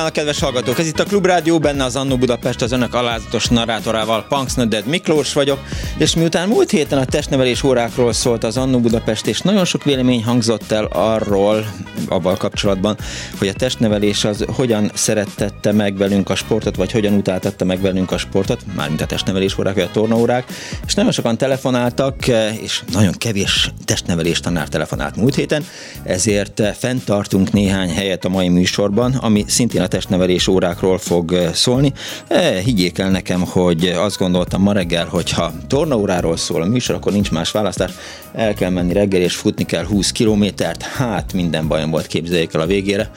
[0.00, 0.78] Kívánok, kedves hallgatók!
[0.78, 5.32] Ez itt a Klubrádió, benne az Annó Budapest, az önök alázatos narrátorával, Punks Nödded Miklós
[5.32, 5.58] vagyok,
[5.98, 10.24] és miután múlt héten a testnevelés órákról szólt az Annó Budapest, és nagyon sok vélemény
[10.24, 11.64] hangzott el arról,
[12.08, 12.96] abban kapcsolatban,
[13.38, 18.10] hogy a testnevelés az hogyan szerettette meg velünk a sportot, vagy hogyan utáltatta meg velünk
[18.10, 20.44] a sportot, mármint a testnevelés órák, vagy a tornaórák,
[20.86, 22.26] és nagyon sokan telefonáltak,
[22.60, 25.64] és nagyon kevés testnevelés tanár telefonált múlt héten,
[26.02, 31.92] ezért fenntartunk néhány helyet a mai műsorban, ami szintén a testnevelés órákról fog eh, szólni.
[32.28, 36.94] E, higgyék el nekem, hogy azt gondoltam ma reggel, hogy ha tornaóráról szól a műsor,
[36.94, 37.92] akkor nincs más választás.
[38.32, 40.82] El kell menni reggel, és futni kell 20 kilométert.
[40.82, 43.10] Hát minden bajom volt, képzeljék el a végére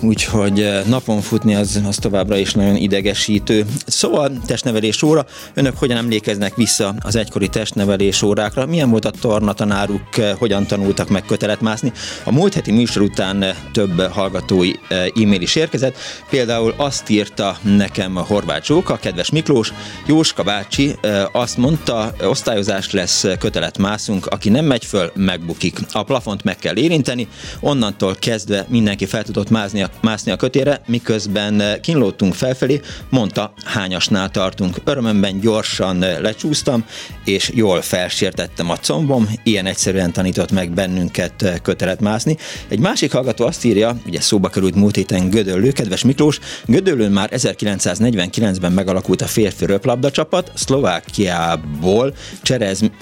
[0.00, 3.64] úgyhogy eh, napon futni az, az továbbra is nagyon idegesítő.
[3.86, 8.66] Szóval testnevelés óra, önök hogyan emlékeznek vissza az egykori testnevelés órákra?
[8.66, 11.92] Milyen volt a tornatanáruk, eh, hogyan tanultak meg kötelet mászni?
[12.24, 15.96] A múlt heti műsor után eh, több hallgatói e-mail is érkezett,
[16.30, 19.72] például azt írta nekem a Horváth Zsóka, kedves Miklós,
[20.06, 20.94] Jóska bácsi
[21.32, 25.78] azt mondta, osztályozás lesz, kötelet mászunk, aki nem megy föl, megbukik.
[25.92, 27.28] A plafont meg kell érinteni,
[27.60, 32.80] onnantól kezdve mindenki fel tudott mászni a, mászni a kötére, miközben eh, kínlódtunk felfelé,
[33.10, 34.76] mondta, hányasnál tartunk.
[34.84, 36.84] Örömömben gyorsan eh, lecsúsztam,
[37.24, 42.36] és jól felsértettem a combom, ilyen egyszerűen tanított meg bennünket eh, kötelet mászni.
[42.68, 47.28] Egy másik hallgató azt írja, ugye szóba került múlt héten Gödöllő, kedves Miklós, Gödöllőn már
[47.32, 52.14] 1949-ben megalakult a férfi röplabda csapat, Szlovákiából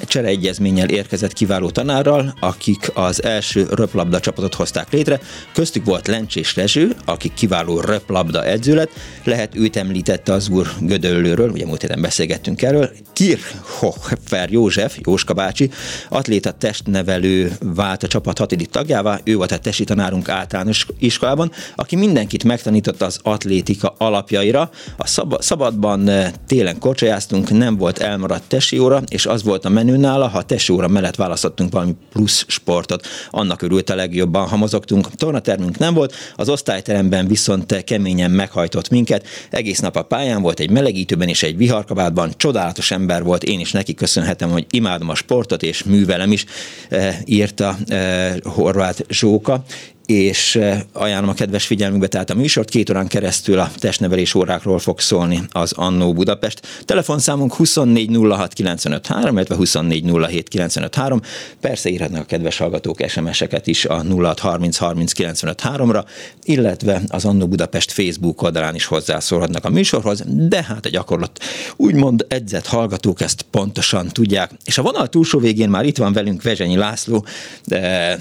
[0.06, 5.20] csereegyezménnyel érkezett kiváló tanárral, akik az első röplabda csapatot hozták létre,
[5.52, 8.90] köztük volt Lencsés Rezső, Rezső, aki kiváló röplabda edző lett,
[9.24, 15.70] lehet őt említette az úr Gödöllőről, ugye múlt héten beszélgettünk erről, Kirchhofer József, Jóska bácsi,
[16.08, 21.96] atléta testnevelő vált a csapat hatodik tagjává, ő volt a testi tanárunk általános iskolában, aki
[21.96, 24.70] mindenkit megtanította az atlétika alapjaira.
[24.96, 29.68] A szab- szabadban eh, télen korcsolyáztunk, nem volt elmaradt tesi óra, és az volt a
[29.68, 33.06] menü nála, ha tesi óra mellett választottunk valami plusz sportot.
[33.30, 35.14] Annak örült a legjobban, ha mozogtunk.
[35.14, 39.26] Tornatermünk nem volt, az osztályteremben viszont keményen meghajtott minket.
[39.50, 42.32] Egész nap a pályán volt egy melegítőben és egy viharkabátban.
[42.36, 46.44] Csodálatos ember volt, én is neki köszönhetem, hogy imádom a sportot és művelem is,
[46.88, 49.64] eh, írta eh, Horváth Zsóka
[50.06, 54.78] és eh, ajánlom a kedves figyelmükbe, tehát a műsort két órán keresztül a testnevelés órákról
[54.78, 56.60] fog szólni az Annó Budapest.
[56.84, 61.22] Telefonszámunk 2406953, illetve 2407953.
[61.60, 66.04] Persze írhatnak a kedves hallgatók SMS-eket is a 06303953-ra,
[66.42, 71.38] illetve az Annó Budapest Facebook oldalán is hozzászólhatnak a műsorhoz, de hát a gyakorlat
[71.76, 74.50] úgymond edzett hallgatók ezt pontosan tudják.
[74.64, 77.26] És a vonal túlsó végén már itt van velünk Vezsenyi László,
[77.64, 78.18] de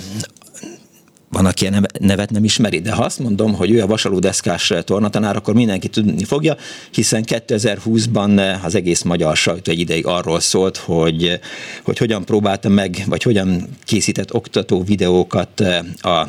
[1.34, 5.36] van, aki a nevet nem ismeri, de ha azt mondom, hogy ő a vasalódeszkás tornatanár,
[5.36, 6.56] akkor mindenki tudni fogja,
[6.92, 11.40] hiszen 2020-ban az egész magyar sajtó egy ideig arról szólt, hogy,
[11.84, 15.60] hogy hogyan próbálta meg, vagy hogyan készített oktató videókat
[16.02, 16.28] a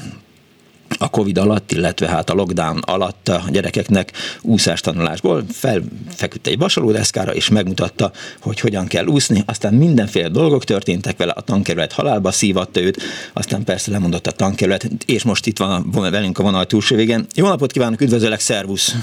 [0.98, 4.12] a Covid alatt, illetve hát a lockdown alatt a gyerekeknek
[4.42, 11.32] úszástanulásból felfeküdt egy vasalódeszkára, és megmutatta, hogy hogyan kell úszni, aztán mindenféle dolgok történtek vele,
[11.32, 13.02] a tankerület halálba szívatta őt,
[13.32, 17.26] aztán persze lemondott a tankerület, és most itt van velünk a vonal túlsó végén.
[17.34, 18.94] Jó napot kívánok, üdvözöllek, szervusz!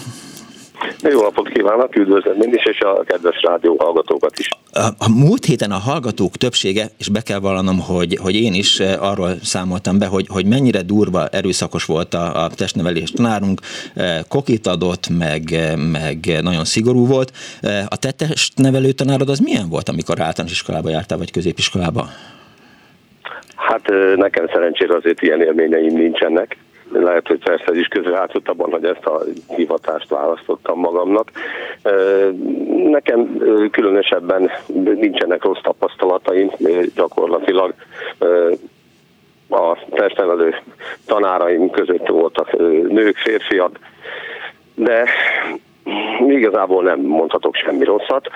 [1.02, 4.50] Jó napot kívánok, üdvözlöm én is, és a kedves rádió hallgatókat is.
[4.72, 8.80] A, a múlt héten a hallgatók többsége, és be kell vallanom, hogy, hogy én is
[8.80, 13.60] eh, arról számoltam be, hogy, hogy mennyire durva, erőszakos volt a, a testnevelés tanárunk,
[13.96, 17.32] eh, kokit adott, meg, eh, meg nagyon szigorú volt.
[17.88, 22.06] A te testnevelő tanárod az milyen volt, amikor általános iskolába jártál, vagy középiskolába?
[23.56, 26.58] Hát nekem szerencsére azért ilyen élményeim nincsenek
[26.92, 29.22] lehet, hogy persze ez is közreálltott abban, hogy ezt a
[29.56, 31.32] hivatást választottam magamnak.
[32.90, 33.38] Nekem
[33.72, 34.52] különösebben
[34.84, 36.52] nincsenek rossz tapasztalataim,
[36.96, 37.74] gyakorlatilag
[39.50, 40.56] a testnevelő
[41.06, 42.52] tanáraim között voltak
[42.90, 43.80] nők, férfiak,
[44.76, 45.06] de
[46.28, 48.30] igazából nem mondhatok semmi rosszat.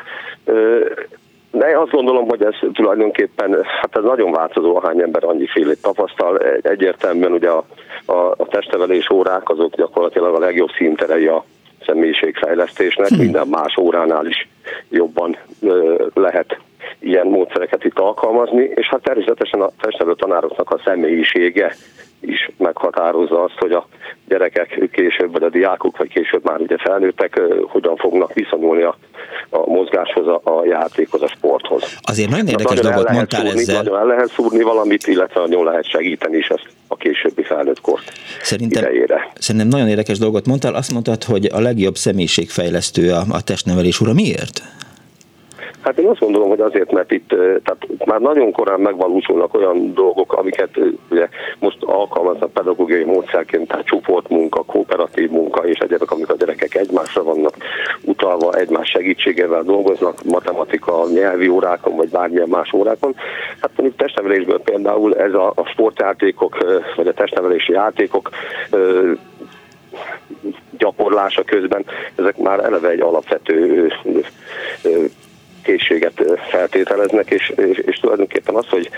[1.57, 6.37] De azt gondolom, hogy ez tulajdonképpen, hát ez nagyon változó, hány ember annyi félét tapasztal.
[6.61, 7.65] Egyértelműen ugye a,
[8.05, 11.45] a, a testevelés órák azok gyakorlatilag a legjobb színterei a
[11.85, 13.17] személyiségfejlesztésnek, hm.
[13.17, 14.47] minden más óránál is
[14.89, 16.57] jobban ö, lehet
[16.99, 21.75] ilyen módszereket itt alkalmazni, és hát természetesen a testnevelő tanároknak a személyisége
[22.29, 23.87] is meghatározza azt, hogy a
[24.27, 28.97] gyerekek később, vagy a diákok, vagy később már ugye felnőttek, hogyan fognak viszonyulni a,
[29.49, 31.97] a mozgáshoz, a, a játékhoz, a sporthoz.
[32.01, 33.83] Azért nagyon érdekes nagyon dolgot mondtál szúrni, ezzel.
[33.83, 38.11] Nagyon el lehet szúrni valamit, illetve nagyon lehet segíteni is ezt a későbbi felnőtt kort
[38.41, 39.31] szerintem, idejére.
[39.39, 40.75] Szerintem nagyon érdekes dolgot mondtál.
[40.75, 44.13] Azt mondtad, hogy a legjobb személyiségfejlesztő a, a testnevelés ura.
[44.13, 44.61] Miért?
[45.85, 47.27] Hát én azt gondolom, hogy azért, mert itt
[47.63, 50.69] tehát már nagyon korán megvalósulnak olyan dolgok, amiket
[51.09, 51.27] ugye
[51.59, 57.55] most alkalmaznak pedagógiai módszerként, tehát csoportmunka, kooperatív munka és egyébként, amikor a gyerekek egymásra vannak
[58.01, 63.15] utalva, egymás segítségével dolgoznak, matematika, nyelvi órákon, vagy bármilyen más órákon.
[63.61, 66.57] Hát mondjuk testnevelésből például ez a, a sportjátékok,
[66.95, 68.29] vagy a testnevelési játékok
[70.77, 71.85] gyakorlása közben,
[72.15, 73.91] ezek már eleve egy alapvető
[75.65, 78.89] készséget feltételeznek, és, és, és tulajdonképpen az, hogy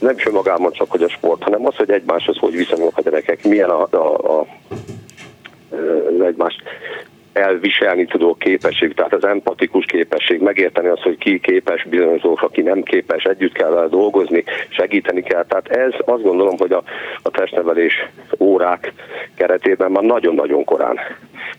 [0.00, 3.44] nem is magában csak, hogy a sport, hanem az, hogy egymáshoz hogy viszonyulnak a gyerekek,
[3.44, 4.46] milyen a, a, a
[5.70, 6.62] az egymást
[7.32, 12.62] elviselni tudó képesség, tehát az empatikus képesség, megérteni azt, hogy ki képes bizonyos dolgok, aki
[12.62, 15.44] nem képes, együtt kell vele dolgozni, segíteni kell.
[15.44, 16.82] Tehát ez azt gondolom, hogy a,
[17.22, 18.06] a testnevelés
[18.38, 18.92] órák
[19.36, 20.98] keretében már nagyon-nagyon korán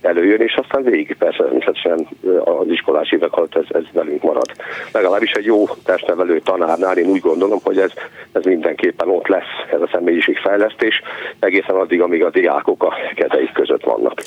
[0.02, 2.08] előjön, és aztán végig persze természetesen
[2.44, 4.52] az iskolás évek alatt ez, ez velünk marad.
[4.92, 7.92] Legalábbis egy jó testnevelő tanárnál én úgy gondolom, hogy ez,
[8.32, 11.02] ez mindenképpen ott lesz, ez a személyiségfejlesztés,
[11.40, 14.24] egészen addig, amíg a diákok a kezeik között vannak.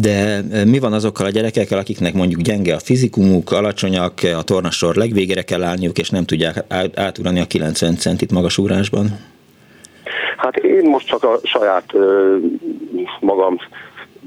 [0.00, 5.42] De mi van azokkal a gyerekekkel, akiknek mondjuk gyenge a fizikumuk, alacsonyak, a tornasor legvégére
[5.42, 6.64] kell állniuk, és nem tudják
[6.94, 9.06] átugrani a 90 centit magasúrásban?
[10.36, 11.92] Hát én most csak a saját
[13.20, 13.58] magam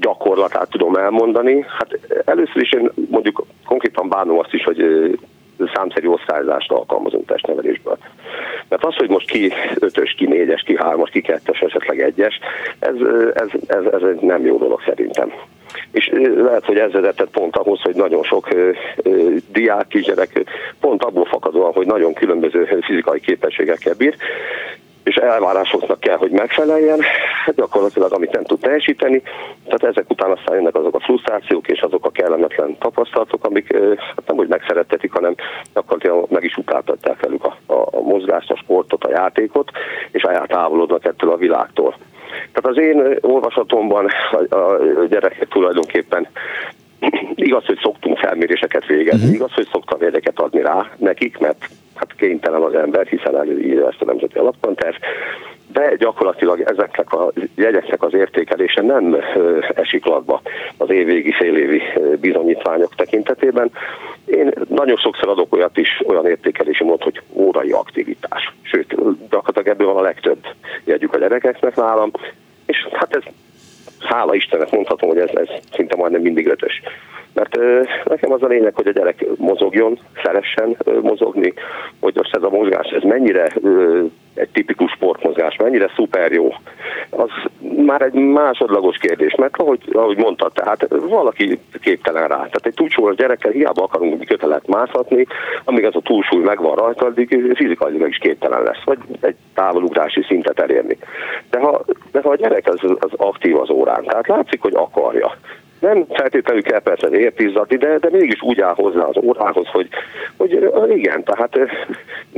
[0.00, 1.64] gyakorlatát tudom elmondani.
[1.78, 4.84] Hát először is én mondjuk konkrétan bánom azt is, hogy
[5.74, 7.98] számszerű osztályzást alkalmazunk testnevelésből.
[8.68, 12.38] Mert az, hogy most ki ötös, ki négyes, ki hármas, ki kettes, esetleg egyes,
[12.78, 12.94] ez,
[13.34, 15.32] ez, ez, ez egy nem jó dolog szerintem.
[15.90, 18.70] És lehet, hogy ez vezetett pont ahhoz, hogy nagyon sok ö,
[19.02, 20.44] ö, diák, kisgyerek
[20.80, 24.14] pont abból fakadóan, hogy nagyon különböző fizikai képességekkel bír,
[25.08, 27.00] és elvárásoknak kell, hogy megfeleljen,
[27.44, 29.22] hát gyakorlatilag amit nem tud teljesíteni,
[29.64, 34.26] tehát ezek után aztán jönnek azok a frusztrációk és azok a kellemetlen tapasztalatok, amik hát
[34.26, 35.34] nem úgy megszerettetik, hanem
[35.74, 39.70] gyakorlatilag meg is utáltatják velük a, a, a mozgást, a sportot, a játékot,
[40.10, 41.94] és eltávolodnak ettől a világtól.
[42.52, 44.06] Tehát az én olvasatomban
[44.48, 44.78] a, a
[45.08, 46.28] gyerekek tulajdonképpen
[47.34, 49.34] igaz, hogy szoktunk felméréseket végezni, uh-huh.
[49.34, 54.00] igaz, hogy szoktam jegyeket adni rá nekik, mert hát kénytelen az ember, hiszen előírja ezt
[54.02, 54.94] a nemzeti alaptanterv,
[55.72, 59.16] de gyakorlatilag ezeknek a jegyeknek az értékelése nem
[59.74, 60.40] esik latba
[60.76, 61.82] az évvégi, félévi
[62.20, 63.70] bizonyítványok tekintetében.
[64.24, 68.54] Én nagyon sokszor adok olyat is, olyan értékelési mód, hogy órai aktivitás.
[68.62, 68.94] Sőt,
[69.30, 70.38] gyakorlatilag ebből van a legtöbb
[70.84, 72.10] jegyük a gyerekeknek nálam,
[72.66, 73.22] és hát ez
[73.98, 76.82] hála Istennek mondhatom, hogy ez, ez szinte majdnem mindig ötös.
[77.38, 77.58] Mert
[78.04, 81.52] nekem az a lényeg, hogy a gyerek mozogjon, szeressen mozogni,
[82.00, 83.52] hogy most ez a mozgás, ez mennyire
[84.34, 86.54] egy tipikus sportmozgás, mennyire szuper jó,
[87.10, 87.30] az
[87.86, 92.36] már egy másodlagos kérdés, mert ahogy, ahogy mondtad, tehát valaki képtelen rá.
[92.36, 95.26] Tehát egy túlsúlyos gyerekkel hiába akarunk kötelet mászhatni,
[95.64, 100.58] amíg az a túlsúly megvan rajta, addig fizikailag is képtelen lesz, vagy egy távolugrási szintet
[100.58, 100.98] elérni.
[101.50, 105.36] De ha, de ha a gyerek az, az aktív az órán, tehát látszik, hogy akarja,
[105.80, 109.88] nem feltétlenül kell persze értizzadni, de, de mégis úgy áll hozzá az órához, hogy,
[110.36, 111.58] hogy igen, tehát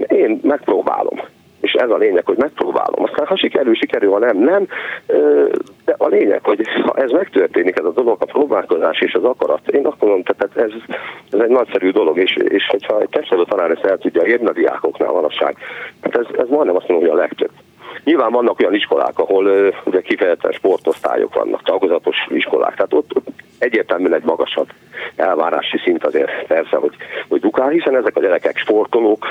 [0.07, 1.21] én megpróbálom.
[1.61, 3.03] És ez a lényeg, hogy megpróbálom.
[3.03, 4.67] Aztán ha sikerül, sikerül, ha nem, nem.
[5.85, 9.69] De a lényeg, hogy ha ez megtörténik, ez a dolog, a próbálkozás és az akarat,
[9.69, 10.73] én azt mondom, tehát ez,
[11.31, 14.53] ez egy nagyszerű dolog, és, és hogyha egy testnevelő tanár ezt el tudja érni a
[14.53, 15.57] diákoknál manapság,
[16.01, 17.51] hát ez, ez majdnem azt mondom, hogy a legtöbb.
[18.05, 23.29] Nyilván vannak olyan iskolák, ahol ugye kifejezetten sportosztályok vannak, tagozatos iskolák, tehát ott, ott
[23.59, 24.69] egyértelműen egy magasabb
[25.17, 26.95] elvárási szint azért persze, hogy,
[27.29, 29.27] hogy dukál, hiszen ezek a gyerekek sportolók,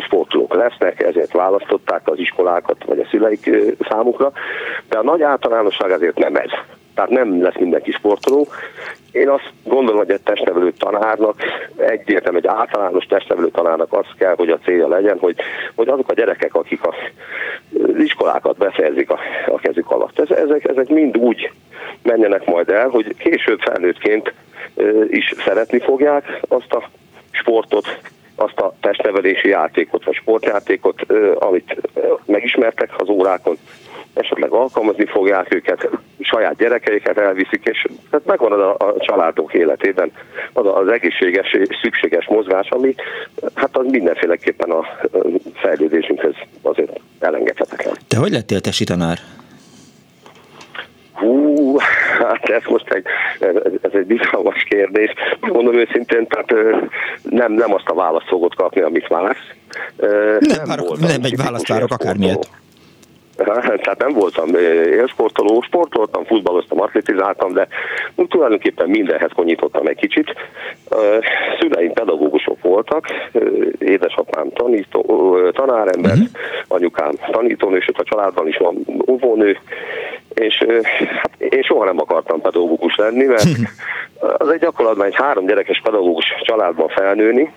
[0.00, 3.50] sportolók lesznek, ezért választották az iskolákat, vagy a szüleik
[3.88, 4.32] számukra,
[4.88, 6.50] de a nagy általánosság azért nem ez.
[6.94, 8.48] Tehát nem lesz mindenki sportoló.
[9.12, 11.36] Én azt gondolom, hogy egy testnevelő tanárnak,
[11.76, 15.36] egyértelmű, egy általános testnevelő tanárnak az kell, hogy a célja legyen, hogy,
[15.74, 16.94] hogy azok a gyerekek, akik a,
[17.98, 21.50] iskolákat befejezik a, a kezük alatt, ezek, ezek mind úgy
[22.02, 24.32] menjenek majd el, hogy később felnőttként
[25.08, 26.88] is szeretni fogják azt a
[27.30, 27.98] sportot,
[28.36, 31.02] azt a testnevelési játékot, vagy sportjátékot,
[31.38, 31.76] amit
[32.24, 33.56] megismertek az órákon,
[34.14, 35.88] esetleg alkalmazni fogják őket,
[36.20, 40.12] saját gyerekeiket elviszik, és tehát megvan az a, a családok életében
[40.52, 42.94] az az egészséges és szükséges mozgás, ami
[43.54, 44.86] hát az mindenféleképpen a
[45.54, 47.94] fejlődésünkhez azért elengedhetetlen.
[48.08, 49.18] Te hogy lettél tesi tanár?
[51.12, 51.76] Hú,
[52.18, 53.04] hát ez most egy,
[53.82, 55.12] ez egy bizalmas kérdés.
[55.40, 56.76] Mondom őszintén, tehát
[57.22, 59.38] nem, nem azt a választ fogod kapni, amit vársz.
[59.96, 62.48] Nem, nem, várok, nem egy választ várok, akármilyet.
[63.82, 67.68] Tehát nem voltam élsportoló, sportoltam, futballoztam, atletizáltam, de
[68.28, 70.34] tulajdonképpen mindenhez konyítottam egy kicsit.
[71.60, 73.06] Szüleim pedagógusok voltak,
[73.78, 76.26] édesapám tanító, tanárember, uh-huh.
[76.68, 79.58] anyukám tanítónő, sőt a családban is van óvónő,
[80.34, 80.64] és
[81.22, 83.46] hát én soha nem akartam pedagógus lenni, mert
[84.38, 87.52] az egy gyakorlatban egy három gyerekes pedagógus családban felnőni,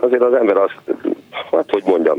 [0.00, 0.76] azért az ember azt,
[1.50, 2.18] hát hogy mondjam,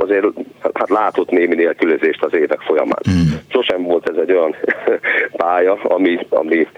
[0.00, 0.26] azért
[0.62, 3.00] hát látott némi nélkülözést az évek folyamán.
[3.10, 3.34] Mm.
[3.48, 4.56] Sosem volt ez egy olyan
[5.42, 6.68] pálya, ami, ami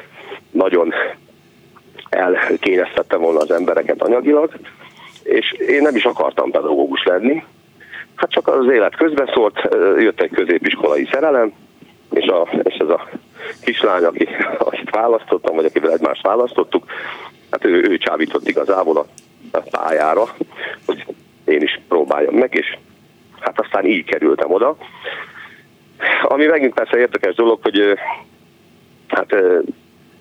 [0.50, 0.92] nagyon
[2.08, 4.50] elkényeztette volna az embereket anyagilag,
[5.22, 7.44] és én nem is akartam pedagógus lenni,
[8.14, 9.68] hát csak az élet közbeszólt,
[9.98, 11.52] jött egy középiskolai szerelem,
[12.10, 13.08] és, a, és ez a
[13.62, 16.84] kislány, aki, akit választottam, vagy akivel egymást választottuk,
[17.50, 19.06] hát ő, ő csábított igazából a,
[19.50, 20.24] a pályára,
[20.86, 21.06] hogy
[21.44, 22.76] én is próbáljam meg, és
[23.46, 24.76] hát aztán így kerültem oda.
[26.22, 27.98] Ami megint persze érdekes dolog, hogy
[29.08, 29.34] hát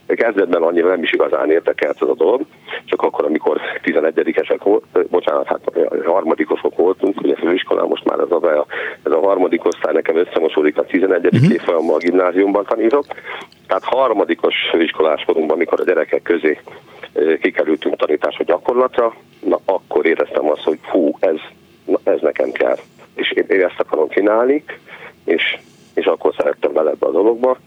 [0.08, 2.42] kezdetben annyira nem is igazán érdekelt ez a dolog,
[2.86, 5.62] csak akkor, amikor 11-esek volt, bocsánat, hát
[6.06, 8.66] harmadikosok voltunk, ugye főiskolán most már ez a,
[9.04, 11.26] ez a harmadik osztály nekem összemosódik a 11.
[11.26, 11.52] Uh-huh.
[11.52, 13.06] évfolyammal a gimnáziumban tanítok,
[13.68, 16.60] tehát harmadikos főiskoláskodunk, amikor a gyerekek közé
[17.42, 21.36] kikerültünk tanításra gyakorlatra, na akkor éreztem azt, hogy hú, ez,
[21.86, 22.78] na, ez nekem kell
[23.16, 24.64] és én, én ezt akarom csinálni,
[25.24, 25.58] és,
[25.94, 27.58] és akkor szerettem vele ebbe a dologba.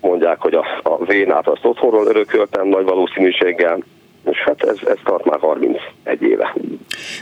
[0.00, 3.84] Mondják, hogy a, a vénát azt otthonról örököltem nagy valószínűséggel,
[4.24, 5.78] és hát ez, ez tart már 31
[6.20, 6.54] éve.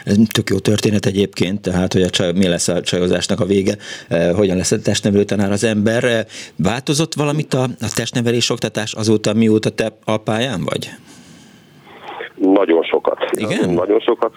[0.05, 3.77] Ez tök jó történet egyébként, tehát hogy a csaj, mi lesz a csajozásnak a vége,
[4.09, 6.05] eh, hogyan lesz a testnevelő tanár az ember.
[6.05, 6.25] Eh,
[6.57, 10.91] változott valamit a, a testnevelés oktatás azóta, mióta te a pályán vagy?
[12.41, 13.25] Nagyon sokat.
[13.31, 13.71] Igen?
[13.71, 14.33] Nagyon sokat.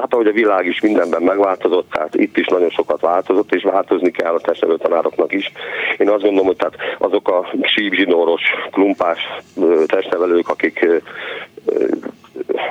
[0.00, 4.10] Hát ahogy a világ is mindenben megváltozott, tehát itt is nagyon sokat változott, és változni
[4.10, 5.52] kell a testnevelő tanároknak is.
[5.98, 9.20] Én azt gondolom, hogy tehát azok a sípzsinóros, klumpás
[9.86, 10.86] testnevelők, akik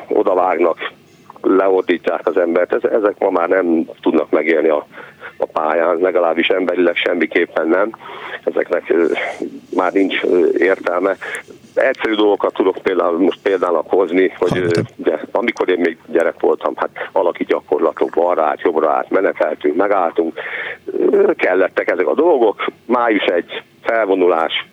[0.08, 0.92] odavágnak,
[1.43, 4.88] leordítják az embert, ezek ma már nem tudnak megélni a,
[5.38, 7.89] a pályán, legalábbis emberileg semmiképpen nem.
[8.43, 8.93] Ezeknek
[9.75, 10.21] már nincs
[10.57, 11.17] értelme
[11.73, 16.89] egyszerű dolgokat tudok például most például hozni, hogy de, amikor én még gyerek voltam, hát
[17.12, 20.39] alaki gyakorlatok, balra át, jobbra át, meneteltünk, megálltunk,
[21.35, 24.67] kellettek ezek a dolgok, május egy felvonulás,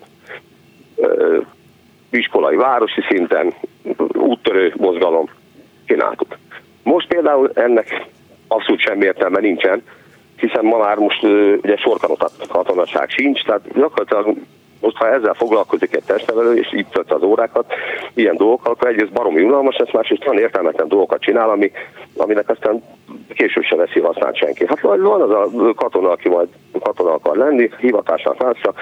[2.10, 3.54] iskolai városi szinten,
[4.12, 5.28] úttörő mozgalom,
[5.84, 6.38] csináltuk.
[6.82, 8.06] Most például ennek
[8.48, 9.82] abszolút semmi értelme nincsen,
[10.36, 11.22] hiszen ma már most
[11.62, 14.36] ugye sorkanotat katonaság sincs, tehát gyakorlatilag
[14.80, 17.72] most ha ezzel foglalkozik egy testnevelő, és így tölti az órákat,
[18.14, 21.70] ilyen dolgokkal, akkor egyrészt baromi unalmas lesz, másrészt olyan értelmetlen dolgokat csinál, ami,
[22.16, 22.82] aminek aztán
[23.34, 24.66] később se veszi használt senki.
[24.66, 26.48] Hát vagy van az a katona, aki majd
[26.80, 28.74] katona akar lenni, hivatásnak látja,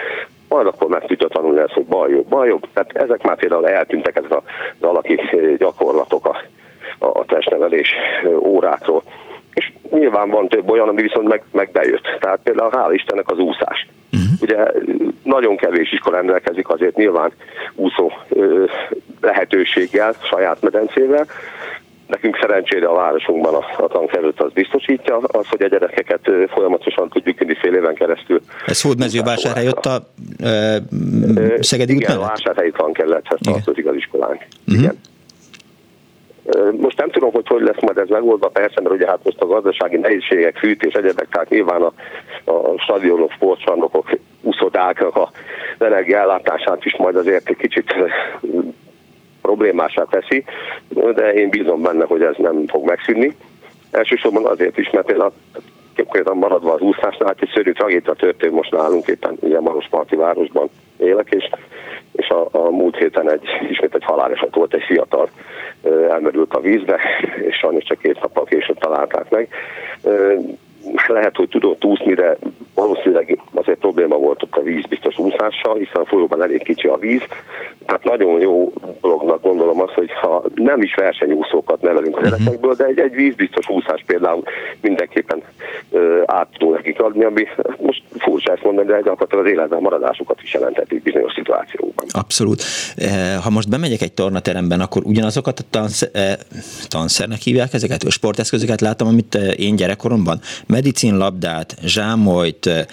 [0.48, 2.66] majd akkor meg tudja tanulni ezt, hogy bal jobb, bal jobb.
[2.72, 4.42] Tehát ezek már például eltűntek ezek az
[4.80, 5.20] alaki
[5.58, 6.36] gyakorlatok a,
[6.98, 7.94] a testnevelés
[8.58, 9.02] órákról.
[9.54, 12.16] És nyilván van több olyan, ami viszont meg, meg bejött.
[12.20, 13.86] Tehát például hál' Istennek az úszás.
[14.12, 14.28] Uh-huh.
[14.40, 14.56] Ugye
[15.22, 17.32] nagyon kevés iskola rendelkezik azért nyilván
[17.74, 18.12] úszó
[19.20, 21.26] lehetőséggel, saját medencével.
[22.06, 27.38] Nekünk szerencsére a városunkban a, a tankerült az biztosítja az, hogy a gyerekeket folyamatosan tudjuk
[27.38, 28.40] vinni fél éven keresztül.
[28.66, 30.02] Ez Hódmezővásárhely jött a
[30.38, 30.82] e,
[31.60, 34.46] Szegedi út Igen, a vásárhelyi tankerülethez tartozik az iskolánk.
[34.66, 34.82] Uh-huh.
[34.82, 34.98] Igen.
[36.76, 39.46] Most nem tudom, hogy hogy lesz majd ez megoldva, persze, mert ugye hát most a
[39.46, 41.92] gazdasági nehézségek, fűtés, egyebek, tehát nyilván a,
[42.50, 44.10] a stadionok, sportcsarnokok,
[44.42, 45.30] úszodáknak a
[45.78, 47.94] energiállátását is majd azért egy kicsit
[49.42, 50.44] problémásá teszi,
[51.14, 53.36] de én bízom benne, hogy ez nem fog megszűnni.
[53.90, 55.32] Elsősorban azért is, mert például
[55.96, 60.68] konkrétan maradva az úszásnál, hát egy szörnyű tragédia történt most nálunk, éppen ugye Marosparti városban
[60.98, 61.50] élek, és,
[62.12, 65.28] és a, a múlt héten egy, ismét egy haláleset volt, egy fiatal
[66.10, 67.00] elmerült a vízbe,
[67.48, 69.48] és sajnos csak két nappal később találták meg
[71.06, 72.36] lehet, hogy tudott úszni, de
[72.74, 77.22] valószínűleg azért probléma volt ott a vízbiztos úszással, hiszen a folyóban elég kicsi a víz.
[77.86, 82.28] Tehát nagyon jó dolognak gondolom azt, hogy ha nem is versenyúszókat nevelünk a mhm.
[82.28, 84.42] gyerekekből, de egy, egy vízbiztos úszás például
[84.80, 85.42] mindenképpen
[85.90, 87.46] ö, át tudunk nekik adni, ami
[87.80, 92.06] most furcsa ezt mondani, de gyakorlatilag az életben maradásukat is jelenthetik bizonyos szituációkban.
[92.08, 92.62] Abszolút.
[92.96, 96.34] Eh, ha most bemegyek egy tornateremben, akkor ugyanazokat a tansz, eh,
[96.88, 102.86] tanszernek hívják ezeket, a sporteszközöket látom, amit eh, én gyerekkoromban medicinlabdát, zsámolyt,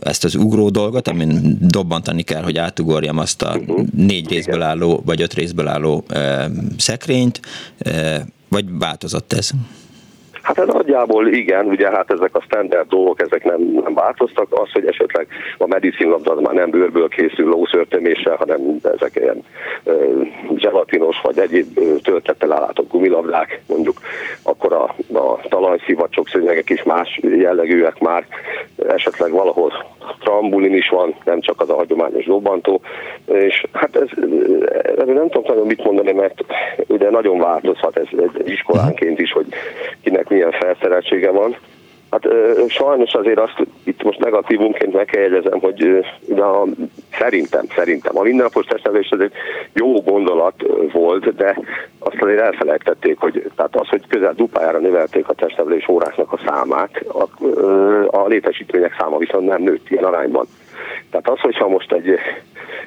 [0.00, 3.58] ezt az ugró dolgot, amin dobbantani kell, hogy átugorjam azt a
[3.96, 6.04] négy részből álló, vagy öt részből álló
[6.78, 7.40] szekrényt,
[8.48, 9.50] vagy változott ez?
[10.46, 14.46] Hát ez nagyjából igen, ugye hát ezek a standard dolgok, ezek nem, nem változtak.
[14.50, 15.26] Az, hogy esetleg
[15.58, 19.44] a medicinlabda az már nem bőrből készül lószörtöméssel, hanem ezek ilyen
[20.56, 24.00] zselatinos vagy egyéb töltettel ellátott gumilabdák, mondjuk
[24.42, 28.26] akkor a, a talajszivacsok, szőnyegek is más jellegűek már,
[28.88, 29.72] esetleg valahol
[30.18, 32.80] trambulin is van, nem csak az a hagyományos dobbantó,
[33.26, 34.08] és hát ez,
[34.96, 36.44] ez nem tudom nagyon mit mondani, mert
[36.86, 39.46] ugye nagyon változhat ez, ez iskolánként is, hogy
[40.02, 41.56] kinek milyen felszereltsége van.
[42.22, 42.32] Hát
[42.68, 46.66] sajnos azért azt itt most negatívunként meg kell jegyezem, hogy de a,
[47.18, 49.32] szerintem, szerintem a mindennapos testnevelés az egy
[49.72, 50.54] jó gondolat
[50.92, 51.58] volt, de
[51.98, 57.02] azt azért elfelejtették, hogy tehát az, hogy közel duplájára növelték a testnevelés óráknak a számát,
[57.06, 57.28] a,
[58.16, 60.46] a létesítmények száma viszont nem nőtt ilyen arányban.
[61.10, 62.18] Tehát az, hogyha most egy,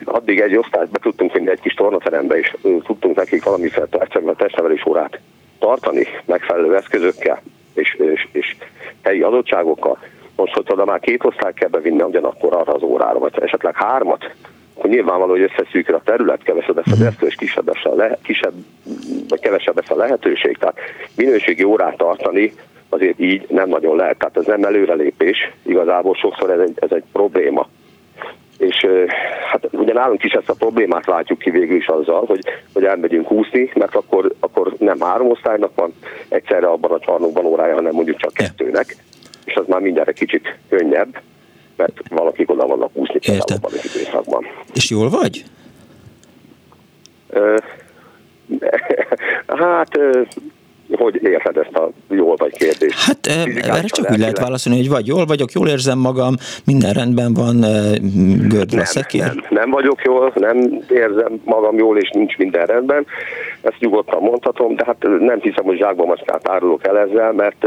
[0.03, 4.86] addig egy osztályt be tudtunk vinni egy kis tornaterembe, és tudtunk nekik valamiféle a testnevelés
[4.86, 5.19] órát
[5.59, 7.41] tartani megfelelő eszközökkel
[7.79, 8.55] és, és, és
[9.01, 9.98] helyi adottságokkal.
[10.36, 14.31] Most, hogy oda már két osztályt kell bevinni ugyanakkor arra az órára, vagy esetleg hármat,
[14.79, 18.53] akkor nyilvánvaló, hogy összeszűkül a terület, kevesebb lesz az eszköz, kisebb lesz a, le, kisebb,
[19.27, 20.57] vagy kevesebb lesz a lehetőség.
[20.57, 20.77] Tehát
[21.15, 22.53] minőségi órát tartani
[22.89, 24.17] azért így nem nagyon lehet.
[24.17, 27.67] Tehát ez nem előrelépés, igazából sokszor ez egy, ez egy probléma
[28.60, 28.88] és
[29.52, 32.43] hát ugye nálunk is ezt a problémát látjuk ki végül is azzal, hogy,
[32.74, 35.93] hogy elmegyünk úszni, mert akkor, akkor nem három osztálynak van
[36.30, 38.95] egyszerre abban a csarnokban órája, hanem mondjuk csak kettőnek,
[39.45, 41.22] és az már mindjárt egy kicsit könnyebb,
[41.76, 43.58] mert valakik oda vannak úszni Értem.
[43.58, 44.45] abban az időszakban.
[44.74, 45.43] És jól vagy?
[49.48, 50.00] hát
[50.91, 52.99] hogy érted ezt a jól vagy kérdést?
[53.06, 57.34] Hát erre csak úgy lehet válaszolni, hogy vagy jól vagyok, jól érzem magam, minden rendben
[57.34, 57.60] van,
[58.47, 59.25] gördül a szekér.
[59.25, 63.06] Nem, nem vagyok jól, nem érzem magam jól, és nincs minden rendben.
[63.62, 67.65] Ezt nyugodtan mondhatom, de hát nem hiszem, hogy zsákba macskát árulok el ezzel, mert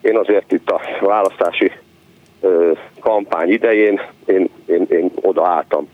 [0.00, 1.72] én azért itt a választási
[3.00, 5.88] kampány idején én, én, én odaálltam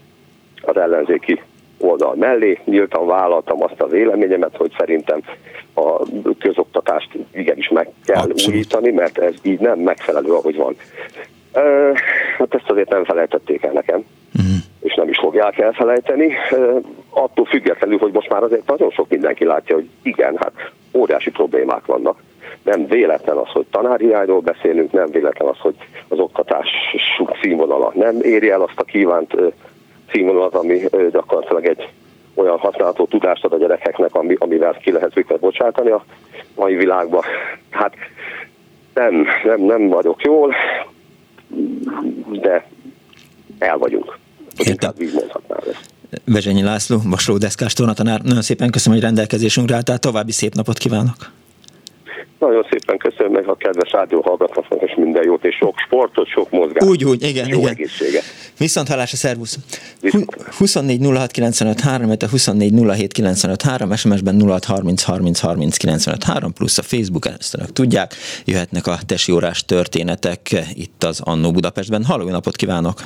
[0.62, 1.40] az ellenzéki
[1.78, 5.20] oldal mellé, nyíltan vállaltam azt a véleményemet, hogy szerintem
[5.74, 6.02] a
[6.38, 8.54] közoktatást igenis meg kell Abszolút.
[8.54, 10.76] újítani, mert ez így nem megfelelő, ahogy van.
[12.38, 14.54] Hát ezt azért nem felejtették el nekem, uh-huh.
[14.80, 16.32] és nem is fogják elfelejteni.
[17.10, 21.86] Attól függetlenül, hogy most már azért nagyon sok mindenki látja, hogy igen, hát óriási problémák
[21.86, 22.22] vannak.
[22.62, 25.74] Nem véletlen az, hogy tanárhiányról beszélünk, nem véletlen az, hogy
[26.08, 26.68] az oktatás
[27.42, 29.34] színvonala nem éri el azt a kívánt
[30.12, 31.88] színvonalat, ami gyakorlatilag egy
[32.34, 36.04] olyan használható tudást ad a gyerekeknek, ami, amivel ki lehet őket bocsátani a
[36.54, 37.22] mai világban.
[37.70, 37.94] Hát
[38.94, 40.54] nem, nem, nem vagyok jól,
[42.30, 42.66] de
[43.58, 44.18] el vagyunk.
[44.56, 44.92] Értem.
[46.24, 51.35] Vezsenyi László, Vasló Deszkás tornatanár, nagyon szépen köszönöm, hogy rendelkezésünkre álltál, további szép napot kívánok!
[52.38, 56.50] Nagyon szépen köszönöm meg a kedves rádió hallgatóknak, és minden jót, és sok sportot, sok
[56.50, 56.86] mozgást.
[56.86, 57.70] Úgy, úgy, igen, jó igen.
[57.70, 58.22] egészséget.
[58.58, 59.58] Viszont hallásra, szervusz.
[60.58, 66.52] 24 06 95 3, 24 07 95 3, SMS-ben 06 30 30 30 95 3,
[66.52, 70.38] plusz a Facebook, ezt önök tudják, jöhetnek a tesi órás történetek
[70.74, 72.04] itt az Annó Budapestben.
[72.04, 73.00] Halló, napot kívánok!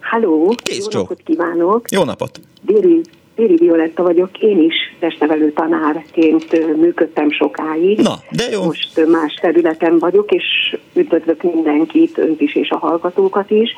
[0.00, 1.90] Halló, jó napot kívánok!
[1.90, 2.40] Jó napot!
[2.62, 3.00] Déri
[3.40, 7.98] Téri Violetta vagyok, én is testnevelő tanárként működtem sokáig.
[7.98, 8.64] Na, de jó.
[8.64, 13.70] Most más területen vagyok, és üdvözlök mindenkit, önt is és a hallgatókat is,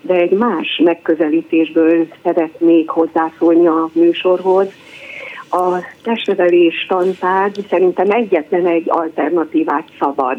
[0.00, 4.66] de egy más megközelítésből szeretnék hozzászólni a műsorhoz.
[5.50, 10.38] A testnevelés tantárgy szerintem egyetlen egy alternatívát szabad,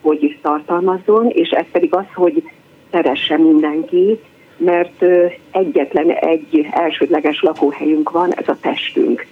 [0.00, 2.42] hogy is tartalmazzon, és ez pedig az, hogy
[2.90, 4.24] szeresse mindenkit,
[4.60, 5.04] mert
[5.50, 9.26] egyetlen egy elsődleges lakóhelyünk van, ez a testünk.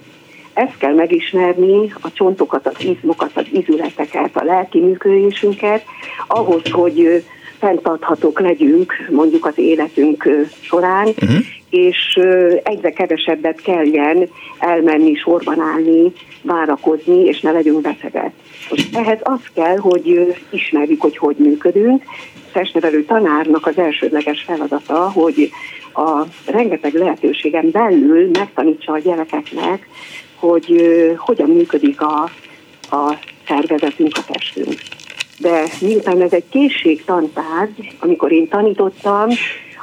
[0.53, 5.83] Ezt kell megismerni, a csontokat, az izmokat, az izületeket, a lelki működésünket,
[6.27, 7.23] ahhoz, hogy
[7.59, 10.29] fenntarthatók legyünk mondjuk az életünk
[10.61, 11.37] során, uh-huh.
[11.69, 12.19] és
[12.63, 18.31] egyre kevesebbet kelljen elmenni, sorban állni, várakozni, és ne legyünk betegek.
[18.69, 22.03] Most ehhez az kell, hogy ismerjük, hogy hogy működünk.
[22.35, 25.51] A testnevelő tanárnak az elsődleges feladata, hogy
[25.93, 29.87] a rengeteg lehetőségen belül megtanítsa a gyerekeknek,
[30.35, 32.29] hogy hogyan működik a,
[32.91, 33.17] a
[33.47, 34.81] szervezetünk, a testünk.
[35.39, 39.29] De miután ez egy készségtantárgy, amikor én tanítottam,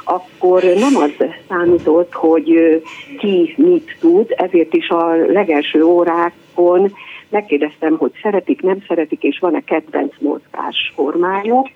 [0.03, 1.11] akkor nem az
[1.47, 2.81] számított, hogy
[3.17, 6.93] ki mit tud, ezért is a legelső órákon
[7.29, 11.69] megkérdeztem, hogy szeretik, nem szeretik, és van-e kedvenc mozgás formájuk,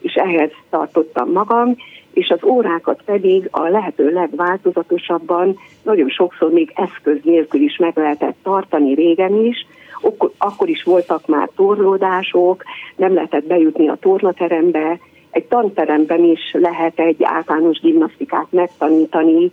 [0.00, 1.76] és ehhez tartottam magam,
[2.12, 8.36] és az órákat pedig a lehető legváltozatosabban, nagyon sokszor még eszköz nélkül is meg lehetett
[8.42, 9.66] tartani régen is,
[10.38, 12.62] akkor is voltak már torlódások,
[12.96, 14.98] nem lehetett bejutni a tornaterembe,
[15.30, 19.50] egy tanteremben is lehet egy általános gimnasztikát megtanítani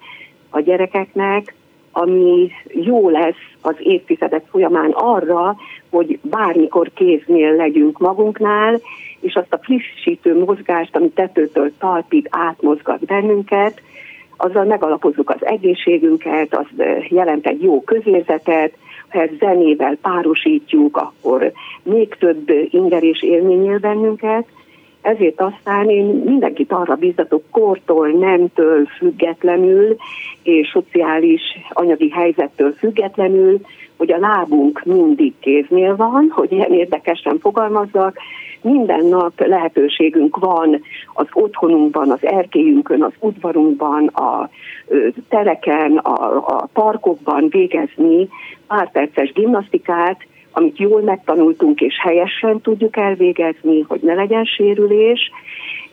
[0.49, 1.54] a gyerekeknek,
[1.91, 5.56] ami jó lesz az évtizedek folyamán arra,
[5.89, 8.82] hogy bármikor kéznél legyünk magunknál,
[9.19, 13.82] és azt a frissítő mozgást, ami tetőtől talpig átmozgat bennünket,
[14.38, 16.65] azzal megalapozzuk az egészségünket, az
[17.10, 18.73] jelent egy jó közérzetet,
[19.15, 21.52] ezt zenével párosítjuk, akkor
[21.84, 24.45] még több inger és élmény él bennünket,
[25.02, 29.95] ezért aztán én mindenkit arra biztatok kortól, nemtől függetlenül,
[30.43, 33.60] és szociális anyagi helyzettől függetlenül,
[33.97, 38.17] hogy a lábunk mindig kéznél van, hogy ilyen érdekesen fogalmazzak,
[38.62, 40.82] minden nap lehetőségünk van
[41.13, 44.50] az otthonunkban, az erkélyünkön, az udvarunkban, a
[45.30, 48.30] tereken, a, a parkokban végezni
[48.67, 50.17] pár perces gimnasztikát,
[50.52, 55.32] amit jól megtanultunk és helyesen tudjuk elvégezni, hogy ne legyen sérülés,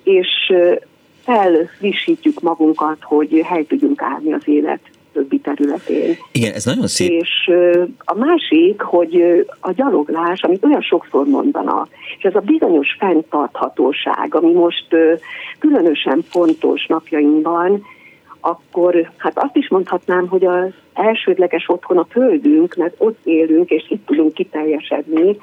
[0.03, 0.53] és
[1.25, 4.81] felvissítjük magunkat, hogy hely tudjunk állni az élet
[5.13, 6.17] többi területén.
[6.33, 7.11] Igen, ez nagyon szép.
[7.11, 7.51] És
[7.99, 14.53] a másik, hogy a gyaloglás, amit olyan sokszor mondanak, és ez a bizonyos fenntarthatóság, ami
[14.53, 14.87] most
[15.59, 17.83] különösen fontos napjainkban,
[18.41, 23.91] akkor hát azt is mondhatnám, hogy az elsődleges otthon a földünk, mert ott élünk, és
[23.91, 25.37] itt tudunk kiteljesedni,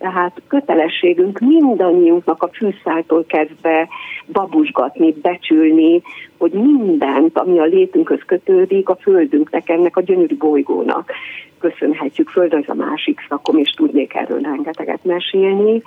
[0.00, 3.88] tehát kötelességünk mindannyiunknak a fűszáltól kezdve
[4.32, 6.02] babusgatni, becsülni,
[6.38, 11.12] hogy mindent, ami a létünkhöz kötődik, a földünknek, ennek a gyönyörű bolygónak
[11.58, 12.28] köszönhetjük.
[12.28, 15.82] Föld az a másik szakom, és tudnék erről rengeteget mesélni.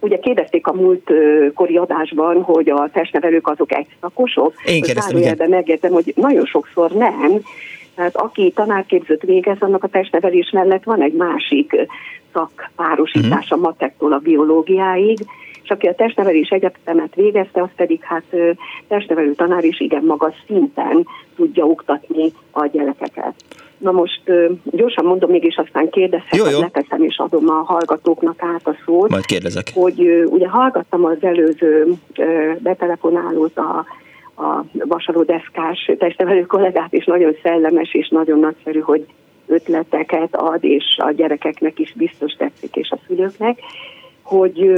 [0.00, 1.12] Ugye kérdezték a múlt
[1.54, 4.54] kori adásban, hogy a testnevelők azok egy szakosok.
[4.66, 5.48] Én kérdeztem, igen.
[5.48, 7.40] megértem, hogy nagyon sokszor nem.
[7.94, 11.76] Tehát aki tanárképzőt végez, annak a testnevelés mellett van egy másik
[12.32, 15.18] szakpárosítás a matektól a biológiáig,
[15.62, 18.24] és aki a testnevelés egyetemet végezte, az pedig hát
[18.88, 23.34] testnevelő tanár is igen magas szinten tudja oktatni a gyerekeket.
[23.78, 24.22] Na most
[24.64, 29.10] gyorsan mondom még, és aztán kérdezhetem, leteszem és adom a hallgatóknak át a szót.
[29.10, 29.70] Majd kérdezek.
[29.74, 31.92] Hogy ugye hallgattam az előző
[32.58, 33.84] betelefonálót a
[34.36, 39.06] a vasalódeszkás testnevelő kollégát, és nagyon szellemes és nagyon nagyszerű, hogy
[39.46, 43.58] ötleteket ad, és a gyerekeknek is biztos tetszik, és a szülőknek,
[44.22, 44.72] hogy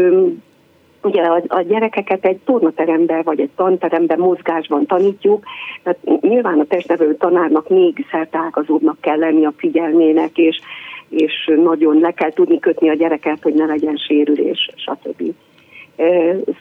[1.02, 5.44] ugye a, a gyerekeket egy tornateremben vagy egy tanteremben mozgásban tanítjuk,
[5.82, 10.60] tehát nyilván a testnevelő tanárnak még szertágazóbbnak kell lenni a figyelmének, és,
[11.08, 15.32] és nagyon le kell tudni kötni a gyereket, hogy ne legyen sérülés, stb.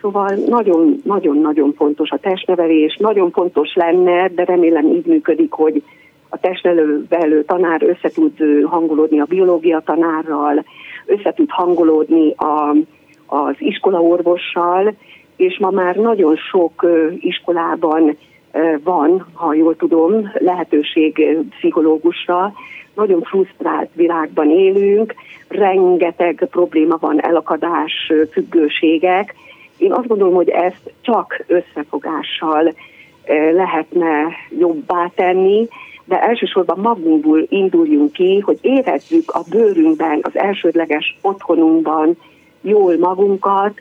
[0.02, 0.38] Szóval
[1.04, 5.84] nagyon-nagyon fontos a testnevelés, nagyon fontos lenne, de remélem így működik, hogy
[6.30, 8.32] a testnevelő tanár össze tud
[8.64, 10.66] hangolódni a biológia tanárral,
[11.06, 12.76] össze tud hangolódni a,
[13.26, 14.94] az iskolaorvossal,
[15.36, 16.86] és ma már nagyon sok
[17.20, 18.18] iskolában
[18.84, 22.54] van, ha jól tudom, lehetőség pszichológusra.
[22.96, 25.14] Nagyon frusztrált világban élünk,
[25.48, 29.36] rengeteg probléma van, elakadás, függőségek.
[29.78, 32.74] Én azt gondolom, hogy ezt csak összefogással
[33.54, 34.28] lehetne
[34.60, 35.68] jobbá tenni,
[36.06, 42.18] de elsősorban magunkból induljunk ki, hogy érezzük a bőrünkben, az elsődleges otthonunkban
[42.62, 43.74] jól magunkat,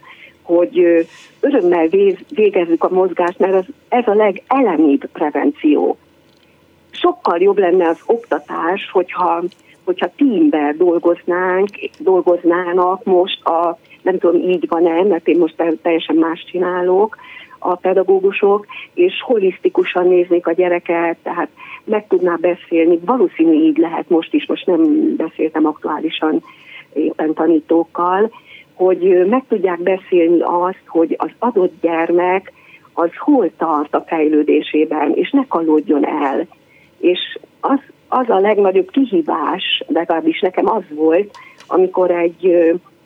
[0.42, 1.06] hogy
[1.40, 1.88] örömmel
[2.28, 5.96] végezzük a mozgást, mert ez a legelemibb prevenció.
[7.04, 9.42] Sokkal jobb lenne az oktatás, hogyha,
[9.84, 16.44] hogyha tímben dolgoznánk, dolgoznának most a, nem tudom így van-e, mert én most teljesen más
[16.50, 17.16] csinálok,
[17.58, 21.48] a pedagógusok, és holisztikusan néznék a gyereket, tehát
[21.84, 22.98] meg tudná beszélni.
[23.04, 26.42] Valószínű így lehet most is, most nem beszéltem aktuálisan
[26.92, 28.30] éppen tanítókkal,
[28.74, 32.52] hogy meg tudják beszélni azt, hogy az adott gyermek
[32.92, 36.46] az hol tart a fejlődésében, és ne kalódjon el.
[37.04, 41.30] És az, az a legnagyobb kihívás, legalábbis nekem az volt,
[41.66, 42.46] amikor egy,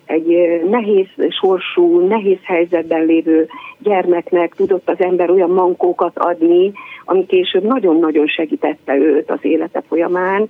[0.04, 1.06] egy nehéz
[1.40, 6.72] sorsú, nehéz helyzetben lévő gyermeknek tudott az ember olyan mankókat adni,
[7.04, 10.48] ami később nagyon-nagyon segítette őt az élete folyamán,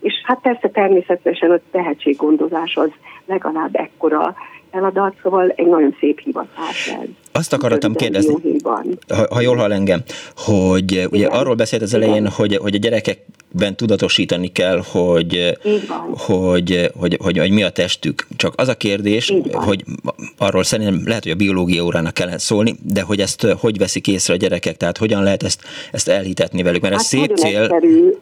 [0.00, 2.90] és hát persze természetesen a tehetséggondozás az
[3.26, 4.34] legalább ekkora
[4.70, 7.08] feladat, szóval egy nagyon szép hivatás ez.
[7.36, 8.34] Azt akartam kérdezni,
[9.08, 10.00] ha, ha jól hall engem,
[10.36, 11.08] hogy Igen.
[11.10, 15.58] ugye arról beszélt az elején, hogy, hogy a gyerekekben tudatosítani kell, hogy,
[16.26, 18.26] hogy, hogy, hogy, hogy mi a testük.
[18.36, 19.84] Csak az a kérdés, hogy
[20.38, 24.34] arról szerintem lehet, hogy a biológia órának kellene szólni, de hogy ezt hogy veszik észre
[24.34, 27.62] a gyerekek, tehát hogyan lehet ezt, ezt elhitetni velük, mert hát ez szép cél.
[27.62, 28.14] Egyszerű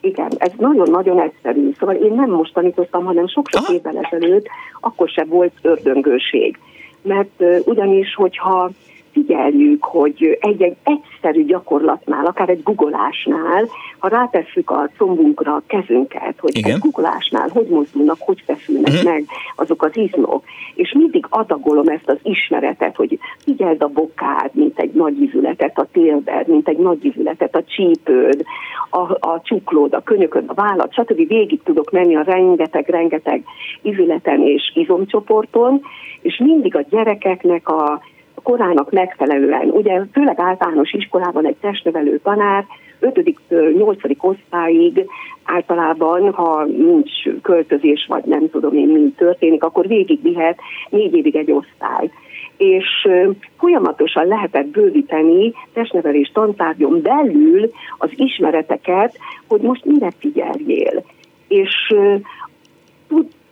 [0.00, 1.70] igen, ez nagyon-nagyon egyszerű.
[1.78, 4.46] Szóval én nem most tanítottam, hanem sok-sok évvel ezelőtt,
[4.80, 6.58] akkor se volt ördöngőség.
[7.06, 8.70] Mert ugyanis, hogyha
[9.16, 16.56] figyeljük, hogy egy-egy egyszerű gyakorlatnál, akár egy googolásnál, ha rátesszük a combunkra a kezünket, hogy
[16.56, 16.74] Igen.
[16.74, 19.12] egy googolásnál hogy mozdulnak, hogy feszülnek uh-huh.
[19.12, 19.24] meg
[19.56, 24.92] azok az izmok, és mindig adagolom ezt az ismeretet, hogy figyeld a bokád, mint egy
[24.92, 28.44] nagy izületet, a télbed, mint egy nagy izületet, a csípőd,
[28.90, 31.28] a, a csuklód, a könyököd, a vállat, stb.
[31.28, 33.44] Végig tudok menni a rengeteg-rengeteg
[33.82, 35.80] izületen és izomcsoporton,
[36.20, 38.00] és mindig a gyerekeknek a
[38.46, 39.68] korának megfelelően.
[39.68, 42.64] Ugye főleg általános iskolában egy testnevelő tanár
[43.00, 44.16] 5.-8.
[44.20, 45.06] osztályig
[45.44, 50.58] általában, ha nincs költözés, vagy nem tudom én, mi történik, akkor végigvihet
[50.90, 52.10] négy évig egy osztály
[52.56, 53.08] és
[53.58, 61.04] folyamatosan lehetett bővíteni testnevelés tantárgyon belül az ismereteket, hogy most mire figyeljél.
[61.48, 61.94] És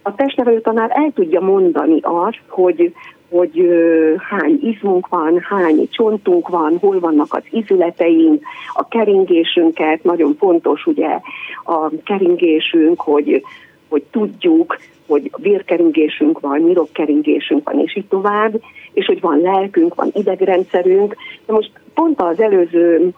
[0.03, 2.95] a testnevelő tanár el tudja mondani azt, hogy
[3.37, 3.69] hogy
[4.29, 8.43] hány izmunk van, hány csontunk van, hol vannak az izületeink,
[8.73, 11.21] a keringésünket, nagyon fontos ugye
[11.65, 13.45] a keringésünk, hogy,
[13.89, 18.61] hogy tudjuk, hogy vérkeringésünk van, nyirokkeringésünk van, és így tovább,
[18.93, 21.17] és hogy van lelkünk, van idegrendszerünk.
[21.47, 23.13] De most pont az előző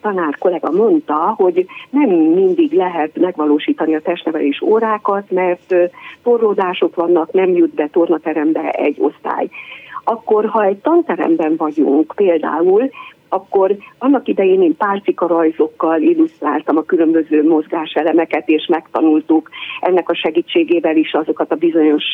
[0.00, 5.74] tanár kollega mondta, hogy nem mindig lehet megvalósítani a testnevelés órákat, mert
[6.22, 9.48] torlódások vannak, nem jut be tornaterembe egy osztály.
[10.04, 12.90] Akkor, ha egy tanteremben vagyunk például,
[13.32, 20.96] akkor annak idején én pálcika rajzokkal illusztráltam a különböző mozgáselemeket, és megtanultuk ennek a segítségével
[20.96, 22.04] is azokat a bizonyos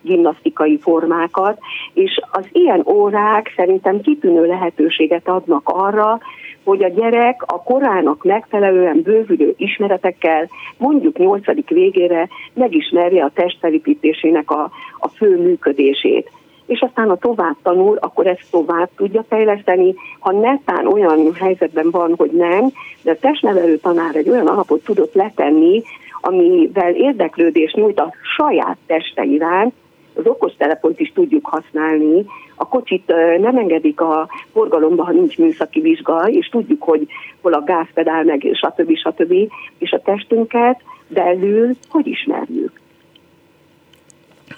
[0.00, 1.58] gimnasztikai formákat,
[1.92, 6.20] és az ilyen órák szerintem kitűnő lehetőséget adnak arra,
[6.64, 14.70] hogy a gyerek a korának megfelelően bővülő ismeretekkel mondjuk nyolcadik végére megismerje a testfelépítésének a,
[14.98, 16.30] a fő működését
[16.66, 19.94] és aztán ha tovább tanul, akkor ezt tovább tudja fejleszteni.
[20.18, 22.70] Ha netán olyan helyzetben van, hogy nem,
[23.02, 25.82] de a testnevelő tanár egy olyan alapot tudott letenni,
[26.20, 29.74] amivel érdeklődés nyújt a saját teste iránt,
[30.14, 36.28] az okostelefont is tudjuk használni, a kocsit nem engedik a forgalomba, ha nincs műszaki vizsga,
[36.28, 37.06] és tudjuk, hogy
[37.40, 38.96] hol a gázpedál, meg stb.
[38.96, 39.34] stb.
[39.78, 42.80] És a testünket belül hogy ismerjük?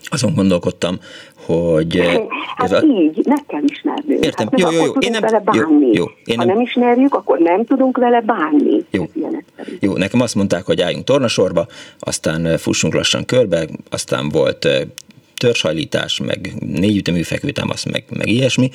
[0.08, 0.98] Azon gondolkodtam,
[1.46, 2.02] hogy...
[2.56, 2.82] Hát a...
[2.82, 4.24] így, meg kell ismernünk.
[4.24, 4.92] Értem, hát jó, jó, jó.
[4.98, 5.86] Én nem, vele bánni.
[5.86, 6.04] Jó, jó.
[6.24, 6.48] Én nem...
[6.48, 8.84] Ha nem ismerjük, akkor nem tudunk vele bánni.
[8.90, 9.04] Jó.
[9.80, 11.66] jó, nekem azt mondták, hogy álljunk tornasorba,
[11.98, 14.68] aztán fussunk lassan körbe, aztán volt
[15.44, 18.70] törzshajlítás, meg négyütemű fekvőtámasz, meg, meg ilyesmi.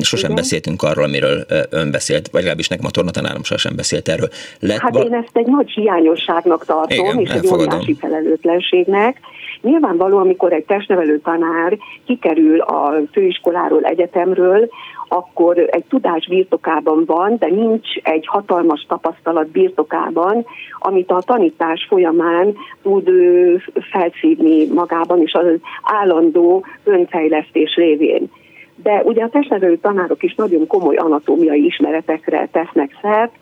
[0.00, 0.42] Sosem Igen.
[0.42, 4.28] beszéltünk arról, amiről ön beszélt, vagy legalábbis nekem a tornatanárom sosem beszélt erről.
[4.60, 9.20] Lett hát val- én ezt egy nagy hiányosságnak tartom, Igen, és egy óriási felelőtlenségnek.
[9.66, 14.68] Nyilvánvaló, amikor egy testnevelő tanár kikerül a főiskoláról, egyetemről,
[15.08, 20.46] akkor egy tudás birtokában van, de nincs egy hatalmas tapasztalat birtokában,
[20.78, 23.10] amit a tanítás folyamán tud
[23.90, 28.30] felszívni magában, és az állandó önfejlesztés révén.
[28.82, 33.32] De ugye a testnevelő tanárok is nagyon komoly anatómiai ismeretekre tesznek szert,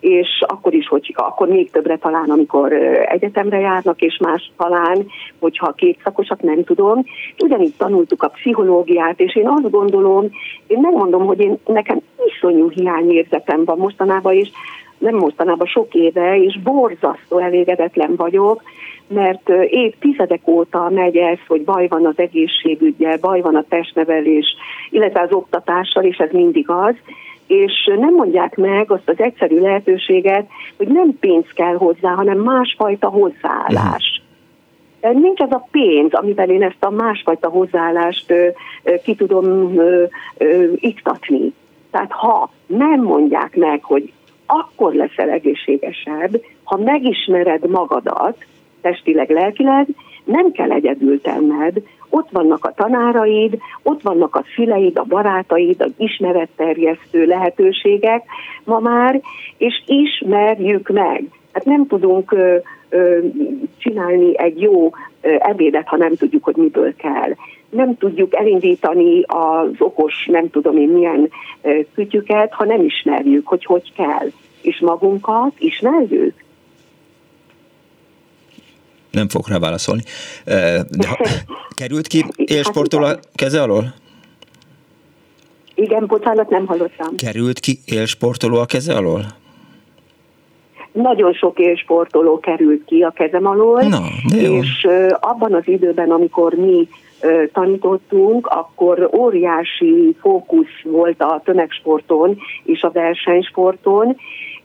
[0.00, 2.72] és akkor is, hogy akkor még többre talán, amikor
[3.08, 5.06] egyetemre járnak, és más talán,
[5.38, 7.04] hogyha két szakosak, nem tudom.
[7.38, 10.30] Ugyanígy tanultuk a pszichológiát, és én azt gondolom,
[10.66, 14.50] én megmondom, hogy én nekem iszonyú hiányérzetem van mostanában, és
[14.98, 18.62] nem mostanában sok éve, és borzasztó elégedetlen vagyok,
[19.08, 24.56] mert évtizedek óta megy ez, hogy baj van az egészségügyel, baj van a testnevelés,
[24.90, 26.94] illetve az oktatással, és ez mindig az,
[27.48, 33.08] és nem mondják meg azt az egyszerű lehetőséget, hogy nem pénz kell hozzá, hanem másfajta
[33.08, 34.22] hozzáállás.
[35.00, 35.20] Uh-huh.
[35.20, 38.48] Nincs az a pénz, amivel én ezt a másfajta hozzáállást ö,
[38.82, 40.04] ö, ki tudom ö,
[40.38, 41.52] ö, iktatni.
[41.90, 44.12] Tehát ha nem mondják meg, hogy
[44.46, 48.44] akkor leszel egészségesebb, ha megismered magadat,
[48.80, 49.86] testileg, lelkileg,
[50.24, 55.92] nem kell egyedül tenned, ott vannak a tanáraid, ott vannak a szüleid, a barátaid, az
[55.96, 58.24] ismeretterjesztő lehetőségek
[58.64, 59.20] ma már,
[59.56, 61.24] és ismerjük meg.
[61.52, 62.56] Hát nem tudunk ö,
[62.88, 63.18] ö,
[63.78, 64.90] csinálni egy jó
[65.20, 67.34] ö, ebédet, ha nem tudjuk, hogy miből kell.
[67.70, 71.30] Nem tudjuk elindítani az okos, nem tudom én milyen
[71.94, 74.28] kütyüket, ha nem ismerjük, hogy hogy kell.
[74.62, 76.34] És magunkat ismerjük
[79.18, 80.02] nem fog rá válaszolni.
[80.90, 81.16] De ha,
[81.80, 83.94] került ki élsportol a keze alól?
[85.74, 87.16] Igen, bocsánat, nem hallottam.
[87.16, 89.24] Került ki élsportoló a keze alól?
[90.92, 94.02] Nagyon sok élsportoló került ki a kezem alól, Na,
[94.36, 94.86] és
[95.20, 96.88] abban az időben, amikor mi
[97.52, 104.16] tanítottunk, akkor óriási fókusz volt a tömegsporton és a versenysporton,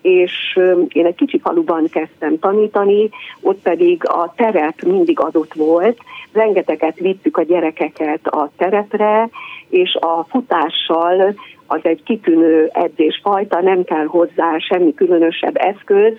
[0.04, 3.10] és én egy kicsi faluban kezdtem tanítani,
[3.42, 5.98] ott pedig a terep mindig adott volt,
[6.34, 9.30] rengeteget vittük a gyerekeket a terepre,
[9.70, 11.36] és a futással
[11.68, 16.14] az egy kitűnő edzésfajta, nem kell hozzá semmi különösebb eszköz,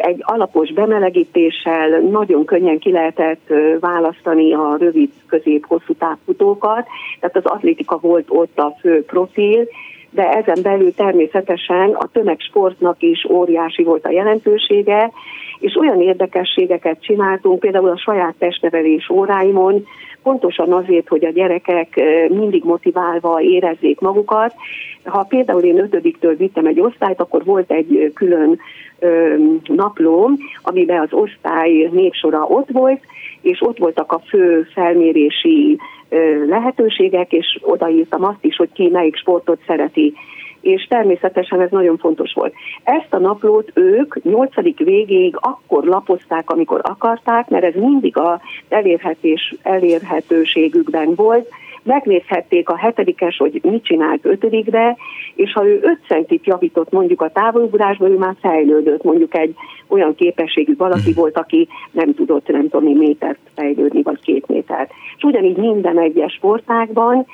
[0.00, 6.86] egy alapos bemelegítéssel nagyon könnyen ki lehetett választani a rövid, közép, hosszú távfutókat,
[7.20, 9.68] tehát az atlétika volt ott a fő profil,
[10.10, 15.10] de ezen belül természetesen a tömegsportnak is óriási volt a jelentősége,
[15.58, 19.86] és olyan érdekességeket csináltunk, például a saját testnevelés óráimon,
[20.22, 24.54] pontosan azért, hogy a gyerekek mindig motiválva érezzék magukat.
[25.04, 28.58] Ha például én ötödiktől vittem egy osztályt, akkor volt egy külön
[29.66, 33.00] naplóm, amiben az osztály népsora ott volt,
[33.40, 35.78] és ott voltak a fő felmérési
[36.46, 40.14] lehetőségek, és odaírtam azt is, hogy ki melyik sportot szereti
[40.66, 42.54] és természetesen ez nagyon fontos volt.
[42.82, 49.54] Ezt a naplót ők nyolcadik végéig akkor lapozták, amikor akarták, mert ez mindig a elérhetés,
[49.62, 51.48] elérhetőségükben volt,
[51.86, 54.96] megnézhették a hetedikes, hogy mit csinált ötödikre,
[55.34, 59.54] és ha ő 5 centit javított mondjuk a távolugrásban, ő már fejlődött, mondjuk egy
[59.88, 61.18] olyan képességű valaki mhm.
[61.18, 64.90] volt, aki nem tudott, nem tudom, métert fejlődni, vagy két métert.
[65.16, 67.26] És ugyanígy minden egyes sportákban,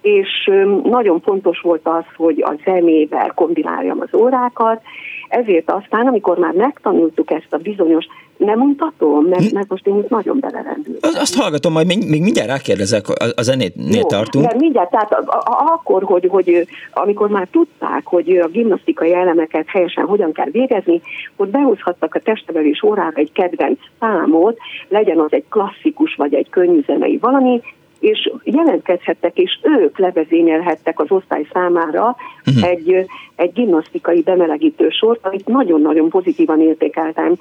[0.00, 0.50] és
[0.82, 4.82] nagyon fontos volt az, hogy a zenével kombináljam az órákat,
[5.28, 8.06] ezért aztán, amikor már megtanultuk ezt a bizonyos,
[8.38, 9.54] nem mutatom, mert, hm?
[9.54, 11.10] mert most én itt nagyon belerendültem.
[11.14, 14.46] Azt hallgatom, majd még, még mindjárt rákérdezek, a, zenétnél tartunk.
[14.46, 19.68] De mindjárt, tehát a, a, akkor, hogy, hogy amikor már tudták, hogy a gimnasztikai elemeket
[19.68, 21.00] helyesen hogyan kell végezni,
[21.36, 26.82] hogy behozhattak a testevelés órára egy kedvenc számot, legyen az egy klasszikus vagy egy könnyű
[26.86, 27.60] zenei valami,
[28.00, 32.70] és jelentkezhettek, és ők levezényelhettek az osztály számára uh-huh.
[32.70, 33.06] egy,
[33.36, 37.34] egy gimnasztikai bemelegítő sort, amit nagyon-nagyon pozitívan értékeltem.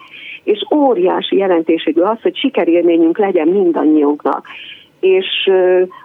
[0.44, 4.48] És óriási jelentőségű az, hogy sikerélményünk legyen mindannyiunknak
[5.00, 5.50] és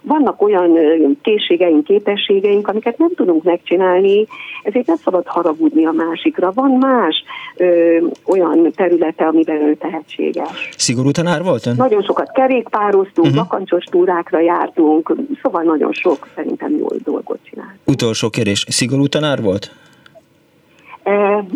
[0.02, 0.78] vannak olyan
[1.22, 4.26] készségeink, képességeink, amiket nem tudunk megcsinálni,
[4.62, 6.52] ezért nem szabad haragudni a másikra.
[6.54, 7.24] Van más
[7.56, 10.68] ö, olyan területe, amiben ő tehetséges.
[10.76, 11.74] Szigorú tanár volt ön?
[11.76, 13.42] Nagyon sokat kerékpároztunk, uh-huh.
[13.42, 17.76] bakancsos túrákra jártunk, szóval nagyon sok szerintem jó dolgot csinál.
[17.86, 19.70] Utolsó kérdés, szigorú tanár volt?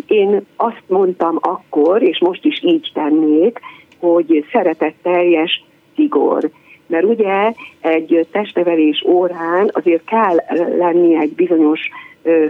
[0.07, 3.59] Én azt mondtam akkor, és most is így tennék,
[3.99, 5.63] hogy szeretetteljes
[5.95, 6.49] szigor
[6.87, 10.35] mert ugye egy testnevelés órán azért kell
[10.77, 11.79] lenni egy bizonyos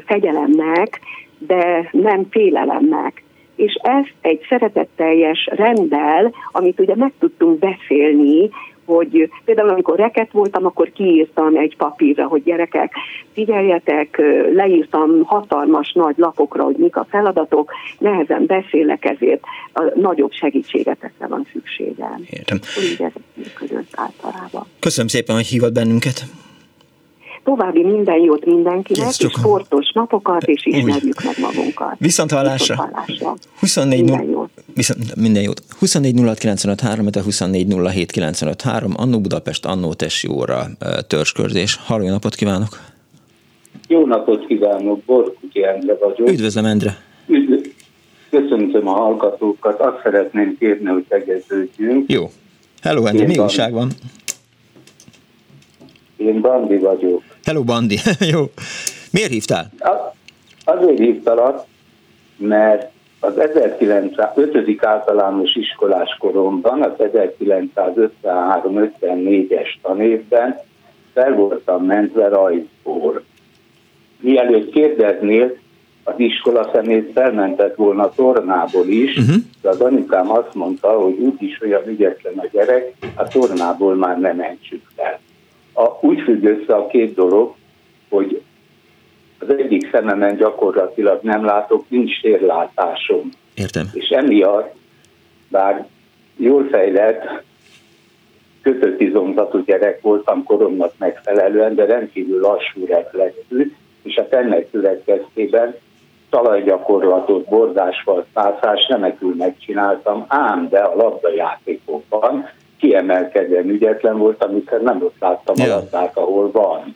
[0.06, 1.00] fegyelemnek,
[1.38, 3.24] de nem félelemnek.
[3.56, 8.50] És ezt egy szeretetteljes rendel, amit ugye meg tudtunk beszélni,
[8.88, 12.94] hogy például amikor reket voltam, akkor kiírtam egy papírra, hogy gyerekek,
[13.34, 14.22] figyeljetek,
[14.54, 19.42] leírtam hatalmas nagy lapokra, hogy mik a feladatok, nehezen beszélek, ezért
[19.74, 22.24] a nagyobb segítségetekre van szükségem.
[22.30, 22.60] Értem.
[22.78, 24.66] Úgy ez működött általában.
[24.80, 26.24] Köszönöm szépen, hogy hívott bennünket.
[27.44, 31.96] További minden jót mindenkinek, és sportos napokat, és ismerjük meg magunkat.
[31.98, 32.76] Viszont hallásra.
[32.76, 33.34] Viszont hallásra.
[33.60, 34.47] 24 minden jót.
[34.78, 35.62] Viszont minden jót.
[35.80, 38.64] 24 06 95 de 24 07 95
[38.96, 40.68] Annó Budapest, Annó Tesi óra,
[41.08, 41.76] törzskörzés.
[41.76, 42.80] Halló, napot kívánok!
[43.88, 46.30] Jó napot kívánok, Borkuti Endre vagyok.
[46.30, 46.98] Üdvözlöm, Endre!
[47.28, 47.76] Üdv-
[48.30, 52.12] Köszöntöm a hallgatókat, azt szeretném kérni, hogy tegeződjünk.
[52.12, 52.32] Jó.
[52.82, 53.92] Hello, Andy, mi újság van?
[56.18, 57.24] Én Bandi vagyok.
[57.44, 58.00] Hello, Bandi.
[58.32, 58.52] Jó.
[59.12, 59.72] Miért hívtál?
[60.64, 61.66] Azért hívtalak,
[62.38, 64.86] mert az 1905.
[64.86, 70.60] általános iskolás koromban, az 1953-54-es tanévben
[71.14, 73.24] fel voltam mentve rajzból.
[74.20, 75.56] Mielőtt kérdeznél,
[76.04, 79.36] az iskola szemét felmentett volna tornából is, uh-huh.
[79.62, 84.36] de az anyukám azt mondta, hogy úgyis olyan ügyetlen a gyerek, a tornából már nem
[84.36, 85.20] mentsük fel.
[85.74, 87.56] A, úgy függ össze a két dolog,
[88.10, 88.42] hogy
[89.48, 93.30] az egyik szememen gyakorlatilag nem látok, nincs térlátásom.
[93.56, 93.90] Értem.
[93.94, 94.76] És emiatt,
[95.48, 95.88] bár
[96.36, 97.44] jól fejlett,
[98.62, 103.72] kötött izomzatú gyerek voltam koromnak megfelelően, de rendkívül lassú reflexű,
[104.04, 105.76] és a ennek következtében
[106.30, 115.16] talajgyakorlatot, bordásval, pászás remekül megcsináltam, ám de a labdajátékokban kiemelkedően ügyetlen voltam, hiszen nem ott
[115.20, 116.96] láttam a labdát, ahol van.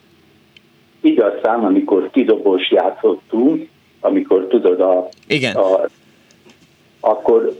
[1.01, 3.67] Igaz szám, amikor kidobós játszottunk,
[3.99, 5.55] amikor tudod, a, Igen.
[5.55, 5.85] a,
[6.99, 7.57] akkor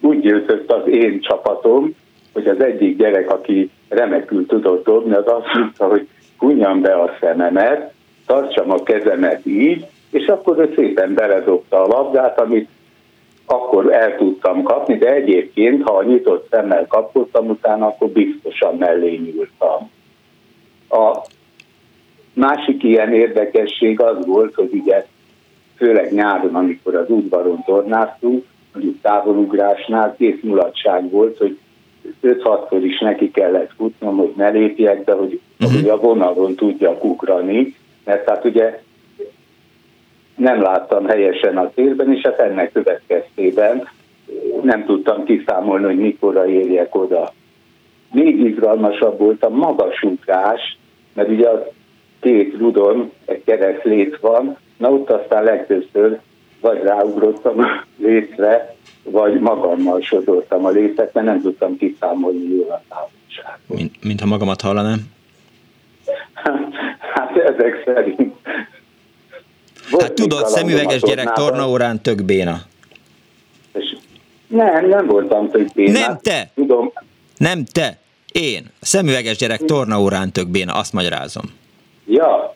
[0.00, 1.94] úgy győzött az én csapatom,
[2.32, 6.08] hogy az egyik gyerek, aki remekül tudott dobni, az azt mondta, hogy
[6.38, 7.92] hunjam be a szememet,
[8.26, 12.68] tartsam a kezemet így, és akkor ő szépen beledobta a labdát, amit
[13.46, 19.14] akkor el tudtam kapni, de egyébként, ha a nyitott szemmel kapottam utána, akkor biztosan mellé
[19.16, 19.90] nyúltam.
[20.88, 21.26] A
[22.38, 25.06] másik ilyen érdekesség az volt, hogy ugye
[25.76, 31.58] főleg nyáron, amikor az udvaron tornáztunk, mondjuk távolugrásnál kész mulatság volt, hogy
[32.22, 35.80] 5-6-szor is neki kellett futnom, hogy ne lépjek, de hogy, uh-huh.
[35.80, 37.74] hogy a vonalon tudjak ugrani,
[38.04, 38.82] mert tehát ugye
[40.36, 43.88] nem láttam helyesen a térben, és hát ennek következtében
[44.62, 47.32] nem tudtam kiszámolni, hogy mikorra érjek oda.
[48.12, 50.78] Még izgalmasabb volt a magas ugrás,
[51.14, 51.66] mert ugye a
[52.20, 56.18] két rudon egy keresztlét van, na ott aztán legtöbbször
[56.60, 62.82] vagy ráugrottam a létre, vagy magammal sodortam a lécet, mert nem tudtam kiszámolni jól a
[62.88, 64.02] távolságot.
[64.02, 64.98] Mint, ha magamat hallanám?
[67.14, 68.34] hát ezek szerint
[69.90, 72.60] volt hát tudod, szemüveges gyerek tornaórán tök béna.
[74.46, 75.98] Nem, nem voltam tök béna.
[75.98, 76.50] Nem te!
[76.54, 76.92] Tudom.
[77.36, 77.98] Nem te!
[78.32, 78.70] Én.
[78.80, 81.44] Szemüveges gyerek tornaórán tök béna, azt magyarázom.
[82.08, 82.54] Ja.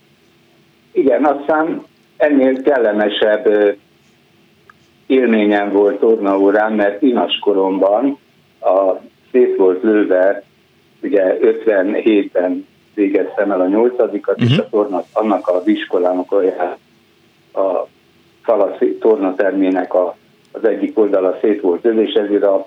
[0.92, 1.82] Igen, aztán
[2.16, 3.76] ennél kellemesebb
[5.07, 8.18] élményem volt tornaórán, mert inas koromban
[8.61, 8.92] a
[9.30, 10.42] szét volt lőve,
[11.03, 14.50] ugye 57-ben végeztem el a nyolcadikat, uh-huh.
[14.50, 14.66] és mhm.
[14.66, 16.76] a torna, annak az iskolának olyan
[17.55, 17.86] a
[18.44, 20.16] Szalasz tornatermének a,
[20.53, 22.66] az egyik oldala szét volt ön, és ezért a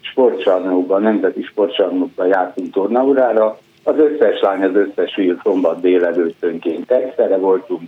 [0.00, 3.58] sportcsarnokban, nemzeti sportcsarnokban jártunk tornaórára.
[3.86, 7.82] Az összes lány, az összes fiú szombat délelőttönként egyszerre voltunk,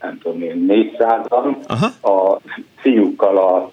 [0.00, 1.56] nem tudom én, 400-an.
[2.02, 2.40] A
[2.76, 3.70] fiúkkal a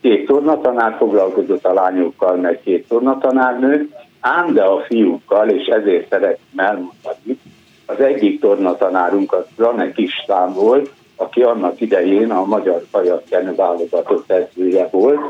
[0.00, 3.90] két tornatanár foglalkozott a lányokkal, meg két tornatanárnő,
[4.20, 7.38] ám de a fiúkkal, és ezért szeretném elmondani,
[7.86, 14.88] az egyik tornatanárunk az Ranek István volt, aki annak idején a magyar kajatkenő válogatott edzője
[14.90, 15.20] volt.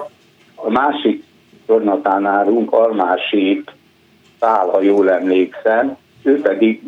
[0.55, 1.25] A másik
[1.67, 3.65] tornatanárunk Almási
[4.39, 6.83] Pál, ha jól emlékszem, ő pedig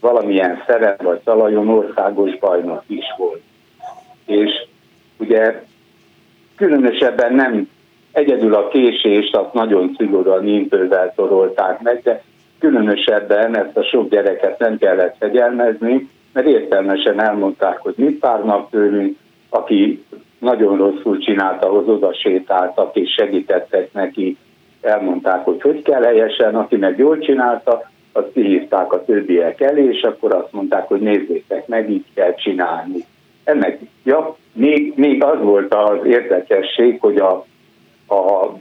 [0.00, 3.42] valamilyen szerep vagy talajon országos bajnok is volt.
[4.26, 4.50] És
[5.18, 5.62] ugye
[6.56, 7.68] különösebben nem
[8.12, 12.22] egyedül a késést, azt nagyon szigorúan impővel torolták meg, de
[12.58, 19.18] különösebben ezt a sok gyereket nem kellett fegyelmezni, mert értelmesen elmondták, hogy mit várnak tőlünk,
[19.48, 20.04] aki
[20.38, 24.36] nagyon rosszul csinálta, ahhoz oda sétáltak és segítettek neki,
[24.82, 30.02] elmondták, hogy hogy kell helyesen, aki meg jól csinálta, azt kihívták a többiek elé, és
[30.02, 33.04] akkor azt mondták, hogy nézzétek meg, így kell csinálni.
[33.44, 37.46] Ennek, ja, még, még az volt az érdekesség, hogy a,
[38.14, 38.52] a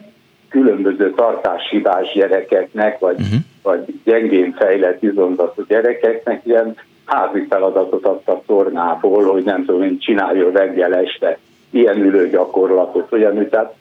[0.50, 3.40] különböző tartáshibás gyerekeknek, vagy, uh-huh.
[3.64, 10.52] vagy gyengén fejlett izomzatú gyerekeknek ilyen házi feladatot adtak tornából, hogy nem tudom én csináljon
[10.52, 11.38] reggel este
[11.70, 13.74] ilyen ülő gyakorlatot, olyan, tehát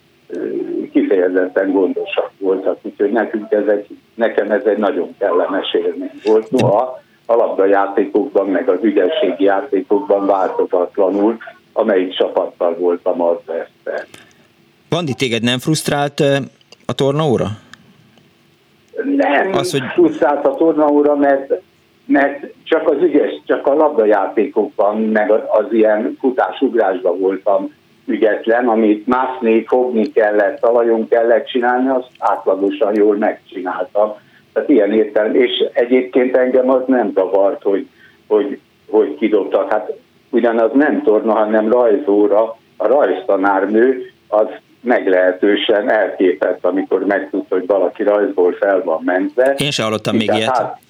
[0.92, 6.50] kifejezetten gondosak voltak, úgyhogy nekünk ez egy, nekem ez egy nagyon kellemes élmény volt.
[6.50, 11.36] Noha a labdajátékokban, meg az ügyességi játékokban változatlanul,
[11.72, 14.06] amelyik csapattal voltam, az veszte.
[14.88, 16.20] Vandi, téged nem frusztrált
[16.86, 17.46] a tornaóra?
[19.04, 19.82] Nem az, hogy...
[19.92, 21.52] frusztrált a tornaóra, mert,
[22.06, 27.74] mert csak az ügyes, csak a labdajátékokban, meg az, ilyen futásugrásban voltam
[28.06, 34.12] ügyetlen, amit mászni, fogni kellett, talajon kellett csinálni, azt átlagosan jól megcsináltam.
[34.52, 35.34] Tehát ilyen értelem.
[35.34, 37.86] És egyébként engem az nem zavart, hogy,
[38.26, 38.58] hogy,
[38.90, 39.72] hogy kidobtak.
[39.72, 39.92] Hát
[40.30, 42.56] ugyanaz nem torna, hanem rajzóra.
[42.76, 44.46] A rajztanárnő az
[44.80, 49.54] meglehetősen elképett, amikor megtudta, hogy valaki rajzból fel van mentve.
[49.58, 50.56] Én sem hallottam még ilyet.
[50.56, 50.80] Hát,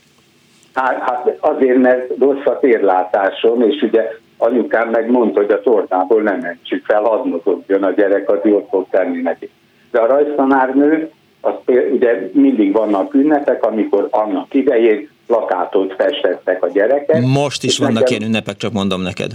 [0.75, 4.11] hát, hát azért, mert rossz a térlátásom, és ugye
[4.43, 8.69] anyukám meg mondta, hogy a tornából nem mentsük fel, hadd mozogjon a gyerek, az jót
[8.69, 9.51] fog tenni neki.
[9.91, 11.11] De a rajztanárnő,
[11.41, 11.53] az
[11.93, 17.23] ugye mindig vannak ünnepek, amikor annak idején plakátot festettek a gyerekek.
[17.23, 19.31] Most is vannak nekem, ilyen ünnepek, csak mondom neked.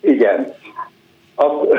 [0.00, 0.54] Igen.
[1.34, 1.74] Ak-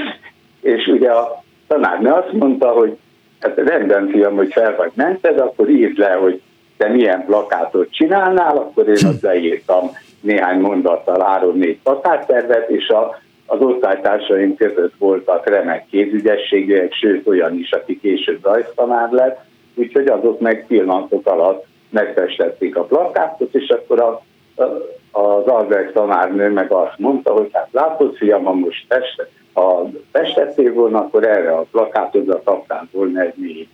[0.74, 2.96] és ugye a tanárnő azt mondta, hogy
[3.40, 6.40] hát rendben fiam, hogy fel vagy mented, akkor írd le, hogy
[6.76, 9.90] te milyen plakátot csinálnál, akkor én azt leírtam
[10.22, 17.70] néhány mondattal három-négy plakáttervet, és a, az osztálytársaim között voltak remek kézügyességűek, sőt olyan is,
[17.70, 19.40] aki később rajztanár lett,
[19.74, 24.22] úgyhogy azok meg pillanatok alatt megfestették a plakátot, és akkor a,
[24.62, 24.64] a,
[25.10, 30.72] az Albert tanárnő meg azt mondta, hogy hát látod, fiam, ha most fest, ha festettél
[30.72, 33.68] volna, akkor erre a plakátodra kaptál volna egy négyes.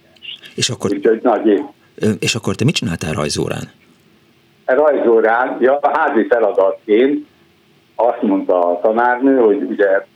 [0.55, 1.63] És akkor, Úgyhogy nagy
[2.21, 3.71] és akkor te mit csináltál rajzórán?
[4.75, 7.27] Rajzórán, ja, a házi feladatként
[7.95, 10.07] azt mondta a tanárnő, hogy ugye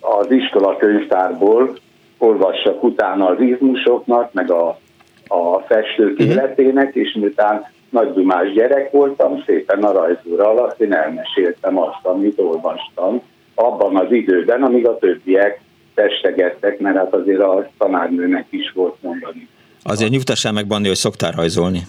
[0.00, 1.78] az iskola könyvtárból
[2.18, 4.78] olvassak utána az izmusoknak, meg a,
[5.26, 6.30] a festők uh-huh.
[6.30, 12.38] életének, és miután nagy dumás gyerek voltam, szépen a rajzóra alatt én elmeséltem azt, amit
[12.38, 13.22] olvastam
[13.54, 15.60] abban az időben, amíg a többiek
[15.94, 19.48] festegettek, mert hát azért a tanárnőnek is volt mondani.
[19.82, 21.80] Azért nyugtassál meg, Bandi, hogy szoktál rajzolni.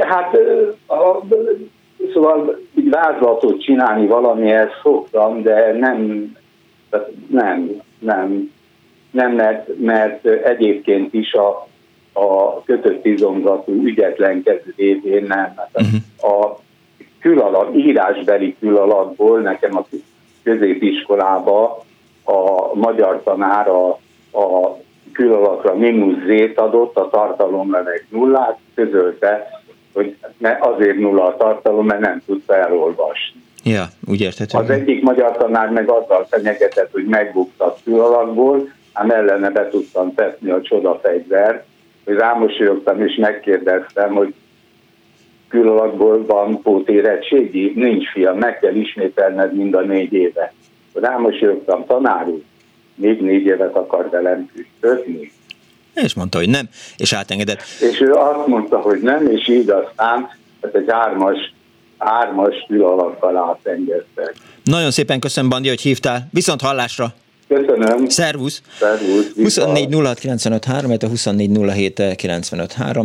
[0.00, 0.36] Hát
[0.86, 1.20] a,
[2.12, 6.32] szóval így vázlatot csinálni valamihez szoktam, de nem,
[7.28, 8.50] nem, nem,
[9.10, 11.66] nem mert, mert egyébként is a,
[12.12, 15.52] a kötött izomzatú ügyetlenkedő évén nem.
[15.56, 16.32] Hát uh-huh.
[16.32, 16.58] A
[17.20, 19.86] külalak, írásbeli külalakból nekem a
[20.42, 21.84] középiskolába
[22.24, 23.88] a magyar tanár a,
[24.32, 24.78] a
[25.12, 29.48] külalakra mínusz adott, a tartalomra meg nullát, közölte,
[29.92, 30.16] hogy
[30.60, 33.44] azért nulla a tartalom, mert nem tudta elolvasni.
[33.64, 34.60] Ja, úgy értettem.
[34.60, 40.50] Az egyik magyar tanár meg azzal fenyegetett, hogy megbuktat külalakból, ám ellene be tudtam tetni
[40.50, 41.64] a csodafegyvert,
[42.04, 44.34] hogy rámosolyogtam és megkérdeztem, hogy
[45.48, 47.72] külalakból van pótérettségi?
[47.74, 50.52] Nincs fiam, meg kell ismételned mind a négy éve.
[50.94, 52.42] Rámosolyogtam, tanár úr,
[52.94, 55.32] még négy évet akar velem küzdözni.
[56.02, 57.62] És mondta, hogy nem, és átengedett.
[57.80, 60.28] És ő azt mondta, hogy nem, és így aztán
[60.60, 61.54] ez egy ármas,
[61.98, 64.34] ármas külalakkal átengedtek.
[64.64, 66.28] Nagyon szépen köszönöm, Bandi, hogy hívtál.
[66.32, 67.14] Viszont hallásra!
[67.48, 68.08] Köszönöm.
[68.08, 68.62] Szervusz.
[68.78, 69.32] Szervusz.
[69.36, 72.02] 24 06 a 24 07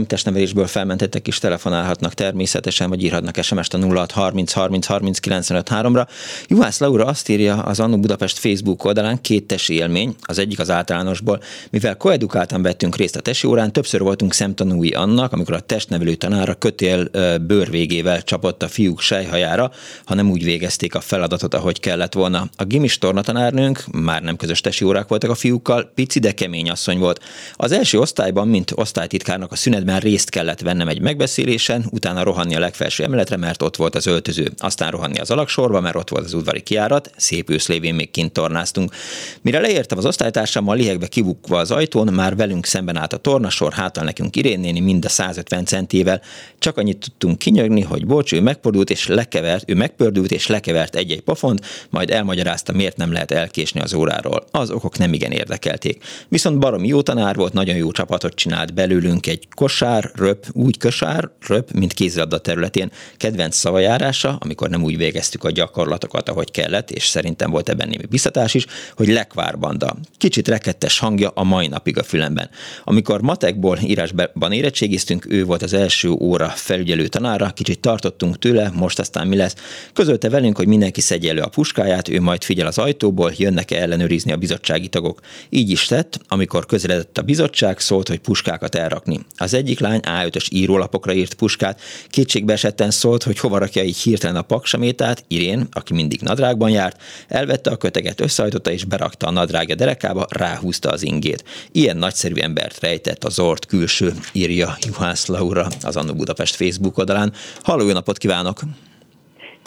[0.08, 6.08] Testnevelésből felmentettek is telefonálhatnak természetesen, vagy írhatnak SMS-t a 06 30 30 30 ra
[6.48, 10.70] Juhász Laura azt írja az Annu Budapest Facebook oldalán két tesi élmény, az egyik az
[10.70, 11.42] általánosból.
[11.70, 16.54] Mivel koedukáltan vettünk részt a tesi órán, többször voltunk szemtanúi annak, amikor a testnevelő tanára
[16.54, 17.10] kötél
[17.48, 19.72] bőr végével csapott a fiúk sejhajára,
[20.06, 22.48] hanem úgy végezték a feladatot, ahogy kellett volna.
[22.58, 26.70] A gimis tornatanárnőnk már nem nem közös tesi órák voltak a fiúkkal, pici, de kemény
[26.70, 27.24] asszony volt.
[27.54, 32.60] Az első osztályban, mint osztálytitkárnak a szünetben részt kellett vennem egy megbeszélésen, utána rohanni a
[32.60, 34.52] legfelső emeletre, mert ott volt az öltöző.
[34.58, 38.94] Aztán rohanni az alaksorba, mert ott volt az udvari kiárat, szép őszlévén még kint tornáztunk.
[39.42, 44.04] Mire leértem az osztálytársammal lihegve kibukva az ajtón, már velünk szemben állt a tornasor, hátal
[44.04, 46.22] nekünk Irén néni mind a 150 centével.
[46.60, 51.22] Csak annyit tudtunk kinyögni, hogy bocs, ő megpordult és lekevert, ő megpördült és lekevert egy-egy
[51.22, 54.61] pofont, majd elmagyarázta, miért nem lehet elkésni az órára munkáról.
[54.61, 56.03] Az okok nem igen érdekelték.
[56.28, 61.30] Viszont baromi jó tanár volt, nagyon jó csapatot csinált belőlünk egy kosár, röp, úgy kosár,
[61.47, 62.91] röp, mint kézilabda területén.
[63.17, 68.05] Kedvenc szavajárása, amikor nem úgy végeztük a gyakorlatokat, ahogy kellett, és szerintem volt ebben némi
[68.09, 68.65] biztatás is,
[68.95, 69.95] hogy lekvárbanda.
[70.17, 72.49] Kicsit rekettes hangja a mai napig a fülemben.
[72.84, 78.99] Amikor matekból írásban érettségiztünk, ő volt az első óra felügyelő tanára, kicsit tartottunk tőle, most
[78.99, 79.55] aztán mi lesz.
[79.93, 84.11] Közölte velünk, hogy mindenki szedje elő a puskáját, ő majd figyel az ajtóból, jönnek-e ellenőrizni
[84.12, 85.20] ellenőrizni a bizottsági tagok.
[85.49, 89.20] Így is tett, amikor közeledett a bizottság, szólt, hogy puskákat elrakni.
[89.38, 94.36] Az egyik lány A5-ös írólapokra írt puskát, kétségbe esetten szólt, hogy hova rakja így hirtelen
[94.36, 99.76] a paksamétát, Irén, aki mindig nadrágban járt, elvette a köteget, összehajtotta és berakta a nadrágja
[99.76, 101.43] derekába, ráhúzta az ingét.
[101.72, 107.34] Ilyen nagyszerű embert rejtett az ort külső, írja Juhász Laura az Annu Budapest Facebook oldalán.
[107.64, 108.59] Halló, jó napot kívánok!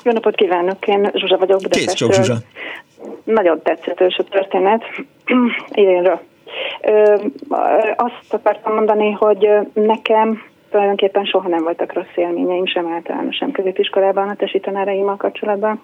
[0.04, 2.08] Jó napot kívánok, én Zsuzsa vagyok Budapestről.
[2.08, 2.42] Kész Zsuzsa.
[3.24, 4.84] Nagyon tetszetős a történet
[5.72, 6.20] idénről.
[7.96, 14.28] Azt akartam mondani, hogy nekem tulajdonképpen soha nem voltak rossz élményeim, sem általános, sem középiskolában
[14.28, 15.82] a tesi tanáraimmal kapcsolatban,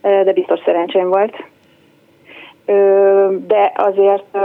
[0.00, 1.44] de biztos szerencsém volt.
[3.46, 4.36] De azért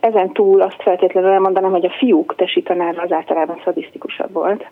[0.00, 4.66] ezen túl azt feltétlenül elmondanám, hogy a fiúk tesi tanára az általában szadisztikusabb volt.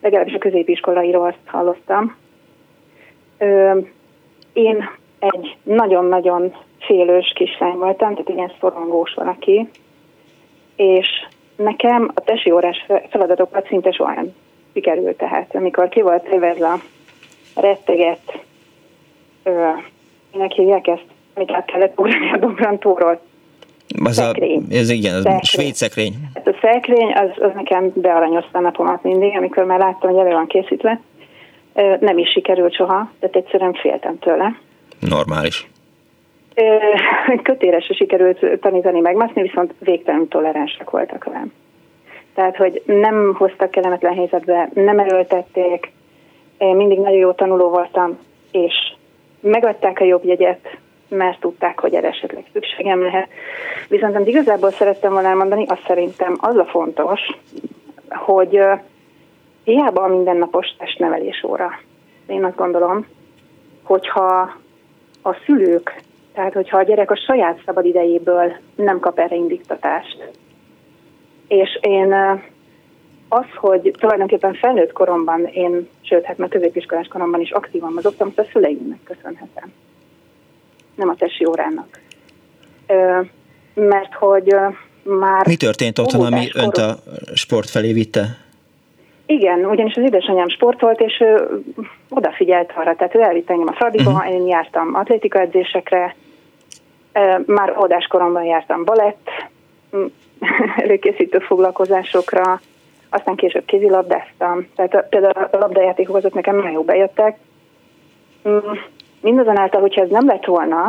[0.00, 2.16] Legalábbis a középiskolairól azt hallottam.
[4.52, 4.88] Én
[5.18, 9.68] egy nagyon-nagyon félős kislány voltam, tehát ilyen szorongós valaki,
[10.76, 11.08] és
[11.56, 14.34] nekem a tesi órás feladatokat szinte soha nem
[14.72, 15.16] sikerült.
[15.16, 16.68] Tehát amikor ki volt évezve
[17.54, 18.38] a retteget,
[20.32, 23.20] minek hívják ezt, amit át kellett ugrani a Dobrantóról,
[24.04, 24.66] az szekrény.
[24.70, 25.40] A, ez igen, az szekrény.
[25.42, 26.14] svéd szekrény.
[26.34, 30.32] Hát a szekrény, az, az nekem bearanyozta a napomat mindig, amikor már láttam, hogy elő
[30.32, 31.00] van készítve.
[32.00, 34.60] Nem is sikerült soha, tehát egyszerűen féltem tőle.
[35.00, 35.68] Normális.
[37.42, 41.52] Kötéresre sikerült tanítani megmászni, viszont végtelen toleránsak voltak velem.
[42.34, 45.92] Tehát, hogy nem hoztak kellemetlen helyzetbe, nem erőltették,
[46.58, 48.18] én mindig nagyon jó tanuló voltam,
[48.50, 48.74] és
[49.40, 50.76] megadták a jobb jegyet,
[51.08, 53.28] mert tudták, hogy erre esetleg szükségem lehet.
[53.88, 57.20] Viszont amit igazából szerettem volna elmondani, az szerintem az a fontos,
[58.08, 58.60] hogy
[59.64, 61.70] hiába a mindennapos testnevelés óra.
[62.26, 63.06] Én azt gondolom,
[63.82, 64.56] hogyha
[65.26, 66.02] a szülők,
[66.32, 70.30] tehát hogyha a gyerek a saját szabad idejéből nem kap erre indiktatást,
[71.48, 72.12] és én
[73.28, 78.48] az, hogy tulajdonképpen felnőtt koromban én, sőt, hát már középiskolás koromban is aktívan mozogtam, azt
[78.48, 79.72] a szüleimnek köszönhetem
[80.96, 82.00] nem a tesi órának.
[83.74, 84.54] Mert hogy
[85.02, 85.46] már...
[85.46, 86.98] Mi történt otthon, ami önt a
[87.34, 88.45] sport felé vitte?
[89.26, 91.62] Igen, ugyanis az édesanyám sportolt, és ő
[92.08, 94.30] odafigyelt arra, tehát ő elvitt engem a Fradiba, uh-huh.
[94.30, 96.14] én jártam atlétika edzésekre,
[97.46, 99.28] már óvodáskoromban jártam balett,
[100.84, 102.60] előkészítő foglalkozásokra,
[103.10, 107.38] aztán később kézilabdáztam, tehát például a labdajátékok azok nekem nagyon jó bejöttek.
[109.20, 110.88] Mindazonáltal, hogyha ez nem lett volna,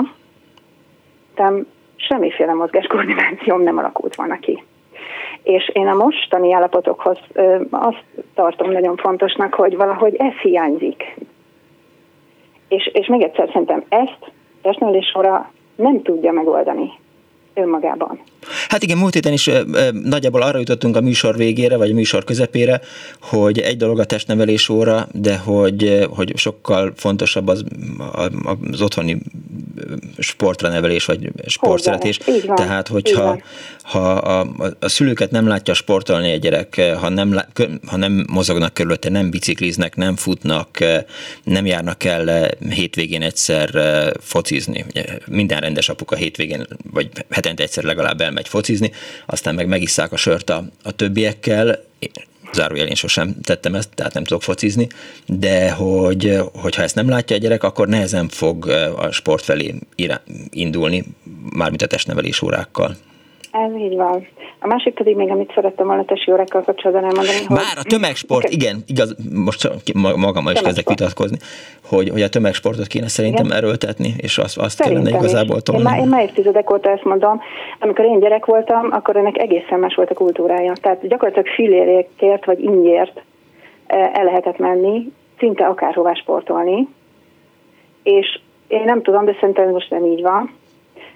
[1.35, 4.63] nem semmiféle mozgáskoordinációm nem alakult volna ki.
[5.47, 7.17] És én a mostani állapotokhoz
[7.69, 8.03] azt
[8.35, 11.17] tartom nagyon fontosnak, hogy valahogy ez hiányzik.
[12.67, 14.31] És, és még egyszer szerintem ezt
[14.61, 16.91] testnevelés sorra nem tudja megoldani
[17.57, 18.19] önmagában.
[18.69, 19.49] Hát igen, múlt héten is
[20.03, 22.81] nagyjából arra jutottunk a műsor végére, vagy a műsor közepére,
[23.21, 27.63] hogy egy dolog a testnevelés óra, de hogy, hogy sokkal fontosabb az,
[28.71, 29.17] az otthoni
[30.17, 32.19] sportra nevelés, vagy sportszeretés.
[32.55, 33.41] Tehát, hogyha
[33.81, 34.47] ha a,
[34.79, 37.41] a szülőket nem látja sportolni egy gyerek, ha nem,
[37.87, 40.77] ha nem mozognak körülötte, nem bicikliznek, nem futnak,
[41.43, 43.69] nem járnak el hétvégén egyszer
[44.19, 44.85] focizni.
[45.27, 47.09] Minden rendes apuka hétvégén, vagy
[47.47, 48.91] hetente egyszer legalább elmegy focizni,
[49.25, 51.83] aztán meg megisszák a sört a, a többiekkel,
[52.53, 54.87] zárójel én sosem tettem ezt, tehát nem tudok focizni,
[55.25, 58.67] de hogy, hogyha ezt nem látja a gyerek, akkor nehezen fog
[58.97, 59.75] a sport felé
[60.49, 61.03] indulni,
[61.49, 62.97] mármint a testnevelés órákkal.
[63.65, 64.27] Ez így van.
[64.59, 67.57] A másik pedig még, amit szerettem volna tesi órákkal kapcsolatban elmondani, hogy...
[67.57, 69.71] Már a tömegsport, igen, igaz, most
[70.15, 71.37] magammal is kezdek vitatkozni,
[71.85, 73.57] hogy, hogy a tömegsportot kéne szerintem igen.
[73.57, 75.81] erőltetni, és azt, azt kellene igazából tolni.
[75.81, 77.41] Én már, én már évtizedek óta ezt mondom.
[77.79, 80.73] Amikor én gyerek voltam, akkor ennek egészen más volt a kultúrája.
[80.81, 83.21] Tehát gyakorlatilag filérékért vagy ingyért
[83.87, 86.87] eh, el lehetett menni, szinte akárhová sportolni,
[88.03, 90.55] és én nem tudom, de szerintem most nem így van.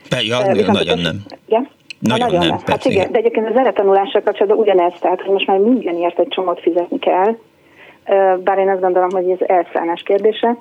[0.10, 1.24] Be, ja, eh, nagyon nem.
[1.46, 1.70] Igen?
[2.02, 2.58] Nagyon, nagyon nem.
[2.66, 6.60] Hát igen, de egyébként az zenetanulással kapcsolatban ugyanez, tehát hogy most már mindenért egy csomót
[6.60, 7.36] fizetni kell,
[8.44, 10.58] bár én azt gondolom, hogy ez elszállás kérdése.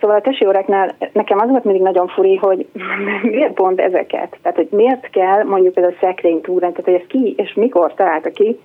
[0.00, 2.66] Szóval a tesi óráknál nekem az volt mindig nagyon furi, hogy
[3.22, 4.38] miért pont ezeket?
[4.42, 7.94] Tehát, hogy miért kell mondjuk például a szekrényt úrán, tehát hogy ez ki és mikor
[7.94, 8.58] találta ki,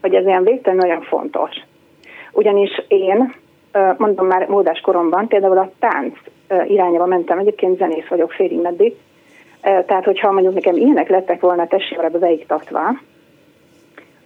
[0.00, 1.50] hogy ez ilyen végtelen nagyon fontos.
[2.32, 3.34] Ugyanis én,
[3.96, 6.14] mondom már módás koromban, például a tánc
[6.66, 8.96] irányába mentem, egyébként zenész vagyok félig meddig,
[9.60, 12.80] tehát, hogyha mondjuk nekem ilyenek lettek volna tessévárba beiktatva,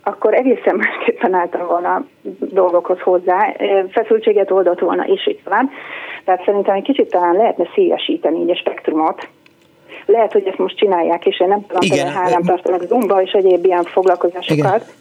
[0.03, 2.05] akkor egészen másképp tanáltam volna
[2.39, 3.57] dolgokhoz hozzá,
[3.89, 5.69] feszültséget oldott volna, és így tovább.
[6.25, 9.29] Tehát szerintem egy kicsit talán lehetne szélesíteni így a spektrumot.
[10.07, 13.65] Lehet, hogy ezt most csinálják, és én nem tudom, hogy hálám tartanak zumba és egyéb
[13.65, 14.95] ilyen foglalkozásokat.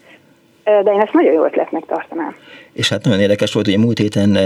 [0.64, 0.82] Igen.
[0.84, 2.36] De én ezt nagyon jó ötletnek tartanám.
[2.72, 4.38] És hát nagyon érdekes volt, hogy múlt héten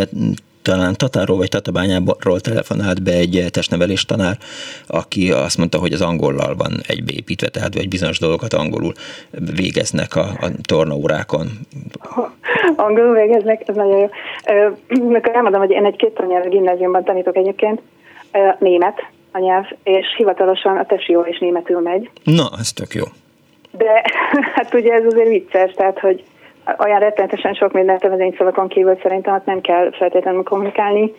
[0.69, 4.37] talán Tatáról vagy Tatabányáról telefonált be egy testnevelés tanár,
[4.87, 8.93] aki azt mondta, hogy az angollal van egybeépítve, tehát egy bizonyos dolgokat angolul
[9.57, 11.47] végeznek a, a tornaórákon.
[12.87, 14.09] angolul végeznek, ez nagyon jó.
[14.89, 17.81] Mikor elmondom, hogy én egy két nyelvű gimnáziumban tanítok egyébként,
[18.59, 18.99] német
[19.33, 22.11] a nyelv, és hivatalosan a tesió is németül megy.
[22.25, 23.05] Na, ez tök jó.
[23.71, 24.03] De
[24.55, 26.25] hát ugye ez azért vicces, tehát hogy
[26.79, 31.13] olyan rettenetesen sok mindent a szavakon kívül szerintem ott nem kell feltétlenül kommunikálni.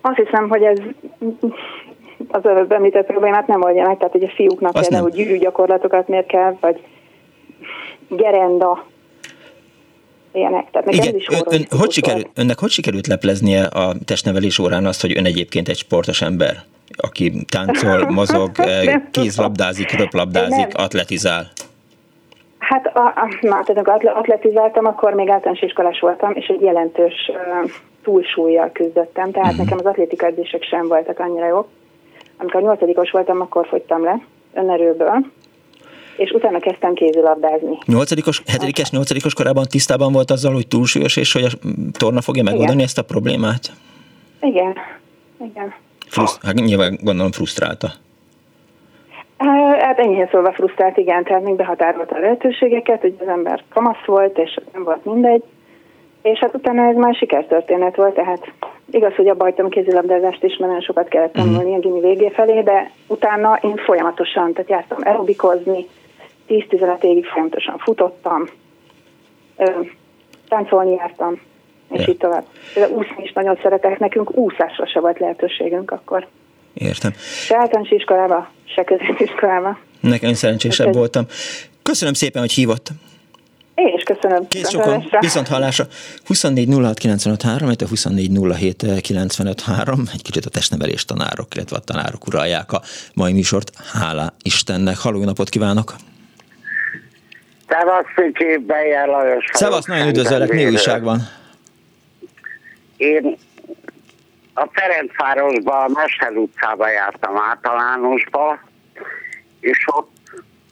[0.00, 0.78] Azt hiszem, hogy ez
[2.28, 6.08] az előbb említett problémát nem oldja meg, tehát hogy a fiúknak Azt például gyűrű gyakorlatokat
[6.08, 6.80] miért kell, vagy
[8.08, 8.84] gerenda,
[10.32, 10.70] ilyenek.
[10.70, 15.00] Tehát Igen, is ön, ön, hogy sikerült, önnek hogy sikerült lepleznie a testnevelés órán azt,
[15.00, 16.56] hogy ön egyébként egy sportos ember,
[16.96, 18.50] aki táncol, mozog,
[19.10, 21.50] kézlabdázik, röplabdázik, atletizál?
[22.70, 27.70] Hát, a, a, na, tehát atletizáltam, akkor még általános iskolás voltam, és egy jelentős uh,
[28.02, 29.64] túlsúlyjal küzdöttem, tehát uh-huh.
[29.64, 31.68] nekem az atlétika edzések sem voltak annyira jók.
[32.36, 34.20] Amikor nyolcadikos voltam, akkor fogytam le
[34.54, 35.26] önerőből,
[36.16, 37.78] és utána kezdtem kézilabdázni.
[37.86, 41.50] Nyolcadikos, hetedikes, nyolcadikos korában tisztában volt azzal, hogy túlsúlyos, és hogy a
[41.92, 42.84] torna fogja megoldani Igen.
[42.84, 43.72] ezt a problémát?
[44.40, 44.76] Igen,
[45.40, 45.74] igen.
[46.08, 47.92] Fruszt, hát nyilván gondolom frusztrálta.
[49.78, 54.38] Hát ennyi szólva frusztrált, igen, tehát még behatárolta a lehetőségeket, hogy az ember kamasz volt,
[54.38, 55.42] és nem volt mindegy.
[56.22, 58.52] És hát utána ez már sikertörténet volt, tehát
[58.90, 61.44] igaz, hogy abba hagytam kézilabdázást is, mert nagyon sokat kellett mhm.
[61.44, 65.86] tanulni a gimi végé felé, de utána én folyamatosan, tehát jártam aerobikozni,
[66.48, 68.44] 10-15 évig folyamatosan futottam,
[70.48, 71.40] táncolni jártam,
[71.90, 72.12] és ja.
[72.12, 72.44] így tovább.
[72.74, 76.26] De úszni is nagyon szeretek, nekünk úszásra se volt lehetőségünk akkor.
[76.74, 77.12] Értem.
[77.46, 79.78] Se általános iskolába, se középiskolába.
[80.00, 81.26] Nekem szerencsésebb hát, voltam.
[81.82, 82.88] Köszönöm szépen, hogy hívott.
[83.74, 84.48] Én is köszönöm.
[84.48, 85.86] Kész sokan, viszont hallásra.
[86.26, 92.72] 24 06 953, 24 07 953, egy kicsit a testnevelés tanárok, illetve a tanárok uralják
[92.72, 92.82] a
[93.14, 93.70] mai műsort.
[93.92, 94.96] Hála Istennek.
[94.96, 95.94] Halló napot kívánok!
[97.68, 99.44] Szevasz, Fiki, Bejer Lajos.
[99.52, 101.28] Szevasz, nagyon üdvözöllek, mi újság van?
[102.96, 103.36] Én
[104.60, 108.58] a Ferencvárosba, a Mester utcába jártam általánosba,
[109.60, 110.16] és ott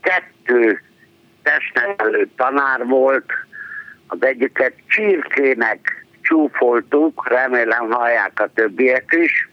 [0.01, 0.82] kettő
[1.43, 3.32] testnevelő tanár volt,
[4.07, 9.49] az egyiket csirkének csúfoltuk, remélem hallják a többiek is.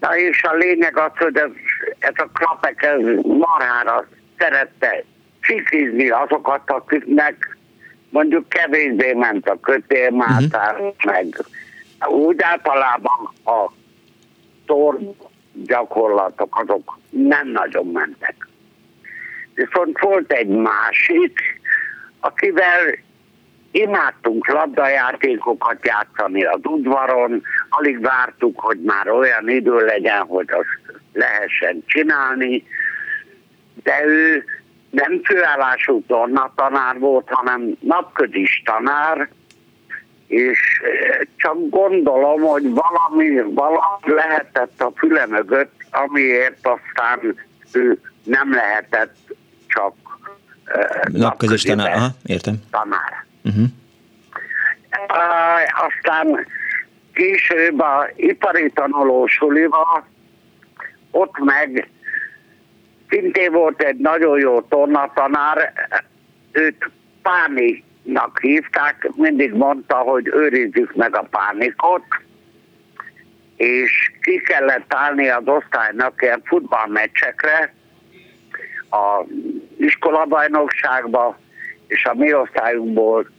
[0.00, 1.50] Na és a lényeg az, hogy ez,
[1.98, 4.08] ez a klapek ez marhára
[4.38, 5.04] szerette
[5.40, 7.56] csikizni azokat, akiknek
[8.10, 10.94] mondjuk kevésbé ment a kötélmátár, uh-huh.
[11.04, 11.26] meg
[12.08, 13.70] úgy általában a
[14.66, 14.98] tor
[15.52, 18.48] gyakorlatok azok nem nagyon mentek.
[19.54, 21.60] Viszont volt egy másik,
[22.20, 22.98] akivel
[23.70, 31.82] imádtunk labdajátékokat játszani az udvaron, alig vártuk, hogy már olyan idő legyen, hogy azt lehessen
[31.86, 32.64] csinálni,
[33.82, 34.44] de ő
[34.90, 39.28] nem főállású tornatanár volt, hanem napközis tanár,
[40.30, 47.36] és eh, csak gondolom, hogy valami, valami lehetett a füle mögött, amiért aztán
[47.72, 49.16] ő nem lehetett
[49.66, 49.94] csak
[50.74, 51.96] uh, napközis tanár.
[51.96, 52.54] Aha, értem.
[52.70, 53.24] tanár.
[53.44, 53.64] Uh-huh.
[55.08, 56.46] Uh, aztán
[57.12, 60.06] később a ipari tanulósuliba
[61.10, 61.88] ott meg
[63.08, 65.72] szintén volt egy nagyon jó tornatanár,
[66.52, 66.90] őt
[68.02, 72.02] Páninak hívták, mindig mondta, hogy őrizzük meg a pánikot,
[73.56, 77.74] és ki kellett állni az osztálynak ilyen futballmeccsekre,
[78.90, 79.24] a
[79.78, 81.38] iskolabajnokságba,
[81.86, 83.30] és a mi osztályunkból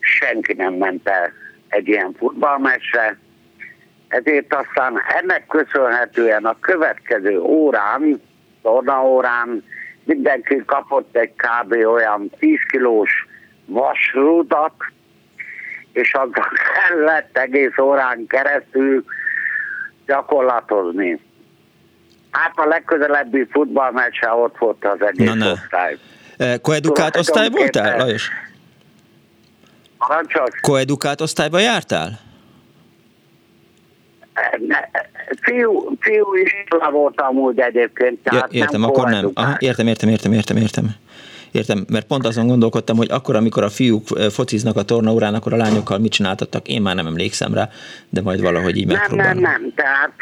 [0.00, 1.32] senki nem ment el
[1.68, 3.18] egy ilyen futballmeccsre.
[4.08, 8.20] Ezért aztán ennek köszönhetően a következő órán
[8.62, 9.64] tornaórán
[10.04, 11.72] mindenki kapott egy kb.
[11.72, 13.26] olyan 10 kilós
[13.66, 14.74] vasrudat,
[15.92, 19.04] és azzal kellett egész órán keresztül
[20.06, 21.20] gyakorlatozni.
[22.30, 25.50] Hát a legközelebbi futballmeccse ott volt az egész na, na.
[25.50, 25.98] osztály.
[26.36, 28.30] E, koedukált osztály voltál, Lajos?
[30.60, 32.18] Koedukált osztályba jártál?
[35.40, 38.18] Fiú, fiú iskola volt amúgy egyébként.
[38.22, 39.30] Tehát ja, értem, nem akkor nem.
[39.34, 40.94] Aha, értem, értem, értem, értem, értem.
[41.52, 45.56] Értem, mert pont azon gondolkodtam, hogy akkor, amikor a fiúk fociznak a tornaórán, akkor a
[45.56, 47.68] lányokkal mit csináltattak, én már nem emlékszem rá,
[48.08, 49.32] de majd valahogy így megpróbálom.
[49.32, 50.12] Nem, nem, nem, tehát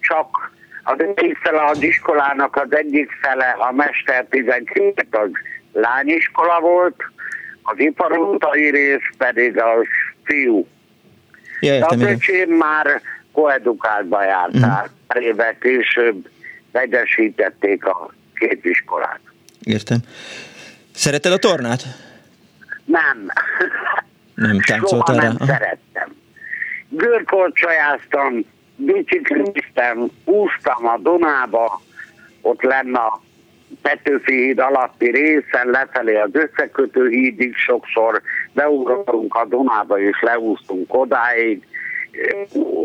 [0.00, 0.52] csak
[0.82, 5.30] az egyik fele az iskolának az egyik fele, a Mester 12 az
[5.72, 7.02] lányiskola volt,
[7.62, 9.72] az iparútai rész pedig a
[10.24, 10.66] fiú.
[11.60, 12.20] Ja, értem, de az
[12.58, 13.02] már
[13.32, 14.90] koedukáltba jártál.
[15.06, 15.36] Uh-huh.
[15.36, 16.28] Pár később
[16.72, 19.20] vegyesítették a két iskolát.
[19.62, 19.98] Értem.
[21.00, 21.82] Szereted a tornát?
[22.84, 23.26] Nem.
[24.34, 25.34] Nem táncoltál Soha rá?
[25.38, 26.16] nem szerettem.
[26.88, 28.44] Görkorcsajáztam,
[28.76, 31.80] bicikliztem, úsztam a Dunába,
[32.40, 33.20] ott lenne a
[33.82, 38.22] Petőfi híd alatti részen, lefelé az összekötő hídig sokszor
[38.52, 41.66] beugrottunk a Dunába és leúsztunk odáig.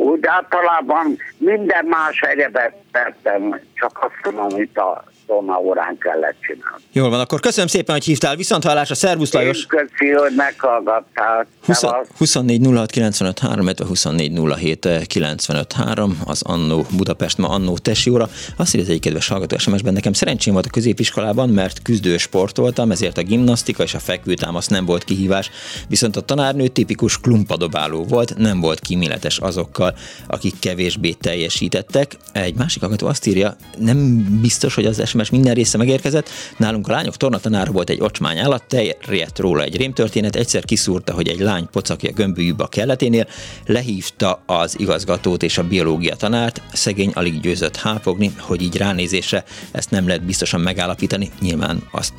[0.04, 6.84] Úgy általában minden más egyebet tettem, csak azt tudom, amit a Dona órán kellett csinálni.
[6.92, 8.36] Jól van, akkor köszönöm szépen, hogy hívtál.
[8.36, 9.58] Viszont hallásra, szervusz Lajos!
[9.58, 11.48] Én köszi, hogy meghallgattál.
[11.66, 12.08] 20 Szevasz.
[12.18, 18.10] 24 06 95 3, illetve 24 07 95 3, az Annó Budapest, ma Annó Tesi
[18.10, 18.30] óra.
[18.58, 22.58] Azt írja az egyik kedves hallgató SMS-ben, nekem szerencsém volt a középiskolában, mert küzdő sport
[22.58, 25.50] voltam, ezért a gimnasztika és a fekvőtámasz nem volt kihívás,
[25.88, 29.96] viszont a tanárnő tipikus klumpadobáló volt, nem volt kíméletes azokkal,
[30.28, 32.16] akik kevésbé teljesítettek.
[32.32, 36.30] Egy másik hallgató azt írja, nem biztos, hogy az SMS minden része megérkezett.
[36.58, 41.28] Nálunk a lányok tornatanára volt egy ocsmány állat, terjedt róla egy rémtörténet, egyszer kiszúrta, hogy
[41.28, 43.28] egy lány pocakja gömbűjűbb a kelleténél,
[43.66, 49.92] lehívta az igazgatót és a biológia tanárt, szegény alig győzött hápogni, hogy így ránézésre ezt
[49.92, 51.32] nem lehet biztosan megállapítani.
[51.42, 52.14] Nyilván azt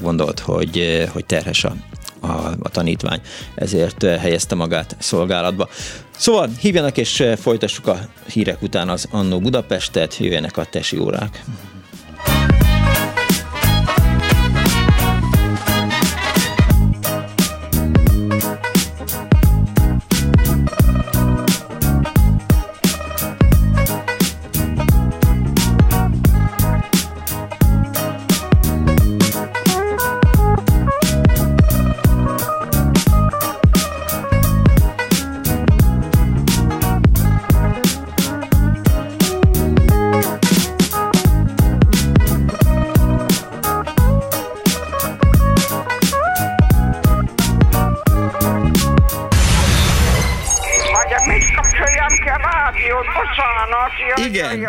[0.00, 1.76] gondolt, hogy, hogy terhes a,
[2.20, 2.26] a,
[2.62, 3.20] a tanítvány,
[3.54, 5.68] ezért helyezte magát szolgálatba.
[6.16, 7.98] Szóval hívjanak és folytassuk a
[8.32, 11.44] hírek után az Annó Budapestet, jöjjenek a tesi órák.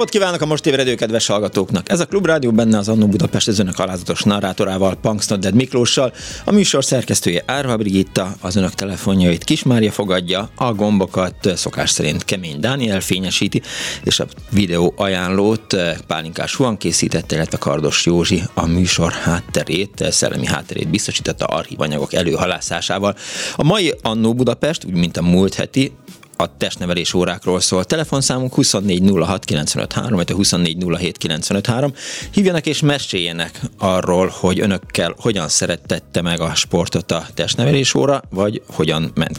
[0.00, 1.90] Napot kívánok a most ébredő kedves hallgatóknak!
[1.90, 6.12] Ez a Klubrádió benne az Annó Budapest az önök alázatos narrátorával, Punksnodded Miklóssal,
[6.44, 12.60] a műsor szerkesztője Árva Brigitta, az önök telefonjait Kismária fogadja, a gombokat szokás szerint Kemény
[12.60, 13.62] Dániel fényesíti,
[14.04, 15.76] és a videó ajánlót
[16.06, 23.16] Pálinkás Huan készítette, illetve Kardos Józsi a műsor hátterét, szellemi hátterét biztosította archívanyagok előhalászásával.
[23.56, 25.92] A mai Annó Budapest, úgy mint a múlt heti,
[26.40, 27.84] a testnevelés órákról szól.
[27.84, 31.92] Telefonszámunk 2406953, vagy a 2407953.
[32.32, 38.62] Hívjanak és meséljenek arról, hogy önökkel hogyan szerettette meg a sportot a testnevelés óra, vagy
[38.66, 39.38] hogyan ment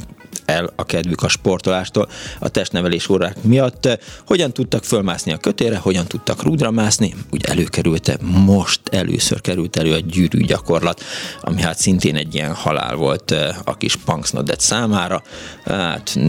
[0.52, 4.00] el a kedvük a sportolástól a testnevelés órák miatt.
[4.26, 9.94] Hogyan tudtak fölmászni a kötére, hogyan tudtak rúdra mászni, úgy előkerült most először került elő
[9.94, 11.04] a gyűrű gyakorlat,
[11.42, 15.24] ami hát szintén egy ilyen halál volt a kis Punksnodet számára.
[15.66, 16.20] Hát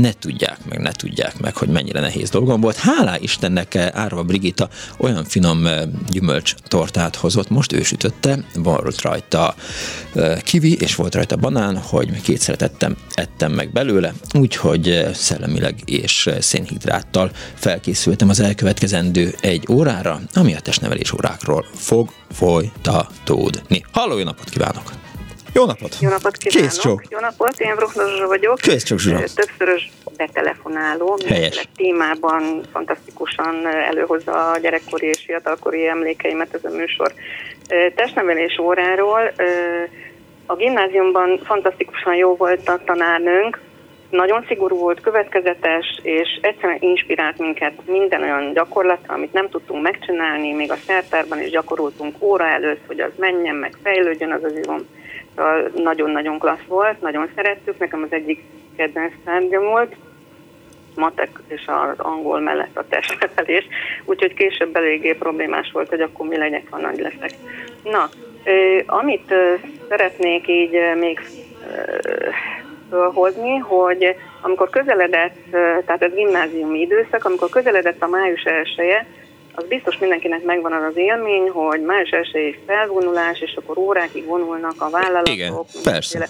[0.00, 2.76] ne tudják meg, ne tudják meg, hogy mennyire nehéz dolgom volt.
[2.76, 5.66] Hálá Istennek Árva Brigitta olyan finom
[6.10, 9.54] gyümölcs tortát hozott, most ő sütötte, volt rajta
[10.42, 17.30] kivi, és volt rajta banán, hogy kétszer ettem, ettem meg belőle, úgyhogy szellemileg és szénhidráttal
[17.54, 23.84] felkészültem az elkövetkezendő egy órára, ami a testnevelés órákról fog folytatódni.
[23.92, 24.82] Halló, jó napot kívánok!
[25.52, 25.96] Jó napot!
[26.00, 26.70] Jó napot kívánok!
[26.70, 27.02] Kész csók!
[27.08, 28.58] Jó napot, én Bruckner Zsuzsa vagyok.
[28.58, 29.34] Kész csók, Zsuzsa.
[29.34, 31.18] Többszörös betelefonáló.
[31.26, 31.68] Helyes.
[31.76, 37.14] témában fantasztikusan előhozza a gyerekkori és fiatalkori emlékeimet ez a műsor.
[37.94, 39.32] Testnevelés óráról.
[40.46, 43.60] A gimnáziumban fantasztikusan jó volt a tanárnőnk,
[44.10, 50.52] nagyon szigorú volt, következetes, és egyszerűen inspirált minket minden olyan gyakorlatra, amit nem tudtunk megcsinálni,
[50.52, 54.88] még a szertárban is gyakoroltunk óra előtt, hogy az menjen, meg fejlődjön az az izom.
[55.36, 58.44] Szóval nagyon-nagyon klassz volt, nagyon szerettük, nekem az egyik
[58.76, 59.96] kedvenc tárgyam volt.
[60.96, 63.66] matek és az angol mellett a testnevelés,
[64.04, 67.30] úgyhogy később eléggé problémás volt, hogy akkor mi legyek, ha nagy leszek.
[67.82, 68.08] Na,
[68.86, 69.34] amit
[69.88, 71.20] szeretnék így még
[72.90, 75.36] fölhozni, hogy amikor közeledett,
[75.86, 79.06] tehát ez gimnáziumi időszak, amikor közeledett a május elsője,
[79.54, 84.74] az biztos mindenkinek megvan az az élmény, hogy május elsői felvonulás, és akkor órákig vonulnak
[84.78, 85.34] a vállalatok.
[85.34, 86.28] Igen, persze.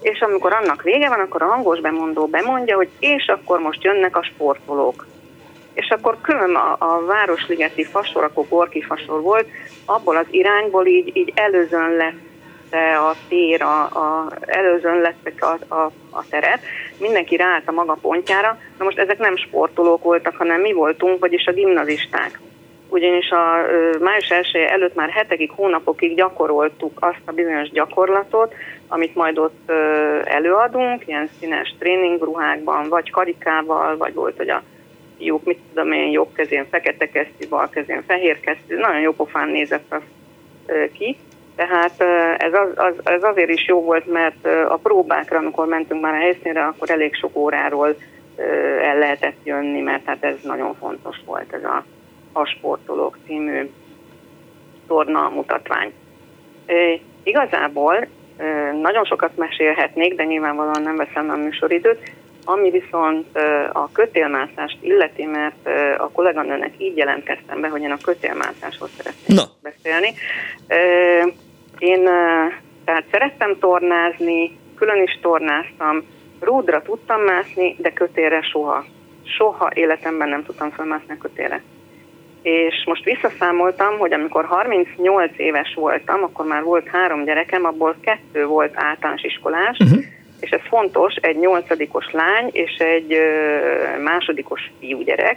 [0.00, 4.16] És amikor annak vége van, akkor a hangos bemondó bemondja, hogy és akkor most jönnek
[4.16, 5.06] a sportolók.
[5.80, 9.46] És akkor külön a, a Városligeti fasor, akkor Gorki fasor volt,
[9.84, 12.28] abból az irányból így, így előzön lett
[13.10, 16.60] a tér, a, a, előzön lettek a, a, a teret,
[16.98, 18.58] mindenki ráállt a maga pontjára.
[18.78, 22.40] Na most ezek nem sportolók voltak, hanem mi voltunk, vagyis a gimnazisták.
[22.88, 23.44] Ugyanis a
[24.00, 28.54] május 1 előtt már hetekig, hónapokig gyakoroltuk azt a bizonyos gyakorlatot,
[28.88, 29.70] amit majd ott
[30.24, 34.62] előadunk, ilyen színes tréningruhákban, vagy karikával, vagy volt, hogy a
[35.20, 39.48] fiúk, mit tudom én, jobb kezén fekete kesztyű, bal kezén fehér kesztyű, nagyon jó pofán
[39.48, 40.02] nézett az
[40.92, 41.16] ki.
[41.56, 42.00] Tehát
[42.38, 46.20] ez, az, az, ez azért is jó volt, mert a próbákra, amikor mentünk már a
[46.20, 47.96] helyszínre, akkor elég sok óráról
[48.82, 51.84] el lehetett jönni, mert hát ez nagyon fontos volt, ez a,
[52.32, 53.70] a Sportolók című
[54.86, 55.92] torna mutatvány.
[57.22, 58.06] Igazából
[58.80, 62.10] nagyon sokat mesélhetnék, de nyilvánvalóan nem veszem a műsoridőt.
[62.44, 63.38] Ami viszont
[63.72, 65.68] a kötélmászást illeti, mert
[65.98, 69.42] a kolléganőnek így jelentkeztem be, hogy én a kötélmászásról szeretnék no.
[69.62, 70.14] beszélni.
[71.78, 72.08] Én
[72.84, 76.02] tehát szerettem tornázni, külön is tornáztam,
[76.40, 78.84] rúdra tudtam mászni, de kötélre soha.
[79.22, 81.62] Soha életemben nem tudtam felmászni a kötélre.
[82.42, 88.46] És most visszaszámoltam, hogy amikor 38 éves voltam, akkor már volt három gyerekem, abból kettő
[88.46, 90.04] volt általános iskolás, uh-huh
[90.40, 93.18] és ez fontos, egy nyolcadikos lány és egy
[94.02, 95.36] másodikos fiúgyerek,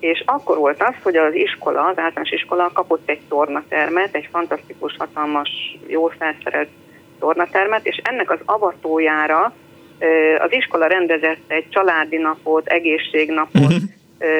[0.00, 4.96] és akkor volt az, hogy az iskola, az általános iskola kapott egy tornatermet, egy fantasztikus,
[4.98, 6.68] hatalmas, jó felszerelt
[7.18, 9.54] tornatermet, és ennek az avatójára
[10.38, 13.82] az iskola rendezett egy családi napot, egészségnapot, uh-huh.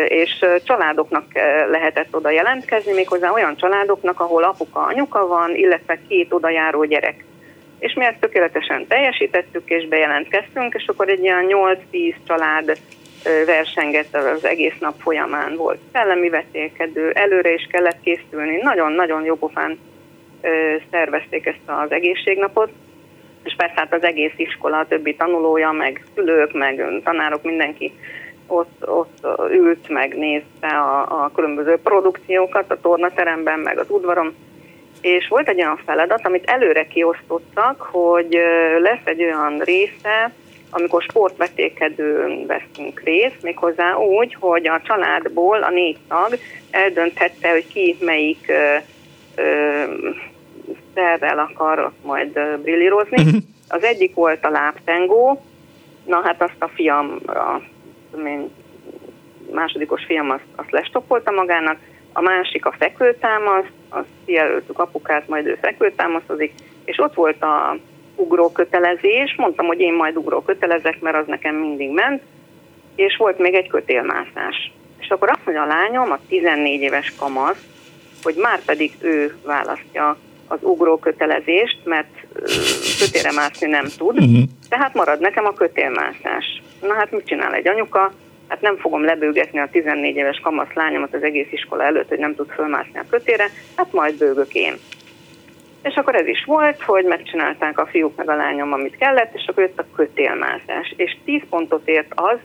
[0.07, 1.24] és családoknak
[1.70, 7.24] lehetett oda jelentkezni, méghozzá olyan családoknak, ahol apuka, anyuka van, illetve két oda járó gyerek
[7.83, 11.47] és mi ezt tökéletesen teljesítettük, és bejelentkeztünk, és akkor egy ilyen
[11.93, 12.78] 8-10 család
[13.47, 15.78] versengett az egész nap folyamán volt.
[15.93, 19.78] Szellemi vetélkedő, előre is kellett készülni, nagyon-nagyon jó pofán
[20.91, 22.70] szervezték ezt az egészségnapot,
[23.43, 27.93] és persze hát az egész iskola, a többi tanulója, meg szülők, meg tanárok, mindenki
[28.47, 34.35] ott, ott ült, meg nézte a, a különböző produkciókat a tornateremben, meg az udvaron,
[35.03, 38.38] és volt egy olyan feladat, amit előre kiosztottak, hogy
[38.78, 40.32] lesz egy olyan része,
[40.70, 46.38] amikor sportvetékedőn veszünk részt, méghozzá úgy, hogy a családból a négy tag
[46.70, 48.76] eldönthette, hogy ki melyik ö,
[49.42, 49.82] ö,
[50.94, 53.22] szerrel akar majd brillírozni.
[53.22, 53.40] Uh-huh.
[53.68, 55.42] Az egyik volt a lábtengó,
[56.05, 57.61] na hát azt a fiam, a
[59.53, 61.78] másodikos fiam azt, azt lestoppolta magának,
[62.12, 66.52] a másik a fekvőtámasz, azt kijelöltük apukát, majd ő fekvőtámaszodik,
[66.84, 67.76] és ott volt a
[68.16, 72.22] ugrókötelezés, mondtam, hogy én majd ugrókötelezek, mert az nekem mindig ment,
[72.94, 74.72] és volt még egy kötélmászás.
[74.98, 77.64] És akkor azt mondja a lányom, a 14 éves kamasz,
[78.22, 82.26] hogy már pedig ő választja az ugrókötelezést, mert
[82.98, 84.42] kötélre mászni nem tud, uh-huh.
[84.68, 86.62] tehát marad nekem a kötélmászás.
[86.80, 88.12] Na hát mit csinál egy anyuka?
[88.53, 92.34] Hát nem fogom lebőgetni a 14 éves kamasz lányomat az egész iskola előtt, hogy nem
[92.34, 93.46] tud fölmászni a kötére,
[93.76, 94.74] hát majd bőgök én.
[95.82, 99.46] És akkor ez is volt, hogy megcsinálták a fiúk meg a lányom, amit kellett, és
[99.46, 100.94] akkor jött a kötélmászás.
[100.96, 102.38] És 10 pontot ért az,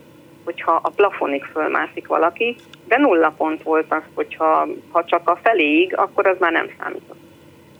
[0.43, 2.55] hogyha a plafonig fölmászik valaki,
[2.87, 7.19] de nulla pont volt az, hogyha ha csak a feléig, akkor az már nem számított.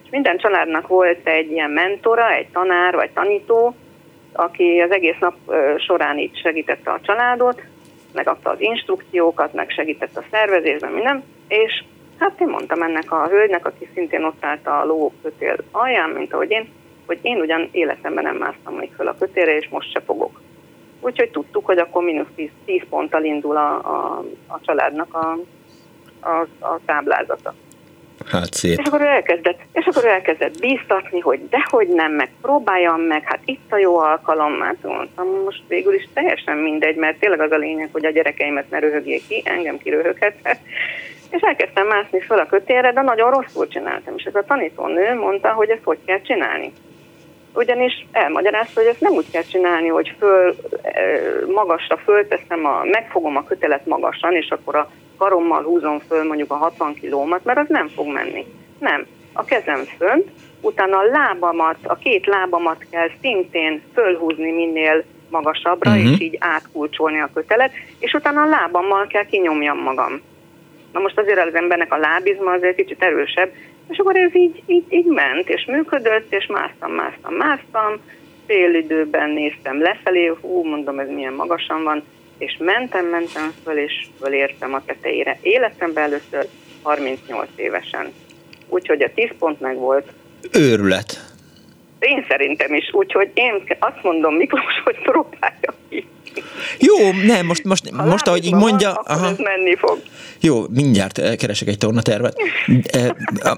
[0.04, 3.76] És minden családnak volt egy ilyen mentora, egy tanár vagy tanító,
[4.32, 5.36] aki az egész nap
[5.78, 7.62] során így segítette a családot,
[8.18, 11.84] megadta az instrukciókat, meg segített a szervezésben, minden, és
[12.20, 16.52] hát én mondtam ennek a hölgynek, aki szintén ott állt a lókötél alján, mint ahogy
[16.52, 16.70] én,
[17.06, 20.42] hogy én ugyan életemben nem másztam még föl a kötélre, és most se fogok.
[21.00, 25.38] Úgyhogy tudtuk, hogy akkor mínusz 10, 10 ponttal indul a, a, a családnak a,
[26.20, 27.54] a, a táblázata.
[28.26, 28.80] Hát szép.
[28.80, 33.24] És akkor ő elkezdett, és akkor ő elkezdett bíztatni, hogy dehogy nem, meg próbáljam meg,
[33.26, 37.52] hát itt a jó alkalom, hát mondtam, most végül is teljesen mindegy, mert tényleg az
[37.52, 40.60] a lényeg, hogy a gyerekeimet ne röhögjék ki, engem kiröhöghet.
[41.32, 44.14] És elkezdtem mászni fel a kötélre, de nagyon rosszul csináltam.
[44.18, 46.74] És ez a tanítónő mondta, hogy ezt hogy kell csinálni.
[47.58, 50.56] Ugyanis elmagyarázta, hogy ezt nem úgy kell csinálni, hogy föl,
[51.54, 56.56] magasra fölteszem, a, megfogom a kötelet magasan, és akkor a karommal húzom föl mondjuk a
[56.56, 58.46] 60 kilómat, mert az nem fog menni.
[58.80, 59.06] Nem.
[59.34, 60.28] A kezem fönt,
[60.62, 66.12] utána a lábamat, a két lábamat kell szintén fölhúzni minél magasabbra, uh-huh.
[66.12, 70.22] és így átkulcsolni a kötelet, és utána a lábammal kell kinyomjam magam.
[70.94, 73.52] Na most azért az embernek a lábizma azért kicsit erősebb,
[73.90, 78.00] és akkor ez így, így, így ment, és működött, és másztam, másztam, másztam,
[78.46, 82.04] fél időben néztem lefelé, hú, mondom, ez milyen magasan van,
[82.38, 85.38] és mentem, mentem föl, és fölértem a tetejére.
[85.42, 86.48] Életemben először
[86.82, 88.14] 38 évesen.
[88.68, 90.14] Úgyhogy a 10 pont meg volt.
[90.54, 91.26] Őrület.
[92.00, 96.08] Én szerintem is, úgyhogy én azt mondom Miklós, hogy próbálja ki.
[96.80, 98.94] Jó, nem, most, most, ha most ahogy így mondja...
[99.06, 99.28] Van, aha.
[99.28, 100.02] ez menni fog.
[100.40, 102.36] Jó, mindjárt eh, keresek egy tornatervet.
[102.84, 103.10] Eh,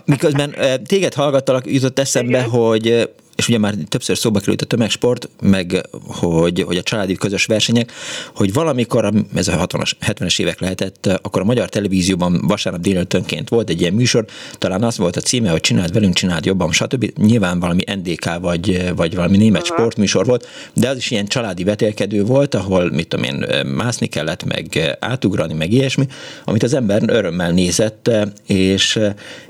[0.05, 2.49] miközben eh, téged hallgattalak, jutott eszembe, Igen.
[2.49, 3.09] hogy
[3.40, 7.92] és ugye már többször szóba került a tömegsport, meg hogy, hogy a családi közös versenyek,
[8.36, 13.70] hogy valamikor, ez a 60-as, 70-es évek lehetett, akkor a magyar televízióban vasárnap délelőttönként volt
[13.70, 14.26] egy ilyen műsor,
[14.58, 17.12] talán az volt a címe, hogy csináld velünk, csináld jobban, stb.
[17.16, 19.74] Nyilván valami NDK vagy, vagy valami német Aha.
[19.74, 24.44] sportműsor volt, de az is ilyen családi vetélkedő volt, ahol, mit tudom én, mászni kellett,
[24.44, 26.08] meg átugrani, meg ilyesmi,
[26.44, 28.12] amit az ember örömmel nézett,
[28.48, 29.00] és,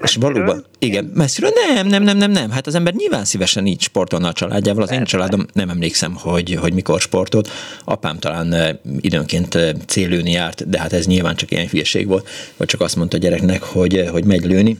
[0.02, 3.78] és valóban, igen, messziről nem, nem, nem, nem, nem, hát az ember nyilván szívesen így
[3.82, 4.84] sportolna a családjával.
[4.84, 7.49] Az én családom nem emlékszem, hogy, hogy mikor sportolt.
[7.84, 9.57] Apám talán időnként
[9.88, 13.19] célőni járt, de hát ez nyilván csak ilyen hülyeség volt, vagy csak azt mondta a
[13.19, 14.77] gyereknek, hogy, hogy megy lőni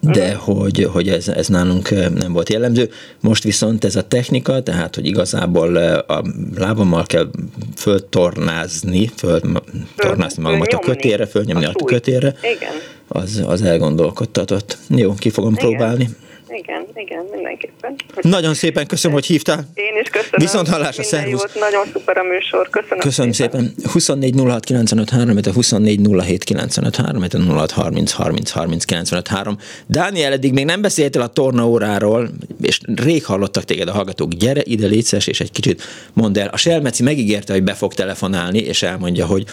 [0.00, 2.90] de hogy, hogy ez, ez nálunk nem volt jellemző.
[3.20, 6.22] Most viszont ez a technika, tehát, hogy igazából a
[6.56, 7.30] lábammal kell
[7.76, 12.72] föltornázni, föltornázni magamat a kötére, fölnyomni a, a kötére, Igen.
[13.08, 14.78] Az, az elgondolkodtatott.
[14.88, 15.68] Jó, ki fogom Igen.
[15.68, 16.08] próbálni.
[16.52, 17.94] Igen, igen, mindenképpen.
[18.20, 19.68] Nagyon szépen köszönöm, hogy hívtál.
[19.74, 20.36] Én is köszönöm.
[20.36, 21.40] Viszont hallásra, szervusz.
[21.40, 22.98] Jót, nagyon szuper a műsor, köszönöm.
[22.98, 23.60] Köszönöm szépen.
[23.60, 23.92] szépen.
[23.92, 29.56] 24 06 953, a 24 07 953, a 06 30 30 30 953.
[29.86, 32.30] Dániel, eddig még nem beszéltél a tornaóráról,
[32.62, 34.32] és rég hallottak téged a hallgatók.
[34.32, 35.82] Gyere ide, létszes, és egy kicsit
[36.12, 36.48] mondd el.
[36.48, 39.44] A Selmeci megígérte, hogy be fog telefonálni, és elmondja, hogy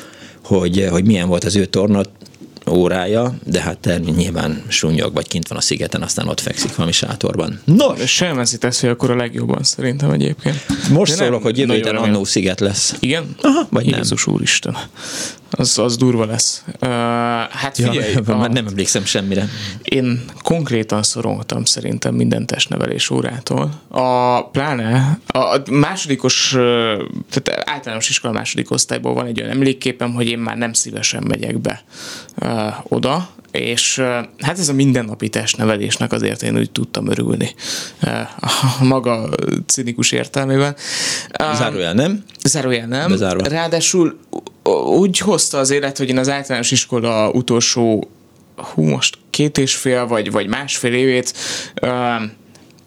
[0.47, 2.01] hogy, hogy milyen volt az ő torna
[2.69, 6.93] órája, de hát termény nyilván sunyog, vagy kint van a szigeten, aztán ott fekszik valami
[6.93, 7.61] sátorban.
[7.65, 8.09] Nos!
[8.09, 10.65] Selmeszi tesz, hogy akkor a legjobban szerintem egyébként.
[10.89, 12.95] Most de szólok, hogy jövő héten annó sziget lesz.
[12.99, 13.35] Igen?
[13.41, 14.35] Aha, vagy Jézus nem.
[14.35, 14.77] úristen.
[15.51, 16.63] Az, az durva lesz.
[16.81, 16.89] Uh,
[17.49, 19.49] hát figyelj, ja, a, már nem emlékszem semmire.
[19.83, 23.81] Én konkrétan szorongtam szerintem minden testnevelés órától.
[23.87, 26.49] A pláne a másodikos,
[27.29, 31.59] tehát általános iskola második osztályból van egy olyan emlékképem, hogy én már nem szívesen megyek
[31.59, 31.83] be
[32.41, 34.01] uh, oda, és
[34.39, 37.55] hát ez a mindennapi testnevelésnek azért én úgy tudtam örülni
[38.39, 39.29] a maga
[39.65, 40.75] cinikus értelmében.
[41.53, 42.23] Zárójel nem?
[42.43, 43.09] Zárójel nem.
[43.09, 43.47] Bezárva.
[43.47, 44.19] Ráadásul
[44.75, 48.09] úgy hozta az élet, hogy én az általános iskola utolsó
[48.55, 51.33] hú, most két és fél, vagy, vagy másfél évét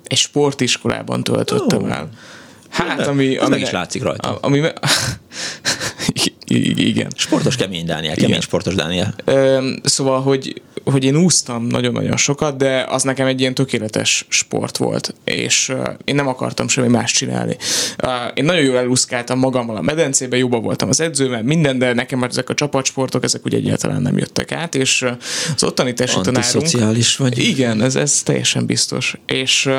[0.05, 1.93] egy sportiskolában töltöttem oh.
[1.93, 2.09] el.
[2.71, 3.37] Hát, ami...
[3.37, 4.39] ami meg is látszik rajta.
[4.41, 4.61] Ami,
[6.51, 7.13] igen.
[7.17, 8.41] Sportos kemény Dániel, kemény igen.
[8.41, 9.15] sportos Dániel.
[9.83, 15.15] Szóval, hogy, hogy én úsztam nagyon-nagyon sokat, de az nekem egy ilyen tökéletes sport volt,
[15.25, 15.73] és
[16.05, 17.57] én nem akartam semmi más csinálni.
[18.35, 22.49] Én nagyon jól elúszkáltam magammal a medencébe, jobban voltam az edzővel, minden, de nekem ezek
[22.49, 25.07] a csapatsportok, ezek ugye egyáltalán nem jöttek át, és
[25.55, 27.17] az ottani testtanárunk...
[27.19, 27.39] vagy?
[27.39, 29.17] Igen, ez, ez teljesen biztos.
[29.27, 29.71] És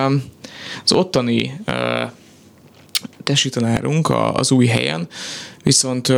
[0.83, 1.61] az ottani
[3.23, 5.07] tesitanárunk az új helyen,
[5.63, 6.13] viszont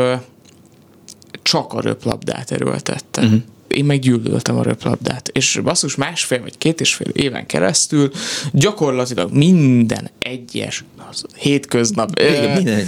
[1.44, 3.22] csak a röplabdát erőltette.
[3.22, 5.28] Uh-huh én meggyűlöltem a röplabdát.
[5.28, 8.12] És basszus másfél vagy két és fél éven keresztül
[8.52, 12.20] gyakorlatilag minden egyes az hétköznap.
[12.20, 12.86] Igen, minden.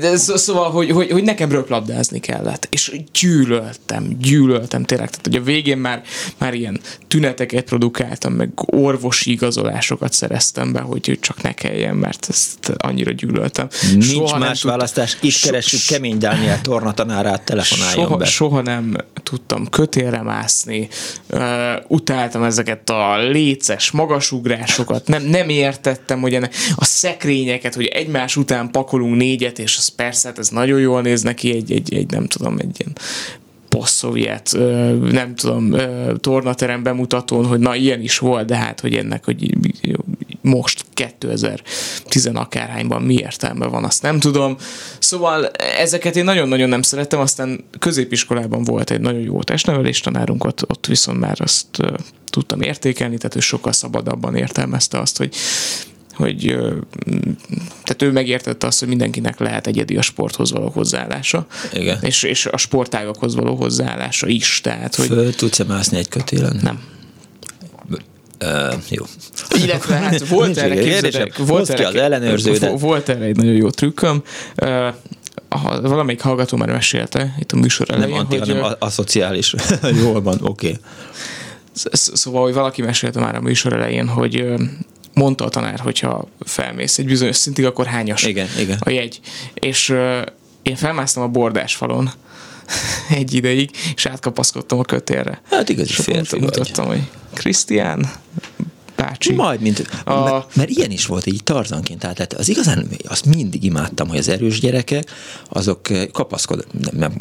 [0.00, 2.66] De szóval, hogy, hogy, hogy nekem röplabdázni kellett.
[2.70, 5.10] És gyűlöltem, gyűlöltem tényleg.
[5.10, 6.02] Tehát, hogy a végén már,
[6.38, 12.72] már ilyen tüneteket produkáltam, meg orvosi igazolásokat szereztem be, hogy csak ne kelljen, mert ezt
[12.76, 13.68] annyira gyűlöltem.
[13.90, 18.24] Nincs soha más választás, itt keressük Kemény Dániel tornatanárát, telefonáljon soha, be.
[18.24, 20.88] Soha nem tudtam kötélre mászni,
[21.88, 28.70] utáltam ezeket a léces magasugrásokat, nem, nem értettem, hogy ennek a szekrényeket, hogy egymás után
[28.70, 32.26] pakolunk négyet, és az persze, hát ez nagyon jól néz neki, egy, egy, egy nem
[32.26, 32.92] tudom, egy ilyen
[33.68, 34.56] posztszovjet,
[35.10, 35.74] nem tudom,
[36.20, 39.54] tornaterem bemutatón, hogy na ilyen is volt, de hát, hogy ennek, hogy
[40.40, 44.56] most 2010 akárhányban mi értelme van, azt nem tudom.
[44.98, 45.46] Szóval
[45.78, 50.86] ezeket én nagyon-nagyon nem szerettem, aztán középiskolában volt egy nagyon jó testnevelés tanárunk, ott, ott
[50.86, 51.66] viszont már azt
[52.30, 55.34] tudtam értékelni, tehát ő sokkal szabadabban értelmezte azt, hogy
[56.18, 56.56] hogy
[57.84, 61.46] tehát ő megértette azt, hogy mindenkinek lehet egyedi a sporthoz való hozzáállása.
[61.72, 61.98] Igen.
[62.00, 64.60] És, és a sportágakhoz való hozzáállása is.
[64.60, 66.60] Tehát, hogy Föl tudsz-e mászni egy kötélen?
[66.62, 66.80] Nem.
[68.40, 69.04] Uh, jó.
[69.62, 72.80] Illetve hát volt erre, képzeldek, volt, erre, az ellenőrződet.
[72.80, 74.22] volt erre egy nagyon jó trükköm.
[74.62, 74.86] Uh,
[75.48, 79.54] ha valamelyik hallgató már mesélte itt a műsor elején, Nem anti, hogy, hanem aszociális.
[80.02, 80.66] Jól van, oké.
[80.66, 80.78] Okay.
[81.92, 84.44] Szóval, hogy valaki mesélte már a műsor elején, hogy
[85.18, 88.76] mondta a tanár, hogyha felmész egy bizonyos szintig, akkor hányas igen, igen.
[88.80, 89.20] a jegy.
[89.54, 90.22] És uh,
[90.62, 92.10] én felmásztam a bordás falon
[93.20, 95.40] egy ideig, és átkapaszkodtam a kötélre.
[95.50, 96.40] Hát igazi férfi vagy.
[96.40, 97.02] mutattam, hogy
[97.34, 98.10] Krisztián,
[99.02, 99.32] bácsi.
[99.32, 100.24] Majd, mint, a...
[100.24, 104.28] mert, mert ilyen is volt így tarzanként, tehát az igazán, azt mindig imádtam, hogy az
[104.28, 105.10] erős gyerekek,
[105.48, 107.12] azok eh, kapaszkod, nem, nem,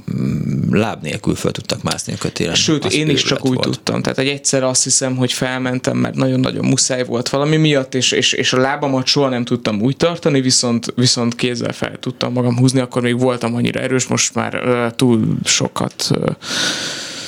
[0.72, 2.56] láb nélkül föl tudtak mászni a kötélen.
[2.56, 3.62] Sőt, azt én is csak úgy volt.
[3.62, 8.12] tudtam, tehát egy egyszer azt hiszem, hogy felmentem, mert nagyon-nagyon muszáj volt valami miatt, és,
[8.12, 12.58] és, és a lábamat soha nem tudtam úgy tartani, viszont, viszont kézzel fel tudtam magam
[12.58, 16.36] húzni, akkor még voltam annyira erős, most már uh, túl sokat uh,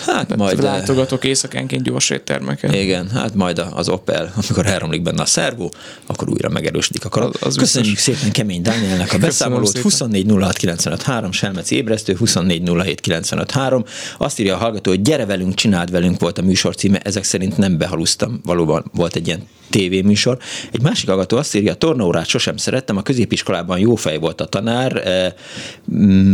[0.06, 0.62] Hát majd...
[0.62, 2.74] Látogatok éjszakánként gyors éttermeken.
[2.74, 5.72] Igen, hát majd az Opel, amikor elromlik benne a szervó,
[6.06, 7.36] akkor újra megerősödik a karat.
[7.36, 8.16] Az, az Köszönjük biztos.
[8.16, 9.80] szépen Kemény Dánielnek a beszámolót.
[9.84, 13.86] 2406953 Selmeci ébresztő, 2407953.
[14.18, 17.00] Azt írja a hallgató, hogy gyere velünk, csináld velünk volt a műsor címe.
[17.00, 20.38] Ezek szerint nem behalusztam, valóban volt egy ilyen tévéműsor.
[20.72, 24.46] Egy másik hallgató azt írja, a tornaórát sosem szerettem, a középiskolában jó fej volt a
[24.46, 25.34] tanár, eh,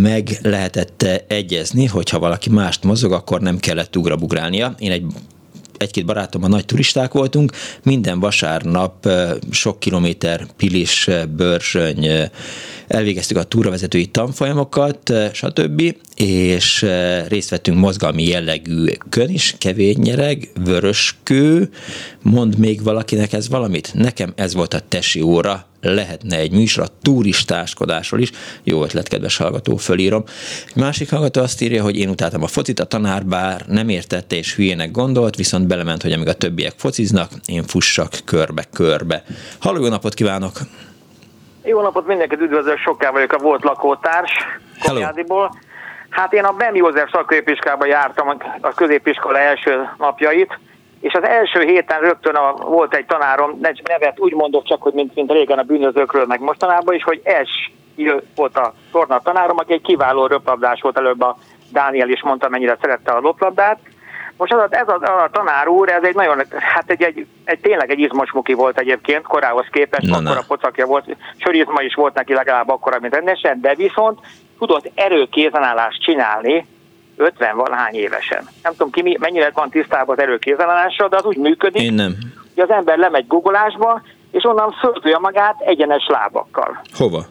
[0.01, 4.75] meg lehetett egyezni, hogyha valaki mást mozog, akkor nem kellett ugrabugrálnia.
[4.79, 5.03] Én egy
[5.77, 7.51] egy-két barátommal nagy turisták voltunk,
[7.83, 9.09] minden vasárnap
[9.51, 12.07] sok kilométer pilis, bőrsöny,
[12.87, 15.95] elvégeztük a túravezetői tanfolyamokat, stb.
[16.15, 16.85] és
[17.27, 21.69] részt vettünk mozgalmi jellegű kön is, kevénynyereg, vöröskő,
[22.21, 23.93] mond még valakinek ez valamit?
[23.93, 28.31] Nekem ez volt a tesi óra, lehetne egy műsor a turistáskodásról is.
[28.63, 30.23] Jó ötlet, kedves hallgató, fölírom.
[30.75, 34.55] Másik hallgató azt írja, hogy én utáltam a focit, a tanár bár nem értette és
[34.55, 39.23] hülyének gondolt, viszont belement, hogy amíg a többiek fociznak, én fussak körbe-körbe.
[39.59, 40.51] Halló, jó napot kívánok!
[41.63, 44.31] Jó napot, mindenkit üdvözlök, Sokká vagyok a volt lakótárs
[44.79, 45.59] Komjádiból.
[46.09, 48.27] Hát én a Ben József szakközépiskába jártam
[48.61, 50.59] a középiskola első napjait,
[51.05, 55.15] és az első héten rögtön a, volt egy tanárom, nevet úgy mondok csak, hogy mint,
[55.15, 57.71] mint régen a bűnözőkről, meg mostanában is, hogy S
[58.35, 61.37] volt a torna tanárom, aki egy kiváló röplabdás volt előbb a
[61.71, 63.79] Dániel is mondta, mennyire szerette a loplabdát,
[64.37, 67.89] most az, ez a, a tanár úr, ez egy nagyon, hát egy, egy, egy tényleg
[67.89, 72.13] egy izmos muki volt egyébként, korához képest, na, akkor a pocakja volt, sörizma is volt
[72.13, 74.19] neki legalább akkora, mint rendesen, de viszont
[74.59, 76.65] tudott erőkézenállást csinálni
[77.17, 78.47] 50 valahány évesen.
[78.63, 82.15] Nem tudom ki mennyire van tisztában az erőkézenállással, de az úgy működik, Én nem.
[82.53, 84.01] hogy az ember lemegy googolásba,
[84.31, 86.81] és onnan föltolja magát egyenes lábakkal.
[86.93, 87.25] Hova?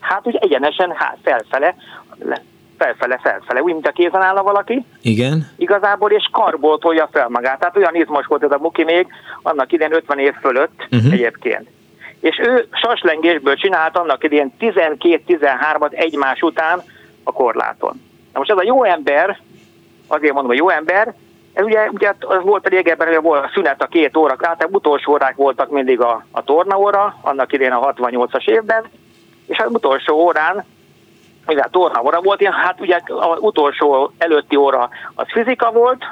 [0.00, 1.74] Hát úgy egyenesen hát felfele,
[2.78, 4.84] felfele, felfele, úgy, mint a kézen áll valaki.
[5.02, 5.50] Igen.
[5.56, 7.58] Igazából, és karból tolja fel magát.
[7.58, 9.06] Tehát olyan izmos volt ez a muki még,
[9.42, 11.12] annak idén 50 év fölött uh-huh.
[11.12, 11.68] egyébként.
[12.20, 16.82] És ő saslengésből csinált annak idén 12-13-at egymás után
[17.22, 18.00] a korláton.
[18.34, 19.38] Na most ez a jó ember,
[20.06, 21.14] azért mondom, hogy jó ember,
[21.52, 24.68] ez ugye, ugye az volt a régebben, hogy volt a szünet a két óra, hát
[24.70, 28.84] utolsó órák voltak mindig a, a tornaóra, annak idén a 68-as évben,
[29.46, 30.64] és az utolsó órán
[31.46, 36.04] mivel torna óra volt, hát ugye az utolsó előtti óra az fizika volt,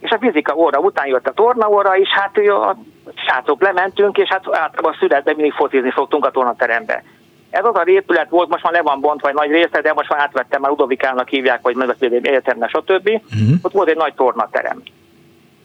[0.00, 2.76] és a fizika óra után jött a torna óra, és hát a
[3.14, 7.02] srácok lementünk, és hát általában a születben mindig focizni szoktunk a tornaterembe.
[7.50, 10.08] Ez az a épület volt, most már le van bontva egy nagy része, de most
[10.08, 13.08] már átvettem, már Udovikának hívják, vagy meg egyetemnek, stb.
[13.08, 13.56] Uh-huh.
[13.62, 14.82] Ott volt egy nagy tornaterem.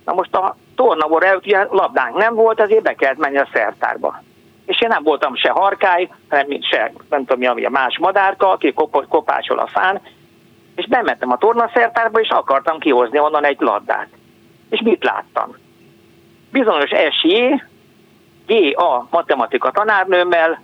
[0.06, 4.22] Na most a tornaóra előtt ugye labdánk nem volt, ezért be kellett menni a szertárba
[4.72, 8.50] és én nem voltam se harkály, hanem se, nem tudom mi, ami a más madárka,
[8.50, 8.74] aki
[9.10, 10.02] kopásol a fán,
[10.76, 14.08] és bementem a tornaszertárba, és akartam kihozni onnan egy labdát.
[14.70, 15.56] És mit láttam?
[16.52, 17.64] Bizonyos SJ,
[18.46, 19.08] G.A.
[19.10, 20.62] matematika tanárnőmmel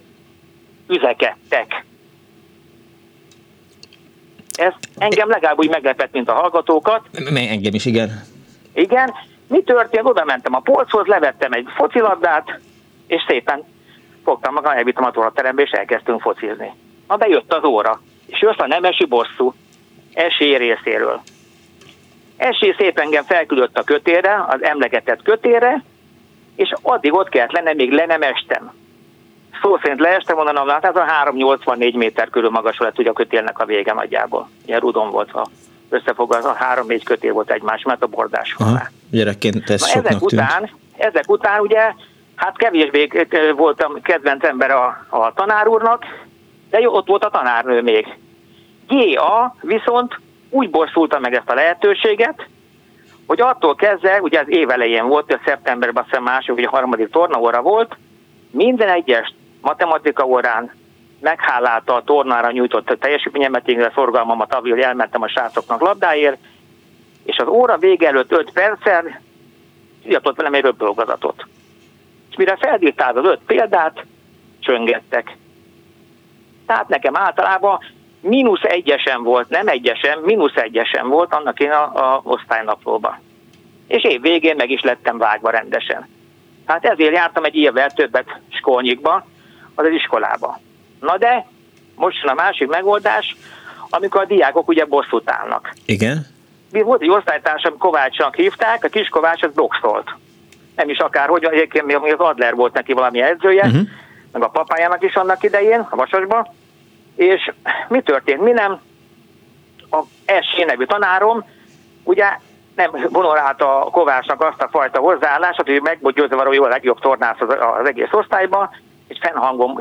[0.87, 1.85] üzekedtek.
[4.51, 7.01] Ez engem legalább úgy meglepett, mint a hallgatókat.
[7.33, 8.23] Engem is, igen.
[8.73, 9.13] Igen.
[9.47, 10.05] Mi történt?
[10.05, 12.59] Oda mentem a polchoz, levettem egy focilabdát,
[13.07, 13.63] és szépen
[14.23, 16.73] fogtam magam, elvittem a terembe, és elkezdtünk focizni.
[17.07, 19.53] Na bejött az óra, és jött a nemesi bosszú,
[20.13, 21.21] esély részéről.
[22.37, 25.83] Esély szép engem felküldött a kötére, az emlegetett kötére,
[26.55, 28.73] és addig ott kellett lennem, még le nem estem.
[29.61, 33.59] Szó szerint leestem onnan, hát ez a 384 méter körül magas lett ugye a kötélnek
[33.59, 34.49] a vége nagyjából.
[34.65, 35.47] Ilyen rudon volt, ha
[35.89, 38.89] összefoglalva, három-négy kötél volt egymás, mert a bordás alá.
[39.11, 41.93] Gyerekként ez Na, ezek után, ezek után ugye
[42.37, 43.09] Hát kevésbé
[43.55, 46.05] voltam kedvenc ember a, a tanár úrnak,
[46.69, 48.17] de jó, ott volt a tanárnő még.
[48.87, 49.55] G.A.
[49.61, 50.19] viszont
[50.49, 52.47] úgy bosszulta meg ezt a lehetőséget,
[53.27, 57.09] hogy attól kezdve, ugye az év elején volt, a szeptemberben hiszem második vagy a harmadik
[57.09, 57.97] tornaóra volt,
[58.51, 59.33] minden egyes
[59.67, 60.71] matematika órán
[61.19, 66.37] meghálálta a tornára nyújtott teljesítményemet, én a szorgalmamat, avil elmentem a srácoknak labdáért,
[67.23, 69.21] és az óra vége előtt 5 perccel
[70.03, 71.45] iratott velem egy röpdolgozatot.
[72.29, 74.05] És mire felírtál az öt példát,
[74.59, 75.37] csöngettek.
[76.65, 77.79] Tehát nekem általában
[78.21, 83.19] mínusz egyesen volt, nem egyesen, mínusz egyesen volt annak én a, a osztálynaplóba.
[83.87, 86.07] És év végén meg is lettem vágva rendesen.
[86.65, 89.25] Hát ezért jártam egy évvel többet skolnyikba,
[89.77, 90.59] az az iskolába.
[90.99, 91.45] Na de,
[91.95, 93.35] most jön a másik megoldás,
[93.89, 95.73] amikor a diákok ugye bosszút állnak.
[95.85, 96.25] Igen.
[96.71, 100.15] Mi volt egy osztálytársam, Kovácsnak hívták, a kis Kovács az boxolt.
[100.75, 103.81] Nem is akárhogy, egyébként még az Adler volt neki valami edzője, uh-huh.
[104.31, 106.47] meg a papájának is annak idején, a Vasasban.
[107.15, 107.51] És
[107.87, 108.41] mi történt?
[108.41, 108.79] Mi nem?
[109.89, 110.63] A S.
[110.65, 111.45] nevű tanárom,
[112.03, 112.25] ugye
[112.75, 117.39] nem honorálta a Kovácsnak azt a fajta hozzáállását, hogy meggyőzve arról, hogy a legjobb tornász
[117.39, 118.69] az, az egész osztályban,
[119.07, 119.79] és fennhangom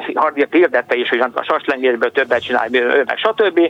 [0.51, 3.61] hirdette is, hogy a saslengésből többet csinál, ő meg stb.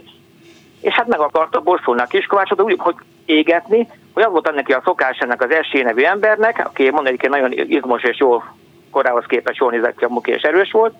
[0.80, 4.80] És hát meg akarta bosszulni a kiskovácsot, úgy, hogy égetni, hogy az volt neki a
[4.84, 8.42] szokás ennek az esély nevű embernek, aki mondani, hogy nagyon izmos és jó
[8.90, 10.94] korához képest jól nézett ki a muki és erős volt,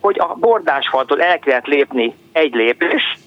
[0.00, 3.18] hogy a bordásfaltól el kellett lépni egy lépés,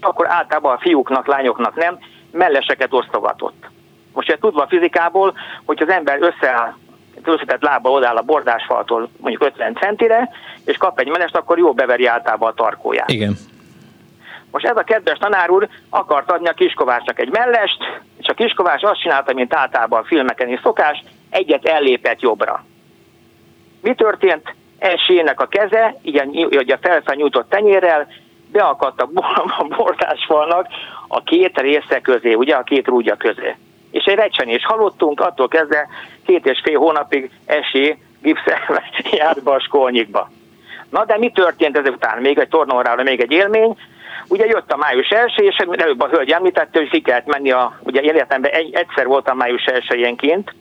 [0.00, 1.98] akkor általában a fiúknak, lányoknak nem,
[2.30, 3.66] melleseket osztogatott.
[4.12, 5.34] Most ezt tudva a fizikából,
[5.64, 6.74] hogy az ember összeáll,
[7.22, 10.30] összetett lába odáll a bordásfaltól mondjuk 50 centire,
[10.64, 13.10] és kap egy mellest, akkor jó beveri általában a tarkóját.
[13.10, 13.36] Igen.
[14.50, 17.78] Most ez a kedves tanár úr akart adni a Kiskovácsnak egy mellest,
[18.20, 22.64] és a Kiskovács azt csinálta, mint általában a filmeken is szokás, egyet ellépett jobbra.
[23.80, 24.54] Mi történt?
[24.78, 28.06] Esélynek a keze, igen, hogy a felfelnyújtott tenyérrel,
[28.52, 29.00] beakadt
[29.58, 30.66] a bordásfalnak
[31.08, 33.56] a két része közé, ugye a két rúgya közé.
[33.90, 35.88] És egy recsenés halottunk, attól kezdve
[36.26, 40.30] két és fél hónapig esély gipszelve járt be a skolnyikba.
[40.90, 42.20] Na de mi történt ezután?
[42.20, 43.76] Még egy tornaórára, még egy élmény.
[44.28, 47.78] Ugye jött a május első, és előbb a hölgy említette, hogy ki kellett menni a,
[47.80, 50.54] ugye életemben egy, egyszer voltam május elsőjénként,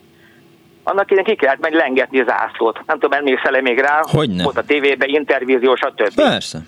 [0.84, 2.80] annak idején ki kellett menni lengetni zászlót.
[2.86, 4.00] Nem tudom, emlékszel még rá?
[4.02, 4.44] Hogyne.
[4.44, 6.16] Volt a tévében intervízió, stb.
[6.16, 6.60] Persze.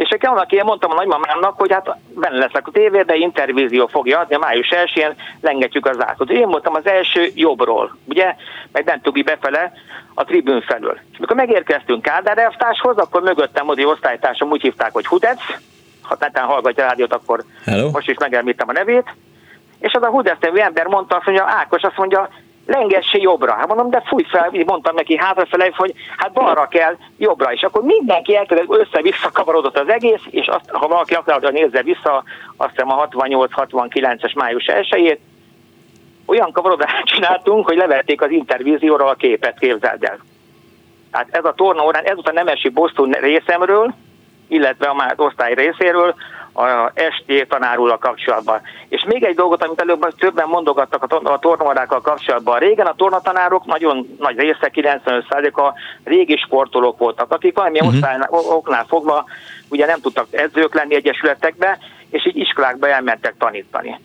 [0.00, 4.18] És akkor annak én mondtam a nagymamámnak, hogy hát benne leszek a tévében, intervízió fogja
[4.18, 6.30] adni, a május 1-én lengetjük az zászlót.
[6.30, 8.34] Én voltam az első jobbról, ugye,
[8.72, 9.72] meg nem befele
[10.14, 10.98] a tribün felől.
[11.12, 15.40] És mikor megérkeztünk Kádár elvtárshoz, akkor mögöttem oda osztálytársam úgy hívták, hogy Hudec,
[16.02, 17.90] ha netán hallgatja a rádiót, akkor Hello.
[17.90, 19.14] most is megemlítem a nevét.
[19.78, 22.28] És az a Hudec nevű ember mondta, azt mondja, Ákos azt mondja,
[22.66, 23.52] lengesse jobbra.
[23.52, 27.62] Hát mondom, de fúj fel, mondtam neki hátrafele, hogy hát balra kell, jobbra is.
[27.62, 32.24] Akkor mindenki elkezdett össze-vissza kavarodott az egész, és azt, ha valaki akarja nézze vissza,
[32.56, 35.18] azt hiszem a 68-69-es május 1
[36.26, 40.18] olyan kavarodást csináltunk, hogy levették az intervízióra a képet, képzeld el.
[41.10, 43.94] Hát ez a torna órán, ez a Nemesi Boston részemről,
[44.48, 46.14] illetve a már osztály részéről,
[46.52, 48.60] a ST tanárul a kapcsolatban.
[48.88, 52.58] És még egy dolgot, amit előbb többen mondogattak a, tornaórákkal kapcsolatban.
[52.58, 55.72] Régen a tornatanárok nagyon nagy része, 95%-a
[56.04, 58.02] régi sportolók voltak, akik valamilyen uh-huh.
[58.02, 59.24] osztály, oknál fogva
[59.68, 61.78] ugye nem tudtak edzők lenni egyesületekbe,
[62.10, 64.00] és így iskolákba elmentek tanítani.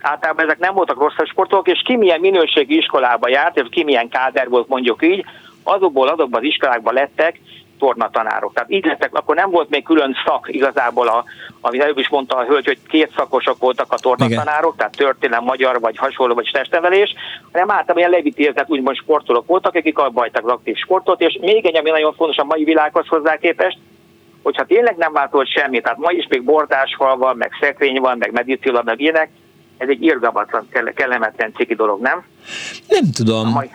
[0.00, 4.08] Általában ezek nem voltak rossz sportolók, és ki milyen minőségi iskolába járt, és ki milyen
[4.08, 5.24] káder volt mondjuk így,
[5.62, 7.40] azokból azokban az iskolákban lettek
[7.80, 8.52] tornatanárok.
[8.54, 11.24] Tehát így lettek, akkor nem volt még külön szak igazából, a,
[11.60, 14.76] amit előbb is mondta a hölgy, hogy két szakosok voltak a tornatanárok, Igen.
[14.76, 17.14] tehát történelem, magyar vagy hasonló, vagy testnevelés,
[17.52, 21.76] hanem általában ilyen levitézett úgymond sportolók voltak, akik abba az aktív sportot, és még egy,
[21.76, 23.78] ami nagyon fontos a mai világhoz hozzá képest,
[24.42, 28.32] hogyha tényleg nem változott semmi, tehát ma is még bordásfal van, meg szekrény van, meg
[28.32, 29.30] medicina, meg ilyenek,
[29.76, 32.24] ez egy irgalmatlan, kellemetlen ciki dolog, nem?
[32.88, 33.46] Nem tudom.
[33.46, 33.70] A mai,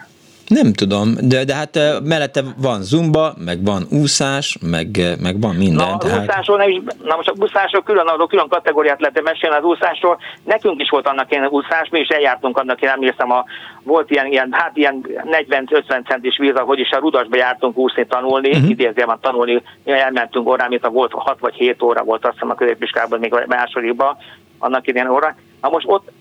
[0.47, 4.87] nem tudom, de, de hát mellette van zumba, meg van úszás, meg,
[5.21, 5.89] meg van minden.
[5.89, 6.21] Na, tehát...
[6.21, 10.17] úszásról nem is, na most a úszásról külön, arról külön kategóriát lehet mesélni az úszásról.
[10.43, 13.45] Nekünk is volt annak ilyen úszás, mi is eljártunk annak, én emlékszem, a,
[13.83, 15.05] volt ilyen, ilyen hát ilyen
[15.47, 18.63] 40-50 centis víz, ahogy is a Rudasba jártunk úszni, tanulni, uh-huh.
[18.63, 18.71] Mhm.
[18.71, 22.55] idézően tanulni, elmentünk órán, mint a volt 6 vagy 7 óra volt, azt hiszem a
[22.55, 24.17] középiskában, még a másodikban,
[24.59, 25.35] annak idén óra.
[25.61, 26.11] Na most ott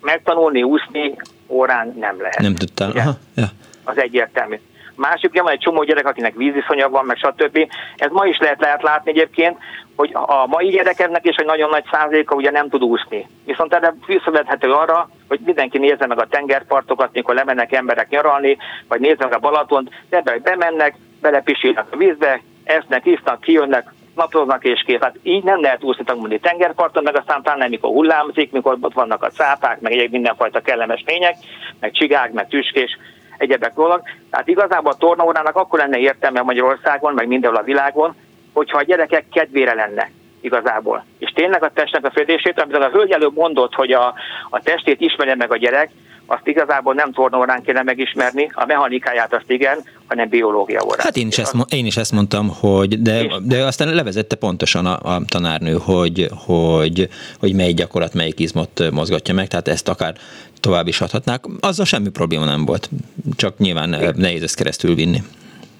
[0.00, 1.14] megtanulni úszni
[1.46, 2.38] órán nem lehet.
[2.38, 3.46] Nem tudtál, Aha, ja.
[3.84, 4.60] Az egyértelmű.
[4.94, 7.58] Másik, ugye van egy csomó gyerek, akinek víziszonya van, meg stb.
[7.96, 9.58] Ez ma is lehet, lehet látni egyébként,
[9.96, 13.28] hogy a mai gyerekeknek is egy nagyon nagy százaléka ugye nem tud úszni.
[13.44, 18.56] Viszont erre visszavethető arra, hogy mindenki nézze meg a tengerpartokat, mikor lemennek emberek nyaralni,
[18.88, 24.82] vagy nézze meg a Balatont, de bemennek, belepisílnak a vízbe, esznek, isznak, kijönnek, naplóznak és
[24.86, 25.00] kész.
[25.00, 28.92] Hát így nem lehet úszni tanulni tengerparton, meg aztán talán nem, mikor hullámzik, mikor ott
[28.92, 31.36] vannak a cápák, meg egy mindenfajta kellemes lények,
[31.80, 32.98] meg csigák, meg tüskés,
[33.38, 34.02] egyebek dolog.
[34.30, 38.14] Tehát igazából a tornaórának akkor lenne értelme Magyarországon, meg mindenhol a világon,
[38.52, 40.10] hogyha a gyerekek kedvére lenne
[40.40, 41.04] igazából.
[41.18, 44.14] És tényleg a testnek a fedését, amit a hölgy előbb mondott, hogy a,
[44.50, 45.90] a testét ismerje meg a gyerek,
[46.26, 49.78] azt igazából nem tornaórán kéne megismerni, a mechanikáját azt igen,
[50.08, 50.98] hanem biológia órán.
[50.98, 55.14] Hát én is, ezt, én is ezt mondtam, hogy de, de aztán levezette pontosan a,
[55.14, 57.08] a tanárnő, hogy, hogy,
[57.40, 60.14] hogy melyik gyakorlat, melyik izmot mozgatja meg, tehát ezt akár
[60.60, 61.44] tovább is adhatnák.
[61.60, 62.90] Azzal semmi probléma nem volt,
[63.36, 65.22] csak nyilván nehéz ezt keresztül vinni.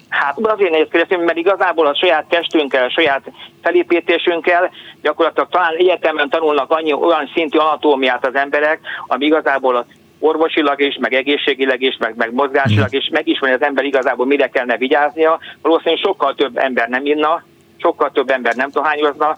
[0.09, 3.23] Hát azért nehéz keresztül, mert igazából a saját testünkkel, a saját
[3.63, 4.71] felépítésünkkel
[5.03, 9.87] gyakorlatilag talán egyetemen tanulnak annyi olyan szintű anatómiát az emberek, ami igazából
[10.19, 14.77] orvosilag is, meg egészségileg is, meg, meg mozgásilag is, megismeri az ember igazából mire kellene
[14.77, 15.39] vigyáznia.
[15.63, 17.43] Valószínűleg sokkal több ember nem inna,
[17.77, 19.37] sokkal több ember nem tohányozna,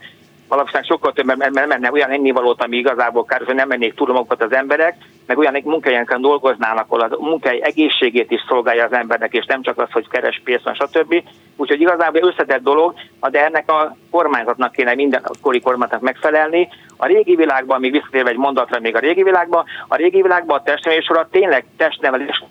[0.48, 4.26] valószínűleg sokkal több ember nem menne olyan ennivalót, ami igazából kár, hogy nem mennék túl
[4.28, 4.96] az emberek,
[5.28, 9.78] meg olyan munkahelyenken dolgoznának, ahol a munkahely egészségét is szolgálja az embernek, és nem csak
[9.78, 11.22] az, hogy keres pénzt, stb.
[11.56, 12.94] Úgyhogy igazából összetett dolog,
[13.30, 16.68] de ennek a kormányzatnak kéne minden kori kormányzatnak megfelelni.
[16.96, 20.62] A régi világban, még visszatérve egy mondatra még a régi világban, a régi világban a
[20.62, 22.44] testnevelés tényleg testnevelés,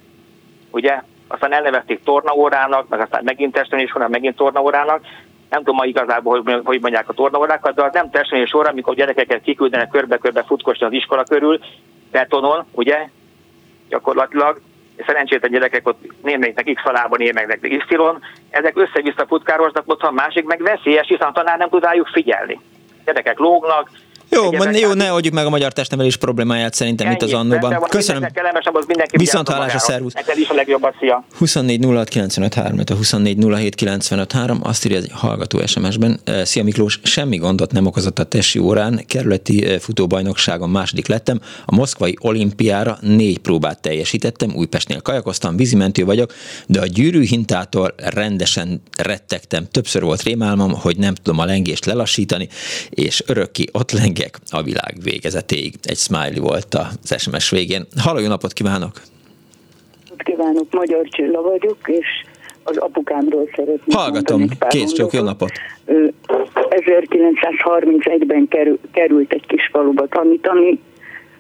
[0.72, 5.02] ugye, aztán elnevezték tornaórának, meg aztán megint testnevelés megint tornaórának,
[5.50, 8.96] nem tudom ma igazából, hogy, hogy mondják a tornaórákat, de az nem testnevelés során, amikor
[8.96, 11.60] gyerekeket kiküldenek körbe-körbe futkosni az iskola körül,
[12.12, 13.10] betonon, ugye,
[13.90, 14.62] gyakorlatilag,
[15.06, 17.96] szerencsétlen gyerekek ott némelyiknek X falában, némelyiknek Y,
[18.50, 22.60] ezek össze-vissza futkároznak, ott a másik meg veszélyes, hiszen a tanár nem tud rájuk figyelni.
[23.06, 23.90] Gyerekek lógnak,
[24.30, 27.86] jó, ne, jó, ne oldjuk meg a magyar testnevelés problémáját szerintem itt az annóban.
[27.90, 28.28] Köszönöm.
[29.12, 30.14] Viszont hallásra, szervusz.
[30.14, 31.26] Neked is a legjobbat, szia.
[31.38, 31.86] 24
[32.56, 33.46] 06 a 24
[34.62, 36.20] azt írja egy hallgató SMS-ben.
[36.44, 42.18] Szia Miklós, semmi gondot nem okozott a tesi órán, kerületi futóbajnokságon második lettem, a moszkvai
[42.22, 46.34] olimpiára négy próbát teljesítettem, Újpestnél kajakoztam, vízimentő vagyok,
[46.68, 49.68] de a gyűrű hintától rendesen rettegtem.
[49.72, 52.48] Többször volt rémálmom, hogy nem tudom a lengést lelassítani,
[52.90, 55.74] és örökké ott leng pengek a világ végezetéig.
[55.84, 57.86] Egy smiley volt az SMS végén.
[58.04, 58.92] Halló, jó napot kívánok!
[60.18, 62.06] Kívánok, Magyar Csilla vagyok, és
[62.64, 65.52] az apukámról szeretnék Hallgatom, kész csak, jó napot!
[66.70, 68.48] 1931-ben
[68.92, 70.80] került egy kis faluba tanítani,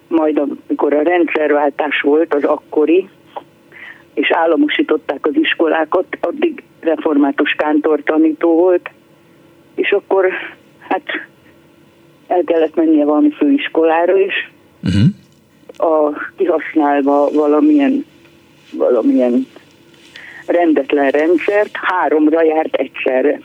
[0.08, 3.10] majd amikor a rendszerváltás volt, az akkori,
[4.14, 8.90] és államosították az iskolákat, addig református kántor tanító volt,
[9.76, 10.28] és akkor
[10.80, 11.04] hát
[12.28, 14.52] el kellett mennie valami főiskolára is,
[14.84, 15.92] uh-huh.
[15.92, 18.06] a, kihasználva valamilyen,
[18.74, 19.48] valamilyen
[20.46, 23.40] rendetlen rendszert, háromra járt egyszerre.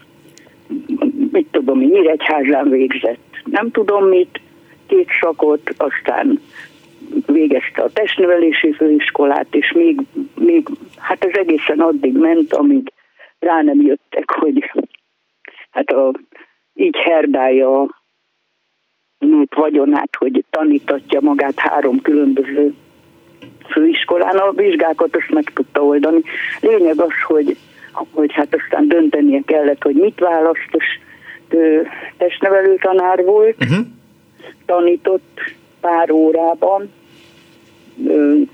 [1.33, 3.43] Mit tudom, mi Nyíregyházán végzett.
[3.45, 4.41] Nem tudom mit,
[4.87, 6.41] két szakot, aztán
[7.27, 10.01] végezte a testnevelési főiskolát, és még,
[10.35, 10.69] még
[10.99, 12.93] hát ez egészen addig ment, amíg
[13.39, 14.71] rá nem jöttek, hogy
[15.71, 16.13] hát a,
[16.75, 18.02] így herdálja
[19.27, 22.75] nőtt vagyonát, hogy tanítatja magát három különböző
[23.71, 26.23] főiskolán, a vizsgákat azt meg tudta oldani.
[26.61, 27.57] Lényeg az, hogy,
[28.11, 30.85] hogy hát aztán döntenie kellett, hogy mit választ, és
[31.49, 31.87] ő
[32.17, 33.87] testnevelő tanár volt, uh-huh.
[34.67, 35.41] tanított
[35.81, 36.91] pár órában,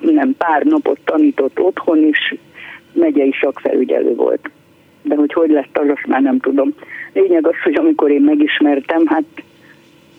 [0.01, 2.37] nem pár napot tanított otthon, és
[2.93, 4.51] megyei szakfelügyelő volt.
[5.03, 6.75] De hogy hogy lett az, azt már nem tudom.
[7.13, 9.25] Lényeg az, hogy amikor én megismertem, hát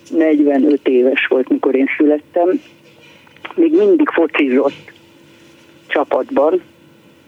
[0.10, 2.61] 45 éves volt, mikor én születtem,
[3.56, 4.91] még mindig focizott
[5.88, 6.61] csapatban,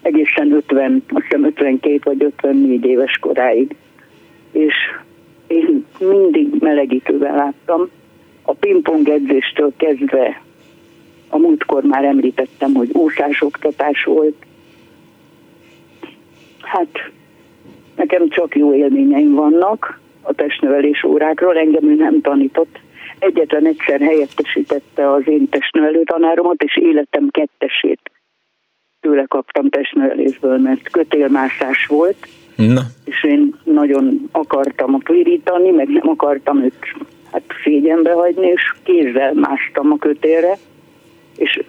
[0.01, 3.75] egészen 50, azt hiszem 52 vagy 54 éves koráig.
[4.51, 4.73] És
[5.47, 7.89] én mindig melegítőben láttam.
[8.41, 10.41] A pingpong edzéstől kezdve
[11.29, 14.35] a múltkor már említettem, hogy úszásoktatás volt.
[16.61, 17.11] Hát
[17.95, 22.80] nekem csak jó élményeim vannak, a testnevelés órákról, engem ő nem tanított.
[23.19, 28.11] Egyetlen egyszer helyettesítette az én testnevelő tanáromat, és életem kettesét
[28.99, 32.81] tőle kaptam testnevelésből, mert kötélmászás volt, Na.
[33.06, 36.73] és én nagyon akartam virítani, meg nem akartam őt
[37.31, 40.57] hát szégyenbe hagyni, és kézzel másztam a kötélre,
[41.38, 41.61] és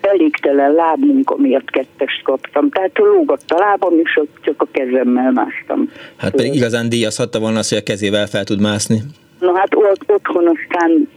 [0.00, 2.70] elégtelen lábmunka miatt kettest kaptam.
[2.70, 5.90] Tehát lógott a lábam, és csak a kezemmel másztam.
[6.16, 9.00] Hát pedig igazán díjazhatta volna az, hogy a kezével fel tud mászni.
[9.40, 11.08] Na hát ott, otthon aztán,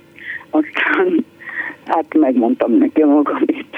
[0.49, 1.25] aztán
[1.85, 3.75] hát megmondtam neki magamit.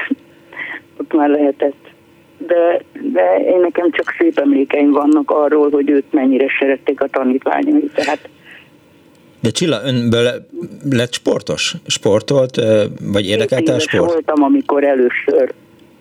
[0.98, 1.94] Ott már lehetett.
[2.38, 2.82] De,
[3.14, 7.90] de én nekem csak szép emlékeim vannak arról, hogy őt mennyire szerették a tanítványai.
[7.94, 8.30] Tehát
[9.46, 10.46] de Csilla, önből
[10.90, 11.76] lett sportos?
[11.88, 12.62] Sportolt,
[13.02, 14.12] vagy érdekelte a sport?
[14.12, 15.54] voltam, amikor először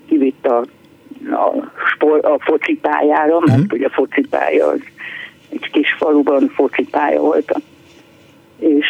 [0.08, 0.58] kivitt a,
[1.30, 3.72] a, sport, a focipályára, mert uh-huh.
[3.72, 4.80] ugye a focipálya az
[5.48, 7.60] egy kis faluban focipálya volt.
[8.58, 8.86] És,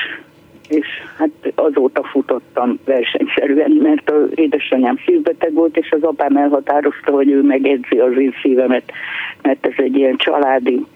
[0.69, 0.87] és
[1.17, 7.43] hát azóta futottam versenyszerűen, mert az édesanyám szívbeteg volt, és az apám elhatározta, hogy ő
[7.43, 8.93] megedzi az én szívemet,
[9.43, 10.87] mert ez egy ilyen családi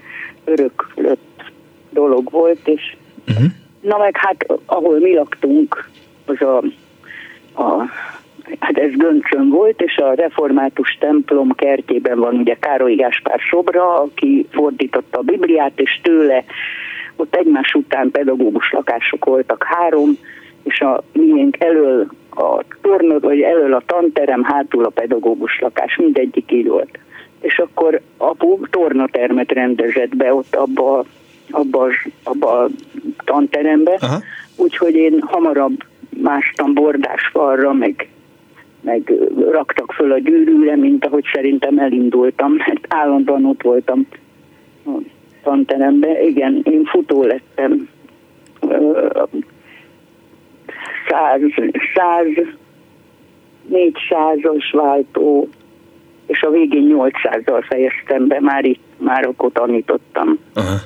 [0.44, 1.42] öröklött
[1.90, 2.96] dolog volt, és
[3.28, 3.50] Uh-huh.
[3.80, 5.88] Na meg hát, ahol mi laktunk,
[6.26, 6.56] az a,
[7.62, 7.84] a
[8.60, 14.46] hát ez Göncön volt, és a református templom kertjében van ugye Károly Gáspár szobra, aki
[14.50, 16.44] fordította a Bibliát, és tőle
[17.16, 20.18] ott egymás után pedagógus lakások voltak három,
[20.62, 26.52] és a miénk elől a tornod, vagy elől a tanterem, hátul a pedagógus lakás, mindegyik
[26.52, 26.98] így volt.
[27.40, 31.04] És akkor apu tornatermet rendezett be ott abba
[31.50, 31.86] abba,
[32.22, 32.68] abba a
[33.24, 33.98] tanterembe,
[34.56, 35.84] úgyhogy én hamarabb
[36.22, 38.08] mástam bordás falra, meg,
[38.80, 39.12] meg
[39.50, 44.06] raktak föl a gyűrűre, mint ahogy szerintem elindultam, mert állandóan ott voltam
[44.86, 44.90] a
[45.42, 46.22] tanterembe.
[46.22, 47.88] Igen, én futó lettem.
[51.08, 51.40] Száz,
[51.94, 52.46] száz,
[53.68, 55.48] négyszázas váltó,
[56.26, 60.38] és a végén 800-zal fejeztem be, már itt, már akkor tanítottam.
[60.54, 60.76] Aha.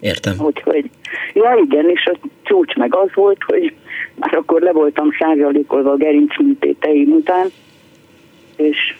[0.00, 0.34] Értem.
[0.40, 0.90] Úgyhogy,
[1.34, 3.74] ja igen, és a csúcs meg az volt, hogy
[4.14, 7.46] már akkor le voltam százalékolva a gerinc műtéteim után,
[8.56, 8.96] és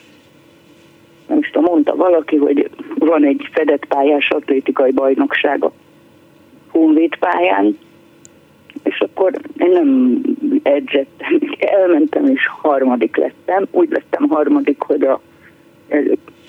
[1.27, 5.71] nem is tudom, mondta valaki, hogy van egy fedett pályás atlétikai bajnokság a
[6.71, 7.77] Honvéd pályán,
[8.83, 10.21] és akkor én nem
[10.63, 13.67] edzettem, elmentem és harmadik lettem.
[13.71, 15.21] Úgy lettem harmadik, hogy a,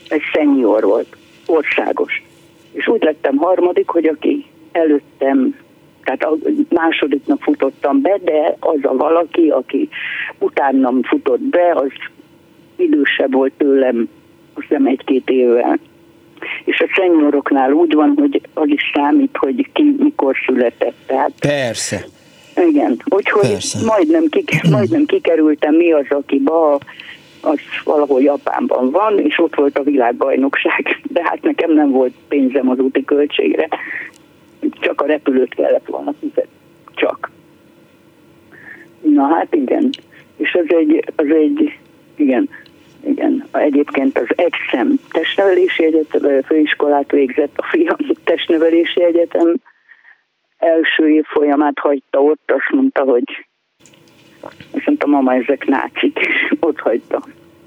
[0.09, 1.17] egy senior volt,
[1.47, 2.23] országos
[2.79, 5.57] és úgy lettem harmadik, hogy aki előttem,
[6.05, 6.37] tehát a
[6.69, 9.89] másodiknak futottam be, de az a valaki, aki
[10.39, 11.91] utánam futott be, az
[12.77, 14.09] idősebb volt tőlem,
[14.55, 15.79] azt hiszem egy-két évvel.
[16.65, 20.97] És a szenyoroknál úgy van, hogy az is számít, hogy ki mikor született.
[21.07, 22.05] Tehát Persze.
[22.69, 23.79] Igen, úgyhogy Persze.
[23.85, 26.79] majdnem, kik, majdnem kikerültem mi az, aki ba,
[27.41, 32.69] az valahol Japánban van, és ott volt a világbajnokság, de hát nekem nem volt pénzem
[32.69, 33.69] az úti költségre,
[34.81, 36.57] csak a repülőt kellett volna fizetni.
[36.95, 37.31] Csak.
[39.01, 39.91] Na hát igen.
[40.37, 41.79] És az egy, az egy
[42.17, 42.49] igen,
[43.01, 43.45] igen.
[43.53, 49.55] Egyébként az EXEM testnevelési egyetem, főiskolát végzett a fiam testnevelési egyetem
[50.59, 53.48] első év folyamát hagyta ott, azt mondta, hogy
[54.41, 57.23] azt mondta, mama, ezek nácik, és ott hagyta.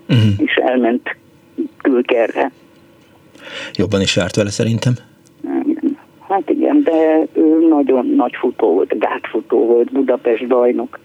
[0.10, 0.32] Uh-huh.
[0.38, 1.16] És elment
[1.82, 2.52] külkerre.
[3.74, 4.94] Jobban is járt vele szerintem.
[6.28, 11.00] Hát igen, de ő nagyon nagy futó volt, gátfutó volt, Budapest bajnok.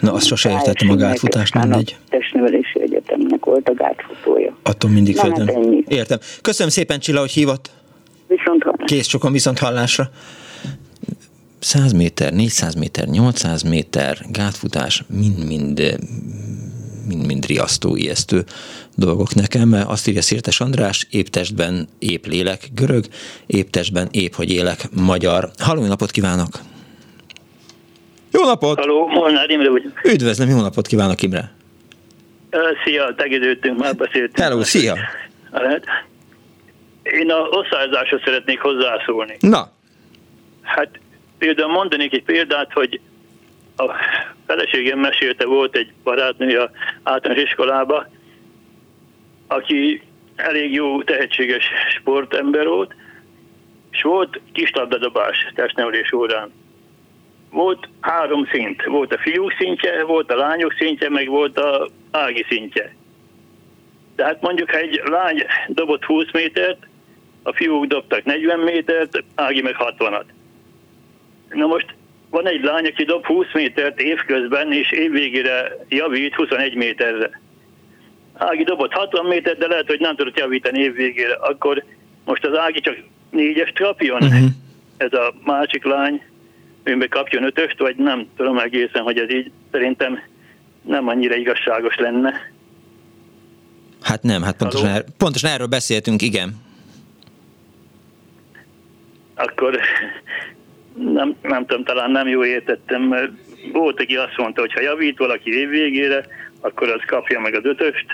[0.00, 1.96] Na, azt sose értettem a gátfutást, mindegy.
[1.98, 4.56] A testnevelési egyetemnek volt a gátfutója.
[4.62, 5.52] Attól mindig Na, Hát
[5.88, 6.18] Értem.
[6.42, 7.70] Köszönöm szépen, Csilla, hogy hívott.
[8.26, 8.84] Viszont hallásra.
[8.84, 10.10] Kész csokon viszont hallásra.
[11.58, 15.98] 100 méter, 400 méter, 800 méter, gátfutás, mind-mind
[17.08, 18.44] mind-mind riasztó, ijesztő
[18.96, 19.72] dolgok nekem.
[19.86, 23.04] Azt írja Szirtes András, épp testben, épp lélek, görög,
[23.46, 25.50] épp testben, épp hogy élek, magyar.
[25.58, 26.48] Halló, napot kívánok!
[28.32, 28.78] Jó napot!
[28.78, 30.00] Halló, Molnár Imre vagyok.
[30.04, 31.52] Üdvözlöm, jó napot kívánok, Imre!
[32.84, 34.38] Szia, tegedődtünk, már beszéltünk.
[34.38, 34.94] Hello, szia!
[35.52, 35.84] Hát,
[37.02, 39.36] én a osztályzásra szeretnék hozzászólni.
[39.40, 39.70] Na?
[40.62, 40.88] Hát
[41.38, 43.00] például mondanék egy példát, hogy
[43.76, 43.92] a
[44.46, 46.70] feleségem mesélte, volt egy barátnő a
[47.02, 48.06] általános iskolába,
[49.46, 50.02] aki
[50.36, 51.64] elég jó, tehetséges
[51.98, 52.94] sportember volt,
[53.90, 56.52] és volt kis labdadobás testnevelés órán.
[57.50, 58.84] Volt három szint.
[58.84, 62.94] Volt a fiúk szintje, volt a lányok szintje, meg volt a ági szintje.
[64.16, 66.86] Tehát mondjuk, ha egy lány dobott 20 métert,
[67.42, 70.24] a fiúk dobtak 40 métert, Ági meg 60-at.
[71.50, 71.94] Na most
[72.30, 77.40] van egy lány, aki dob 20 métert évközben, és évvégére javít 21 méterre.
[78.34, 81.34] Ági dobott 60 métert, de lehet, hogy nem tudott javítani évvégére.
[81.34, 81.84] Akkor
[82.24, 82.96] most az Ági csak
[83.30, 84.48] négyes kapjon, uh-huh.
[84.96, 86.22] ez a másik lány,
[86.82, 90.20] ő kapjon ötöst, vagy nem tudom egészen, hogy ez így szerintem
[90.82, 92.32] nem annyira igazságos lenne.
[94.02, 96.56] Hát nem, hát pontosan, er, pontosan erről beszéltünk, igen.
[99.34, 99.78] Akkor
[100.98, 103.30] nem, nem tudom, talán nem jó értettem, mert
[103.72, 106.26] volt, aki azt mondta, hogy ha javít valaki év végére,
[106.60, 108.06] akkor az kapja meg az ötöst.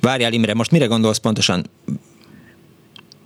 [0.00, 1.64] Várjál Imre, most mire gondolsz pontosan?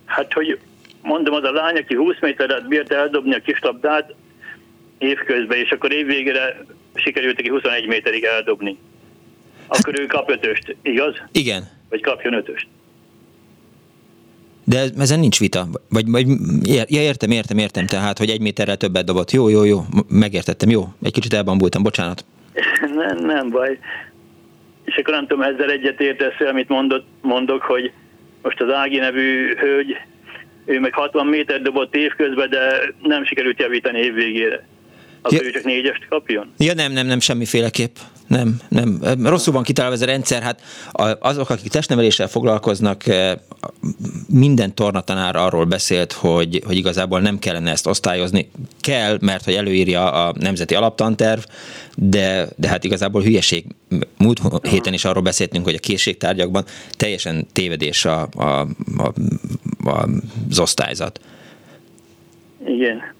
[0.04, 0.58] Hát, hogy
[1.02, 4.14] mondom, az a lány, aki 20 méteret bírt eldobni a kislabdát
[4.98, 6.64] évközben, és akkor évvégére
[6.94, 8.78] sikerült neki 21 méterig eldobni.
[9.66, 11.14] Akkor ő kap ötöst, igaz?
[11.32, 11.68] Igen.
[11.88, 12.66] Vagy kapjon ötöst.
[14.70, 15.66] De ezen nincs vita.
[15.88, 16.26] Vagy, vagy
[16.62, 17.86] ja, értem, értem, értem.
[17.86, 19.30] Tehát, hogy egy méterrel többet dobott.
[19.30, 19.80] Jó, jó, jó.
[20.08, 20.70] Megértettem.
[20.70, 20.84] Jó.
[21.02, 21.82] Egy kicsit elbambultam.
[21.82, 22.24] Bocsánat.
[23.02, 23.78] nem, nem baj.
[24.84, 27.92] És akkor nem tudom, ezzel egyet értesz amit mondott, mondok, hogy
[28.42, 29.96] most az Ági nevű hölgy,
[30.64, 32.58] ő meg 60 méter dobott évközben, de
[33.02, 34.66] nem sikerült javítani évvégére.
[35.22, 35.46] Akkor ja.
[35.46, 36.52] ő csak négyest kapjon?
[36.58, 37.96] Ja nem, nem, nem, semmiféleképp.
[38.30, 38.98] Nem, nem.
[39.24, 40.42] Rosszul van kitalálva ez a rendszer.
[40.42, 40.62] Hát
[41.20, 43.32] azok, akik testneveléssel foglalkoznak, eh,
[44.28, 48.50] minden tornatanár arról beszélt, hogy, hogy igazából nem kellene ezt osztályozni.
[48.80, 51.40] Kell, mert hogy előírja a nemzeti alaptanterv,
[51.96, 53.64] de, de hát igazából hülyeség.
[54.18, 56.64] Múlt héten is arról beszéltünk, hogy a készségtárgyakban
[56.96, 58.66] teljesen tévedés a, a, a,
[59.84, 60.08] a,
[60.50, 61.20] az osztályzat.
[62.66, 63.14] Igen.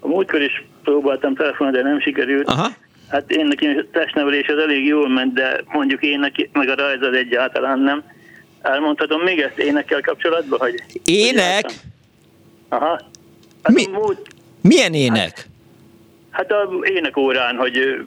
[0.00, 2.48] A múltkor is próbáltam telefonálni, de nem sikerült.
[2.48, 2.82] Aha.
[3.08, 6.74] Hát én nekem a testnevelés az elég jól ment, de mondjuk én neki, meg a
[6.74, 8.02] rajz az egyáltalán nem.
[8.62, 10.82] Elmondhatom még ezt énekkel kapcsolatban, hogy...
[11.04, 11.64] Ének?
[11.64, 11.74] Hogy
[12.68, 13.00] Aha.
[13.62, 13.86] Hát Mi?
[13.86, 14.28] Múlt...
[14.60, 15.48] Milyen ének?
[16.30, 18.04] Hát, hát a ének órán, hogy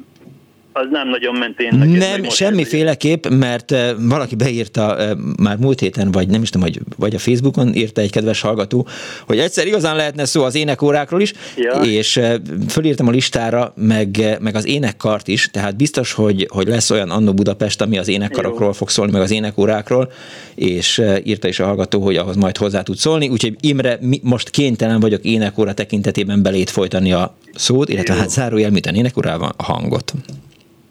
[0.79, 5.79] az nem nagyon ment én neked, Nem, semmiféleképp, mert uh, valaki beírta uh, már múlt
[5.79, 8.87] héten, vagy nem is tudom, hogy, vagy a Facebookon írta egy kedves hallgató,
[9.25, 11.71] hogy egyszer igazán lehetne szó az énekórákról is, ja.
[11.71, 12.33] és uh,
[12.69, 17.33] fölírtam a listára, meg, meg az énekkart is, tehát biztos, hogy, hogy lesz olyan Annó
[17.33, 18.73] Budapest, ami az énekkarokról Jó.
[18.73, 20.11] fog szólni, meg az énekórákról,
[20.55, 24.49] és írta is a hallgató, hogy ahhoz majd hozzá tud szólni, úgyhogy Imre, mi, most
[24.49, 28.19] kénytelen vagyok énekóra tekintetében belét folytani a szót, illetve Jó.
[28.19, 30.13] hát zárójel, mit a énekórával a hangot.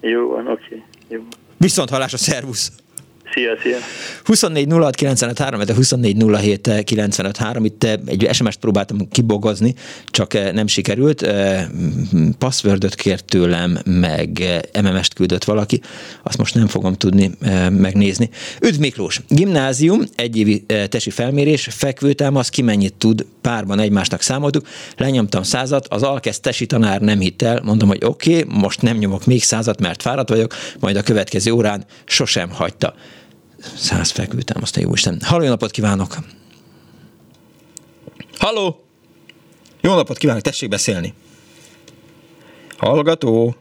[0.08, 0.82] Jó van, oké.
[1.08, 1.22] Okay.
[1.56, 2.72] Viszont hallás a szervusz!
[3.36, 3.76] Szia, szia!
[4.24, 7.64] 24 06 95 de 24 07 95 3.
[7.64, 9.74] Itt eh, egy SMS-t próbáltam kibogozni,
[10.06, 11.22] csak eh, nem sikerült.
[11.22, 11.66] Eh,
[12.38, 14.42] passwordot kért tőlem, meg
[14.82, 15.80] MMS-t küldött valaki.
[16.22, 17.30] Azt most nem fogom tudni
[17.70, 18.30] megnézni.
[18.60, 19.20] Üdv Miklós!
[19.28, 24.66] Gimnázium, egyévi tesi felmérés, fekvőtámasz, ki mennyit tud, párban egymásnak számoltuk.
[24.96, 27.60] Lenyomtam százat, az alkesz tesi tanár nem hitt el.
[27.64, 31.50] Mondom, hogy oké, okay, most nem nyomok még százat, mert fáradt vagyok, majd a következő
[31.50, 32.94] órán sosem hagyta
[33.74, 35.20] száz feküdtem, azt a jó Isten.
[35.24, 36.16] Halló, jó napot kívánok!
[38.38, 38.80] Halló!
[39.80, 41.14] Jó napot kívánok, tessék beszélni!
[42.76, 43.56] Hallgató!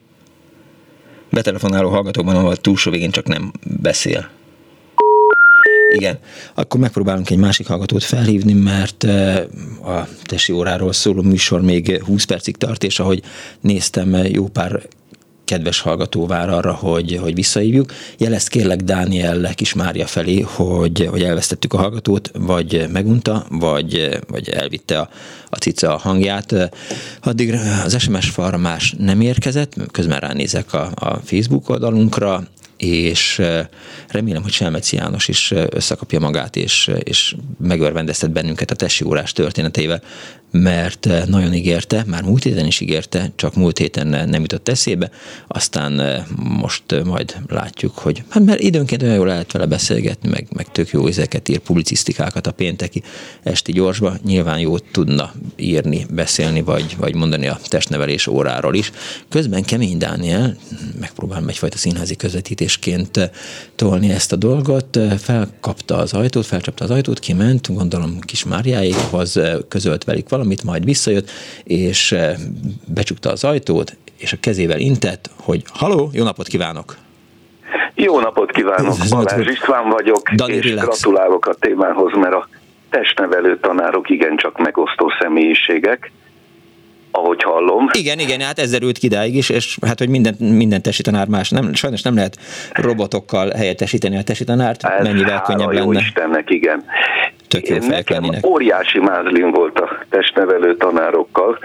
[1.30, 4.30] Betelefonáló hallgatóban, ahol túlsó végén csak nem beszél.
[5.96, 6.20] Igen,
[6.54, 9.04] akkor megpróbálunk egy másik hallgatót felhívni, mert
[9.84, 13.24] a tesi óráról szóló műsor még 20 percig tart, és ahogy
[13.62, 14.88] néztem, jó pár
[15.46, 17.94] kedves hallgató vár arra, hogy, hogy visszahívjuk.
[18.18, 24.50] Jelezd kérlek Dániel Kis Mária felé, hogy, hogy elvesztettük a hallgatót, vagy megunta, vagy, vagy
[24.50, 25.10] elvitte a,
[25.50, 26.72] a cica a hangját.
[27.22, 27.54] Addig
[27.86, 32.44] az SMS falra nem érkezett, közben ránézek a, a Facebook oldalunkra,
[32.78, 33.42] és
[34.08, 40.02] remélem, hogy Selmeci János is összekapja magát, és, és megörvendeztet bennünket a tesi órás történeteivel,
[40.62, 45.10] mert nagyon ígérte, már múlt héten is ígérte, csak múlt héten nem jutott eszébe,
[45.48, 46.26] aztán
[46.60, 50.90] most majd látjuk, hogy hát mert időnként olyan jól lehet vele beszélgetni, meg, meg tök
[50.90, 53.04] jó ezeket ír, publicisztikákat a pénteki
[53.44, 58.92] esti gyorsba, nyilván jót tudna írni, beszélni, vagy, vagy mondani a testnevelés óráról is.
[59.30, 60.58] Közben Kemény Dániel,
[61.00, 63.32] megpróbálom egyfajta színházi közvetítésként
[63.76, 70.04] tolni ezt a dolgot, felkapta az ajtót, felcsapta az ajtót, kiment, gondolom kis Máriáékhoz közölt
[70.04, 71.30] velük valamit, valamit, majd visszajött,
[71.64, 72.16] és
[72.94, 76.96] becsukta az ajtót, és a kezével intett, hogy haló, jó napot kívánok!
[77.96, 80.86] Jó napot kívánok, Balázs István vagyok, Dani, és relax.
[80.86, 82.48] gratulálok a témához, mert a
[82.90, 86.12] testnevelő tanárok igencsak megosztó személyiségek,
[87.12, 87.90] ahogy hallom.
[87.92, 91.50] Igen, igen, hát ez derült kidáig is, és hát, hogy minden, minden tesi tanár más,
[91.50, 92.38] nem, sajnos nem lehet
[92.74, 95.84] robotokkal helyettesíteni a tesi tanárt, ez mennyivel könnyebb lenne.
[95.84, 96.84] Jó Istennek, igen.
[97.48, 101.60] Tök jó Nekem óriási mázlim volt a testnevelő tanárokkal.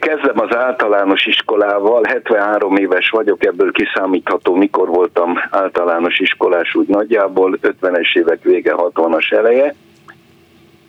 [0.00, 7.58] Kezdem az általános iskolával, 73 éves vagyok, ebből kiszámítható, mikor voltam általános iskolás úgy nagyjából,
[7.62, 9.74] 50-es évek vége, 60-as eleje.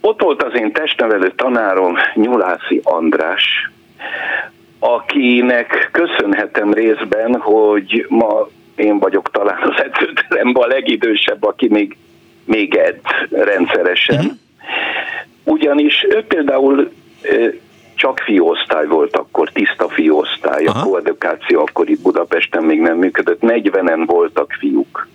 [0.02, 3.72] Ott volt az én testnevelő tanárom, Nyulászi András,
[4.80, 11.98] akinek köszönhetem részben, hogy ma én vagyok talán az edzőteremben a legidősebb, aki még,
[12.46, 14.46] még edz rendszeresen.
[15.48, 16.92] Ugyanis ő például
[17.96, 20.80] csak fióosztály volt akkor, tiszta fióosztály, Aha.
[20.80, 25.08] a koedukáció akkor itt Budapesten még nem működött, 40-en voltak fiúk,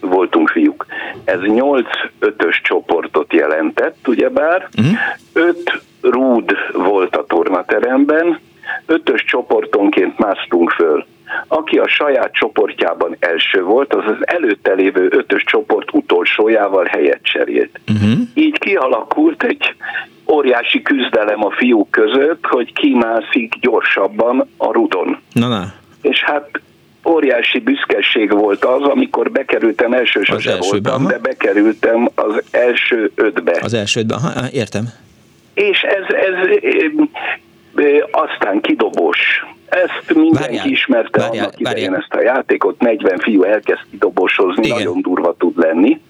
[0.00, 0.86] voltunk fiúk.
[1.24, 4.96] Ez 8-5-ös csoportot jelentett, ugyebár, uh-huh.
[5.32, 8.38] 5 rúd volt a tornateremben,
[8.86, 11.06] ötös csoportonként másztunk föl.
[11.48, 17.80] Aki a saját csoportjában első volt, az az előtte lévő ötös csoport utolsójával helyet cserélt.
[17.88, 18.18] Uh-huh.
[18.34, 19.74] Így kialakult egy
[20.26, 25.18] óriási küzdelem a fiúk között, hogy ki mászik gyorsabban a rudon.
[25.32, 25.72] Na, na.
[26.02, 26.60] És hát
[27.08, 31.10] óriási büszkeség volt az, amikor bekerültem, első sose voltam, aha.
[31.10, 33.58] de bekerültem az első ötbe.
[33.62, 34.84] Az első ötbe, aha, értem.
[35.54, 36.58] És ez, ez
[38.10, 39.44] aztán kidobós.
[39.74, 42.00] Ezt mindenki várjál, ismerte várjál, annak idején várjál.
[42.00, 44.76] ezt a játékot, 40 fiú elkezd kidobosozni, Igen.
[44.76, 46.00] nagyon durva tud lenni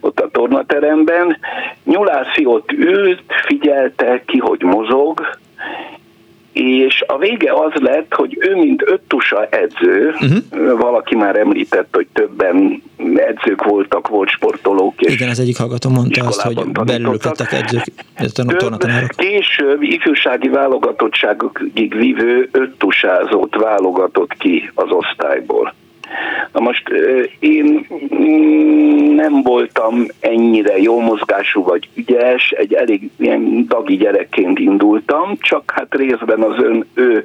[0.00, 1.38] ott a tornateremben.
[1.84, 5.38] Nyulászi ott ült, figyelte ki, hogy mozog,
[6.54, 10.78] és a vége az lett, hogy ő, mint öttusa edző, uh-huh.
[10.78, 12.82] valaki már említett, hogy többen
[13.14, 15.00] edzők voltak, volt sportolók.
[15.00, 19.10] És Igen, az egyik hallgató mondta azt, hogy belül lettek edzők, tornatanárok.
[19.16, 25.74] Később ifjúsági válogatottságig vívő öttusázót válogatott ki az osztályból.
[26.52, 26.88] Na most
[27.38, 35.36] én mm, nem voltam ennyire jó mozgású vagy ügyes, egy elég ilyen dagi gyerekként indultam,
[35.40, 37.24] csak hát részben az ön ő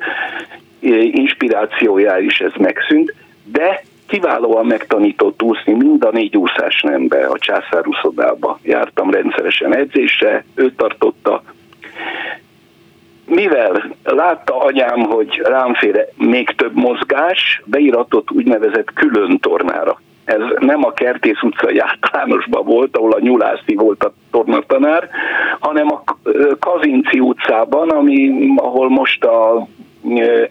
[1.12, 3.14] inspirációjára is ez megszűnt,
[3.52, 10.72] de kiválóan megtanított úszni mind a négy úszás nembe, a császárúszodába jártam rendszeresen edzésre, ő
[10.72, 11.44] tartotta,
[13.30, 20.02] mivel látta anyám, hogy rám fér még több mozgás, beiratott úgynevezett külön tornára.
[20.26, 25.10] Ez nem a Kertész utcai általánosban volt, ahol a Nyulászi volt a tornatanár,
[25.60, 26.04] hanem a
[26.60, 29.68] Kazinci utcában, ami, ahol most a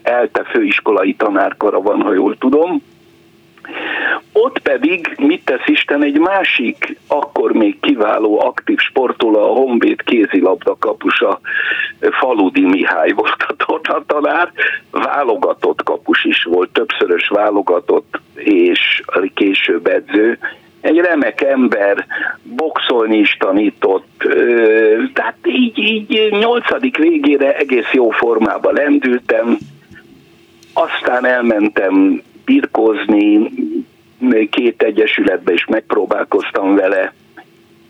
[0.01, 2.81] ELTE főiskolai tanárkara van, ha jól tudom,
[4.33, 10.75] ott pedig, mit tesz Isten, egy másik, akkor még kiváló aktív sportoló, a Honvéd kézilabda
[10.79, 11.39] kapusa,
[11.99, 14.51] Faludi Mihály volt a tornatanár,
[14.91, 19.01] válogatott kapus is volt, többszörös válogatott és
[19.33, 20.37] később edző,
[20.81, 22.05] egy remek ember,
[22.43, 24.27] boxolni is tanított,
[25.13, 29.57] tehát így, így nyolcadik végére egész jó formában lendültem,
[30.73, 33.51] aztán elmentem birkózni,
[34.49, 37.13] két egyesületbe is megpróbálkoztam vele,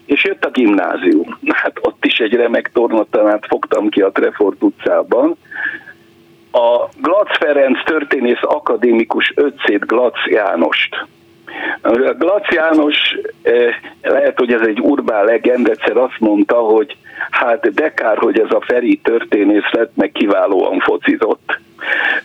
[0.05, 1.37] és jött a gimnázium.
[1.47, 5.37] Hát ott is egy remek tornatanát fogtam ki a Trefort utcában.
[6.51, 11.05] A Glac Ferenc történész akadémikus ötszét Glac Jánost.
[11.81, 12.97] A Glac János,
[13.41, 16.97] eh, lehet, hogy ez egy urbán legend, egyszer azt mondta, hogy
[17.29, 21.57] hát de kár, hogy ez a Feri történész lett, meg kiválóan focizott.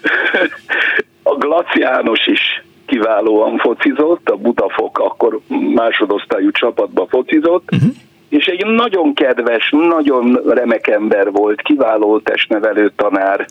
[1.27, 5.41] A Glac János is kiválóan focizott, a Budafok akkor
[5.75, 7.91] másodosztályú csapatba focizott, uh-huh.
[8.29, 13.47] és egy nagyon kedves, nagyon remek ember volt, kiváló testnevelő tanár,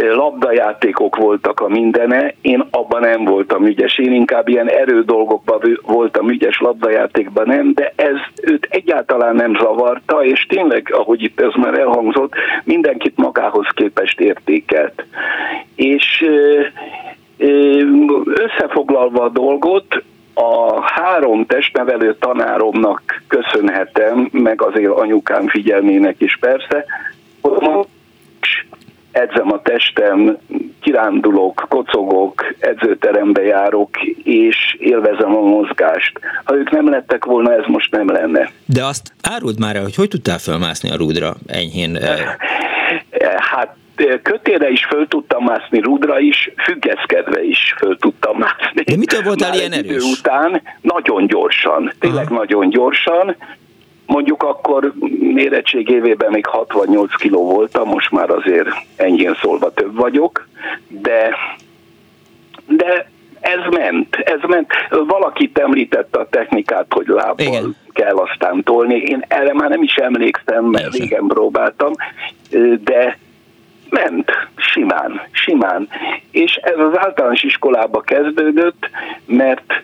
[0.00, 6.60] labdajátékok voltak a mindene, én abban nem voltam ügyes, én inkább ilyen erődolgokban voltam ügyes,
[6.60, 12.32] labdajátékban nem, de ez őt egyáltalán nem zavarta, és tényleg, ahogy itt ez már elhangzott,
[12.64, 15.04] mindenkit magához képest értékelt.
[15.74, 16.24] És
[18.34, 20.02] Összefoglalva a dolgot,
[20.34, 26.84] a három testnevelő tanáromnak köszönhetem, meg azért anyukám figyelmének is persze,
[29.12, 30.38] edzem a testem,
[30.80, 36.20] kirándulok, kocogok, edzőterembe járok, és élvezem a mozgást.
[36.44, 38.50] Ha ők nem lettek volna, ez most nem lenne.
[38.66, 41.98] De azt áruld már el, hogy hogy tudtál felmászni a rúdra enyhén?
[43.36, 43.76] Hát
[44.22, 48.82] kötére is föl tudtam mászni, rudra is, függeszkedve is föl tudtam mászni.
[48.82, 50.02] De mitől voltál ilyen erős?
[50.02, 52.34] után nagyon gyorsan, tényleg Aha.
[52.34, 53.36] nagyon gyorsan,
[54.10, 60.48] mondjuk akkor mérettségévében még 68 kiló voltam, most már azért enyhén szólva több vagyok,
[60.88, 61.36] de,
[62.66, 63.10] de
[63.40, 64.72] ez ment, ez ment.
[64.90, 67.76] Valaki említette a technikát, hogy lábbal Igen.
[67.92, 68.96] kell aztán tolni.
[68.96, 71.92] Én erre már nem is emlékszem, mert régen próbáltam,
[72.84, 73.18] de
[73.90, 75.88] ment, simán, simán.
[76.30, 78.90] És ez az általános iskolába kezdődött,
[79.26, 79.82] mert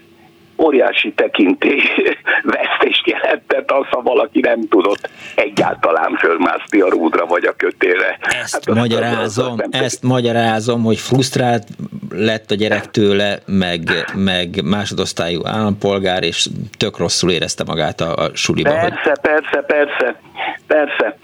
[0.58, 1.82] óriási tekintély
[2.54, 8.18] vesztést jelentett az, ha valaki nem tudott egyáltalán fölmászni a rúdra vagy a kötélre.
[8.20, 11.66] Ezt hát magyarázom, az, az ezt magyarázom, hogy frusztrált
[12.10, 13.80] lett a gyerek tőle, meg,
[14.14, 18.70] meg másodosztályú állampolgár, és tök rosszul érezte magát a, a suliba.
[18.70, 19.18] Persze, hogy...
[19.20, 20.20] persze, persze,
[20.66, 21.16] persze.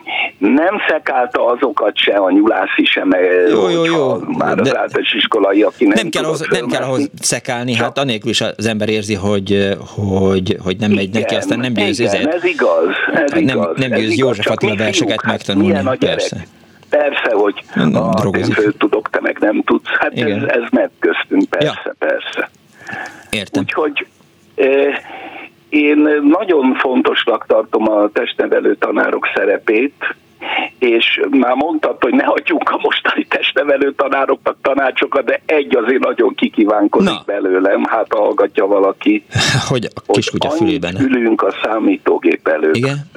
[0.43, 3.11] Nem szekálta azokat se a nyulászi sem,
[3.51, 4.17] jó, jó, jó.
[4.39, 8.31] már az általános iskolai, aki nem nem kell, ahhoz, nem kell ahhoz szekálni, hát anélkül
[8.31, 12.35] is az ember érzi, hogy, hogy, hogy nem megy neki, aztán nem győz igen, ezért.
[12.35, 13.77] ez igaz, ez nem, igaz.
[13.77, 16.47] Nem győz József Attila verseket megtanulni, hát persze.
[16.89, 19.89] Persze, hogy nem, ah, én föl tudok, te meg nem tudsz.
[19.99, 21.95] Hát ez, ez meg köztünk, persze, ja.
[21.99, 22.51] persze.
[23.31, 23.63] Értem.
[23.63, 24.07] Úgyhogy
[24.55, 24.97] eh,
[25.69, 30.15] én nagyon fontosnak tartom a testnevelő tanárok szerepét,
[30.79, 36.35] és már mondtad, hogy ne hagyjunk a mostani testnevelő tanároknak tanácsokat, de egy azért nagyon
[36.35, 37.23] kikívánkozik Na.
[37.27, 39.25] belőlem, hát hallgatja valaki.
[39.69, 40.97] Hogy a kiskutya fülében.
[41.01, 43.11] ülünk a számítógép előtt, Igen?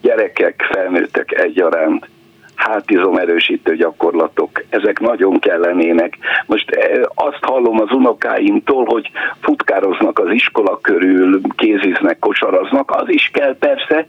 [0.00, 2.08] gyerekek, felnőttek egyaránt,
[2.54, 6.18] hátizom erősítő gyakorlatok, ezek nagyon kellenének.
[6.46, 6.78] Most
[7.14, 9.10] azt hallom az unokáimtól, hogy
[9.40, 14.06] futkároznak az iskola körül, kéziznek, kosaraznak, az is kell persze,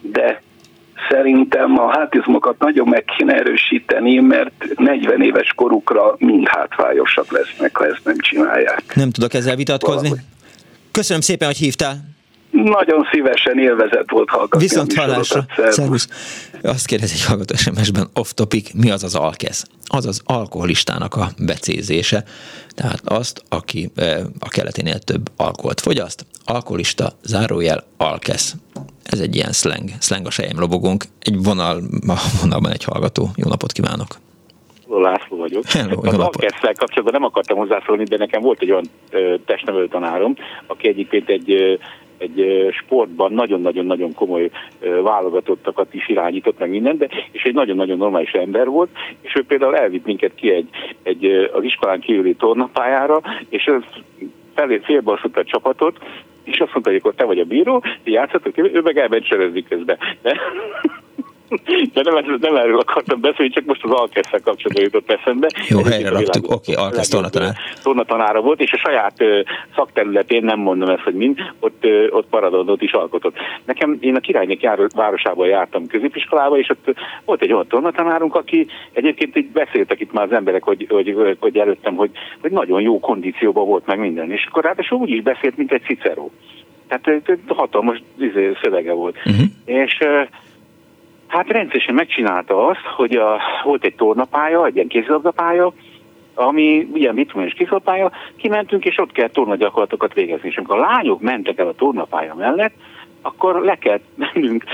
[0.00, 0.42] de
[1.10, 7.86] szerintem a hátizmokat nagyon meg kéne erősíteni, mert 40 éves korukra mind hátvályosak lesznek, ha
[7.86, 8.94] ezt nem csinálják.
[8.94, 10.08] Nem tudok ezzel vitatkozni.
[10.08, 10.24] Valahogy.
[10.90, 12.12] Köszönöm szépen, hogy hívtál.
[12.50, 14.58] Nagyon szívesen élvezett volt hallgatni.
[14.58, 15.46] Viszont hallásra.
[15.68, 16.08] Szervusz.
[16.62, 19.64] Azt kérdezi egy hallgató SMS-ben, off topic, mi az az alkesz?
[19.84, 22.24] Az az alkoholistának a becézése.
[22.74, 23.90] Tehát azt, aki
[24.38, 28.54] a keleténél több alkoholt fogyaszt, alkoholista, zárójel, alkesz.
[29.04, 31.04] Ez egy ilyen slang, slang a sejem lobogunk.
[31.20, 31.76] Egy vonal,
[32.06, 33.28] a vonalban egy hallgató.
[33.36, 34.06] Jó napot kívánok!
[34.88, 35.64] László vagyok.
[35.66, 38.90] Hello, az alkesszel kapcsolatban nem akartam hozzászólni, de nekem volt egy olyan
[39.46, 40.34] testnevelő tanárom,
[40.66, 41.78] aki egyébként egy
[42.18, 44.50] egy sportban nagyon-nagyon-nagyon komoly
[45.02, 48.88] válogatottakat is irányított meg minden, de és egy nagyon-nagyon normális ember volt,
[49.20, 50.68] és ő például elvitt minket ki egy,
[51.02, 53.70] egy az iskolán kívüli tornapályára, és
[54.54, 55.98] felé, félbalszott a csapatot,
[56.44, 59.24] és azt mondta, hogy akkor te vagy a bíró, játszatok, ő meg elment
[59.68, 59.98] közben.
[61.92, 65.48] De nem, nem erről akartam beszélni, csak most az Alkesszel kapcsolatban jutott eszembe.
[65.68, 67.54] Jó, helyre raktuk, oké, okay, Alkesz tornatanár.
[67.82, 69.24] Tornatanára volt, és a saját
[69.74, 73.36] szakterületén, nem mondom ezt, hogy mind, ott, ott paradondot is alkotott.
[73.64, 76.94] Nekem, én a Királynék jár, városában jártam középiskolába, és ott
[77.24, 81.56] volt egy olyan tornatanárunk, aki egyébként így beszéltek itt már az emberek, hogy, hogy, hogy
[81.56, 82.10] előttem, hogy,
[82.40, 84.30] hogy nagyon jó kondícióban volt meg minden.
[84.30, 86.30] És akkor ráadásul úgy is beszélt, mint egy Cicero.
[86.88, 89.16] Tehát hatalmas izé, szövege volt.
[89.16, 89.44] Uh-huh.
[89.64, 89.98] És
[91.34, 95.72] Hát rendszeresen megcsinálta azt, hogy a, volt egy tornapálya, egy ilyen kézilabdapálya,
[96.34, 100.48] ami ilyen vitruminos kézilabdapálya, kimentünk, és ott kell tornagyakorlatokat végezni.
[100.48, 102.74] És amikor a lányok mentek el a tornapálya mellett,
[103.22, 104.64] akkor le kellett mennünk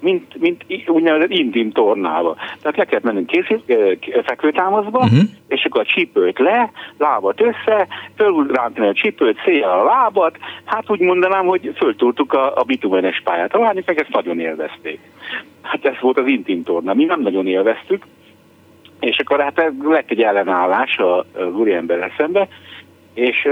[0.00, 2.36] mint, mint úgynevezett intim tornába.
[2.62, 3.76] Tehát le kellett mennünk készít,
[4.24, 5.18] fekvőtámaszba, uh-huh.
[5.48, 11.00] és akkor a csípőt le, lábat össze, fölrántani a csípőt, széjjel a lábat, hát úgy
[11.00, 13.54] mondanám, hogy föltúrtuk a, a bitumenes pályát.
[13.54, 15.00] A lányok ezt nagyon élvezték.
[15.62, 16.94] Hát ez volt az intim torna.
[16.94, 18.02] Mi nem nagyon élveztük,
[19.00, 22.48] és akkor hát lett egy ellenállás a, az úriember szembe,
[23.14, 23.48] és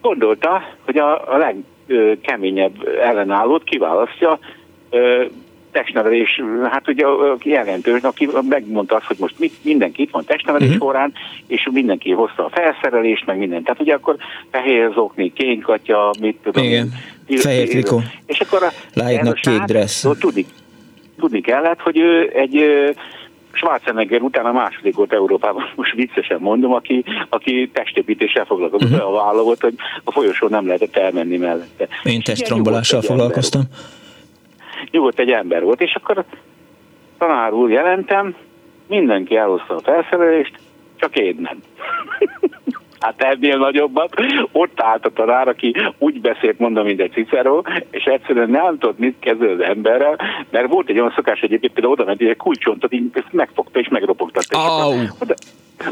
[0.00, 4.38] gondolta, hogy a, a legkeményebb ellenállót kiválasztja
[5.72, 6.40] testnevelés,
[6.70, 7.04] hát ugye
[7.42, 10.82] jelentős, aki megmondta azt, hogy most mit, mindenki itt van testnevelés uh-huh.
[10.82, 11.12] során,
[11.46, 13.64] és mindenki hozta a felszerelést, meg mindent.
[13.64, 14.16] Tehát ugye akkor
[14.50, 16.64] fehér zokni, kénkatya, mit tudom.
[16.64, 16.92] Igen,
[17.26, 18.02] fehér trikó.
[18.26, 20.06] És akkor a Lájtnak kék dressz.
[20.18, 20.46] Tudni,
[21.18, 22.64] tudni kellett, hogy ő egy
[23.52, 29.08] Schwarzenegger után a második volt Európában, most viccesen mondom, aki, aki testépítéssel foglalkozott, uh-huh.
[29.08, 29.74] a válló volt, hogy
[30.04, 31.88] a folyosón nem lehetett elmenni mellette.
[32.02, 33.60] Én testrombolással foglalkoztam.
[33.60, 34.01] Ember
[34.90, 36.24] nyugodt egy ember volt, és akkor
[37.18, 38.34] tanár úr jelentem,
[38.88, 40.58] mindenki elhozta a felszerelést,
[40.96, 41.58] csak én nem.
[43.02, 44.14] hát ennél nagyobbat,
[44.52, 48.98] ott állt a tanár, aki úgy beszélt, mondom, mint egy Cicero, és egyszerűen nem tudott
[48.98, 50.18] mit kezdeni az emberrel,
[50.50, 53.88] mert volt egy olyan szokás egyébként, például oda ment, egy kulcsontot, így ezt megfogta és
[53.88, 54.58] megropogtatta.
[54.58, 55.02] Oh.
[55.20, 55.34] oda,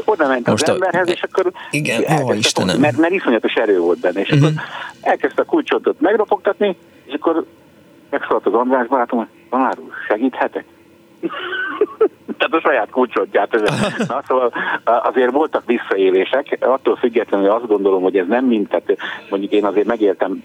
[0.05, 2.79] oda ment Most az emberhez, és akkor igen, ó, Istenem.
[2.79, 4.47] mert, mert iszonyatos erő volt benne, és uh-huh.
[4.47, 4.61] akkor
[5.01, 6.75] elkezdte a kulcsontot megropogtatni,
[7.05, 7.45] és akkor
[8.11, 10.65] megszólalt az András barátom, hogy tanár úr, segíthetek?
[12.37, 13.51] Tehát a saját kulcsotját.
[14.07, 18.97] Na, szóval azért voltak visszaélések, attól függetlenül azt gondolom, hogy ez nem mint, tehát
[19.29, 20.43] mondjuk én azért megéltem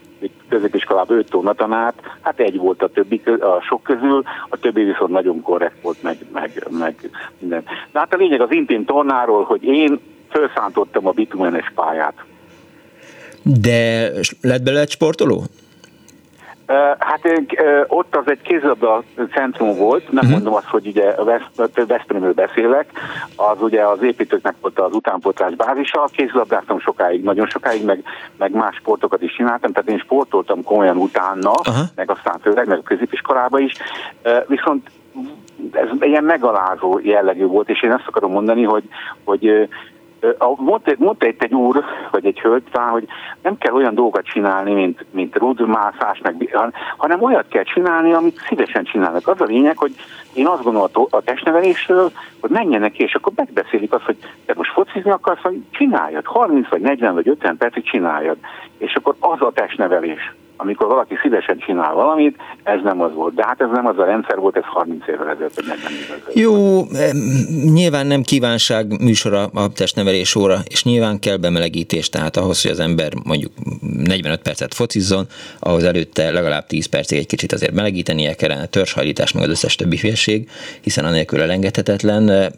[0.48, 5.42] középiskolában öt tanát, hát egy volt a többi, a sok közül, a többi viszont nagyon
[5.42, 7.64] korrekt volt, meg, meg, meg minden.
[7.92, 12.14] De hát a lényeg az intim tornáról, hogy én felszántottam a bitumenes pályát.
[13.42, 14.10] De
[14.40, 15.42] lett belőle egy sportoló?
[16.98, 17.20] Hát
[17.86, 19.02] ott az egy kézlabda
[19.32, 20.30] centrum volt, nem uh-huh.
[20.30, 21.14] mondom azt, hogy ugye
[21.86, 22.90] Veszprémről beszélek,
[23.36, 28.02] az ugye az építőknek volt az utánpótlás bázisa, kézlabdáztam sokáig, nagyon sokáig, meg,
[28.38, 31.86] meg más sportokat is csináltam, tehát én sportoltam komolyan utána, uh-huh.
[31.94, 33.72] meg aztán főleg, meg a középiskolában is,
[34.46, 34.90] viszont
[35.72, 38.84] ez ilyen megalázó jellegű volt, és én azt akarom mondani, hogy,
[39.24, 39.68] hogy
[40.56, 43.06] Mondta, mondta itt egy úr, vagy egy hölgy talán, hogy
[43.42, 46.56] nem kell olyan dolgokat csinálni, mint, mint rudmászás, meg,
[46.96, 49.28] hanem olyat kell csinálni, amit szívesen csinálnak.
[49.28, 49.94] Az a lényeg, hogy
[50.32, 52.10] én azt gondolom a testnevelésről,
[52.40, 54.16] hogy menjenek ki, és akkor megbeszélik azt, hogy
[54.46, 58.36] te most focizni akarsz, hogy csináljad, 30 vagy 40 vagy 50 percig csináljad.
[58.78, 63.34] És akkor az a testnevelés amikor valaki szívesen csinál valamit, ez nem az volt.
[63.34, 66.18] De hát ez nem az a rendszer volt, ez 30 évvel ezelőtt, vagy 40 évvel.
[66.34, 66.82] Jó,
[67.72, 72.80] nyilván nem kívánság műsora a testnevelés óra, és nyilván kell bemelegítés, tehát ahhoz, hogy az
[72.80, 73.52] ember mondjuk
[73.96, 75.24] 45 percet focizzon,
[75.58, 79.96] ahhoz előtte legalább 10 percig egy kicsit azért melegítenie kellene, törzshajlítás, meg az összes többi
[79.96, 80.48] félség,
[80.80, 82.52] hiszen anélkül elengedhetetlen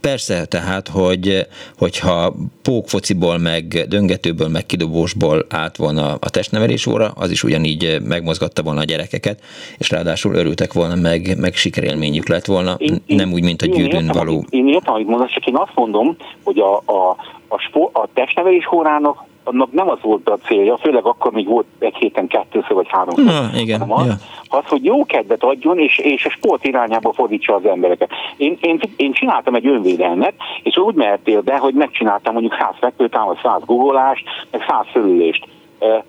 [0.00, 1.46] Persze, tehát, hogy,
[1.78, 8.62] hogyha pókfociból, meg döngetőből, meg kidobósból állt volna a testnevelés óra, az is ugyanígy megmozgatta
[8.62, 9.40] volna a gyerekeket,
[9.78, 14.10] és ráadásul örültek volna, meg, meg sikerélményük lett volna, én, nem úgy, mint a gyűrűn
[14.12, 14.44] való.
[14.50, 17.16] Én értem, amit mondasz, csak én azt mondom, hogy a, a,
[17.48, 21.66] a, sport, a testnevelés órának annak nem az volt a célja, főleg akkor még volt
[21.78, 23.24] egy héten kettőször vagy háromszor.
[23.24, 23.80] Na, igen.
[23.80, 24.14] Az, ja.
[24.48, 28.10] az, hogy jó kedvet adjon, és, és a sport irányába fordítsa az embereket.
[28.36, 33.40] Én, én, én csináltam egy önvédelmet, és úgy mehetél be, hogy megcsináltam mondjuk 100 fekvőtámat,
[33.42, 35.46] 100 guggolást, meg 100 fölülést.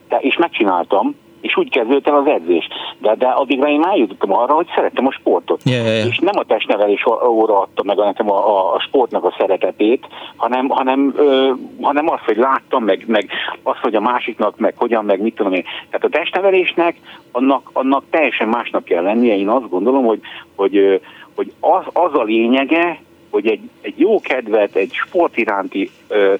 [0.09, 2.67] De, és megcsináltam, és úgy kezdődött el az edzés.
[2.97, 5.61] De, de addigra én eljutottam arra, hogy szerettem a sportot.
[5.63, 6.07] Yeah, yeah.
[6.07, 11.13] És nem a testnevelés óra adta meg nekem a, a, sportnak a szeretetét, hanem, hanem,
[11.15, 11.51] ö,
[11.81, 13.29] hanem azt, hogy láttam, meg, meg
[13.63, 15.63] azt, hogy a másiknak, meg hogyan, meg mit tudom én.
[15.89, 16.95] Tehát a testnevelésnek
[17.31, 19.35] annak, annak teljesen másnak kell lennie.
[19.35, 20.19] Én azt gondolom, hogy,
[20.55, 21.01] hogy,
[21.35, 22.99] hogy az, az a lényege,
[23.30, 26.34] hogy egy, egy jó kedvet, egy sport iránti, ö,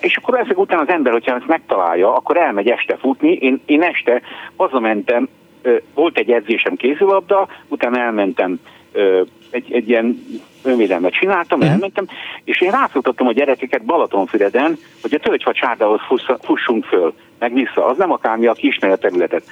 [0.00, 3.32] és akkor ezek után az ember, hogyha ezt megtalálja, akkor elmegy este futni.
[3.32, 4.22] Én, én este
[4.56, 5.28] hazamentem,
[5.62, 8.60] ö, volt egy edzésem kézilabda, utána elmentem
[8.92, 10.26] ö, egy, egy ilyen
[10.62, 11.74] önvédelmet csináltam, uh-huh.
[11.74, 12.06] elmentem,
[12.44, 16.00] és én rászoktattam a gyerekeket Balatonfüreden, hogy a tölgyfacsárdához
[16.40, 17.86] fussunk föl, meg vissza.
[17.86, 19.42] Az nem akármi, aki ismeri a területet.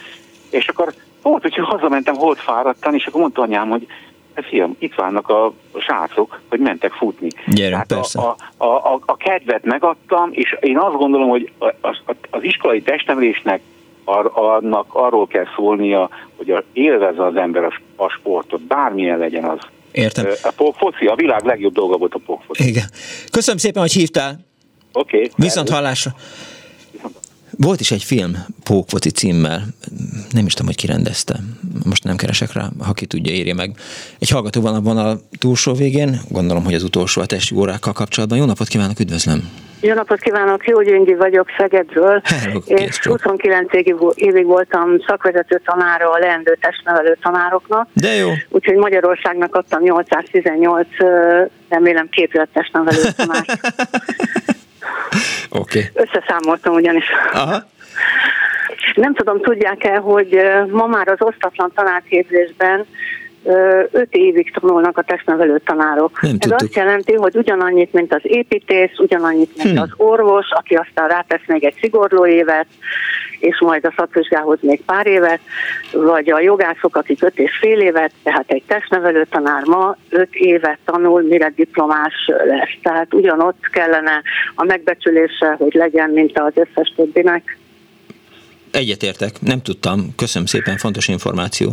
[0.51, 0.93] És akkor
[1.23, 3.87] volt, hogy hazamentem holt fáradtan, és akkor mondta anyám, hogy
[4.35, 7.29] fiam, itt vannak a srácok, hogy mentek futni.
[7.47, 8.21] Gyerünk, persze.
[8.21, 11.97] A, a, a, a kedvet megadtam, és én azt gondolom, hogy az,
[12.31, 13.61] az iskolai testemelésnek
[14.05, 19.45] ar, annak arról kell szólnia, hogy a, élvezze az ember a, a sportot, bármilyen legyen
[19.45, 19.59] az.
[19.93, 20.27] Értem.
[20.43, 22.69] A foci, a világ legjobb dolga volt a pókfoci.
[22.69, 22.85] Igen.
[23.31, 24.39] Köszönöm szépen, hogy hívtál.
[24.93, 25.17] Oké.
[25.17, 26.11] Okay, Viszont hallásra.
[27.63, 28.33] Volt is egy film
[28.65, 29.61] Pókfoci címmel,
[30.31, 31.35] nem is tudom, hogy ki rendezte.
[31.85, 33.71] Most nem keresek rá, ha ki tudja, írja meg.
[34.19, 38.39] Egy hallgató van a túlsó végén, gondolom, hogy az utolsó a testi órákkal kapcsolatban.
[38.39, 39.41] Jó napot kívánok, üdvözlöm!
[39.81, 43.73] Jó napot kívánok, Jó Gyöngyi vagyok Szegedről, Hello, és 29
[44.15, 47.89] évig voltam szakvezető tanára a leendő testnevelő tanároknak.
[47.93, 48.29] De jó.
[48.49, 50.87] Úgyhogy Magyarországnak adtam 818,
[51.69, 53.61] remélem képzett testnevelő tanárt.
[55.51, 55.89] Oké.
[55.91, 56.05] Okay.
[56.05, 57.05] Összeszámoltam ugyanis.
[57.33, 57.63] Aha.
[58.95, 62.87] Nem tudom, tudják-e, hogy ma már az osztatlan tanárképzésben
[63.91, 66.21] öt évig tanulnak a testnevelő tanárok.
[66.21, 66.61] Nem Ez tudtuk.
[66.61, 69.83] azt jelenti, hogy ugyanannyit, mint az építész, ugyanannyit, mint hmm.
[69.83, 72.67] az orvos, aki aztán rátesz még egy szigorló évet,
[73.41, 75.41] és majd a szakvizsgához még pár évet,
[75.93, 80.79] vagy a jogászok, akik öt és fél évet, tehát egy testnevelő tanár ma öt évet
[80.85, 82.79] tanul, mire diplomás lesz.
[82.83, 84.23] Tehát ugyanott kellene
[84.55, 87.59] a megbecsülése, hogy legyen, mint az összes többinek.
[88.71, 90.15] Egyetértek, nem tudtam.
[90.17, 91.73] Köszönöm szépen, fontos információ.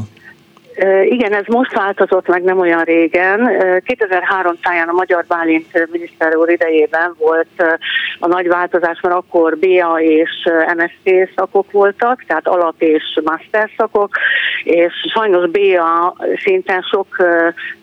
[1.04, 3.52] Igen, ez most változott meg nem olyan régen.
[3.86, 7.78] 2003 táján a Magyar Bálint miniszter úr idejében volt
[8.20, 14.16] a nagy változás, mert akkor BA és MST szakok voltak, tehát alap és master szakok,
[14.64, 17.08] és sajnos BA szinten sok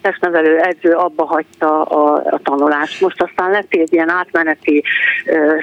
[0.01, 3.01] testnevelő edző abba hagyta a, a tanulást.
[3.01, 4.85] Most aztán lett egy ilyen átmeneti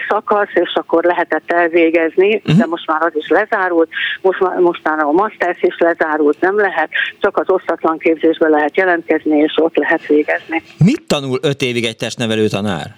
[0.07, 3.89] szakasz, és akkor lehetett elvégezni, de most már az is lezárult,
[4.21, 6.89] most, most már a master is lezárult, nem lehet,
[7.22, 10.64] csak az osztatlan képzésbe lehet jelentkezni, és ott lehet végezni.
[10.85, 12.95] Mit tanul öt évig egy testnevelő tanár?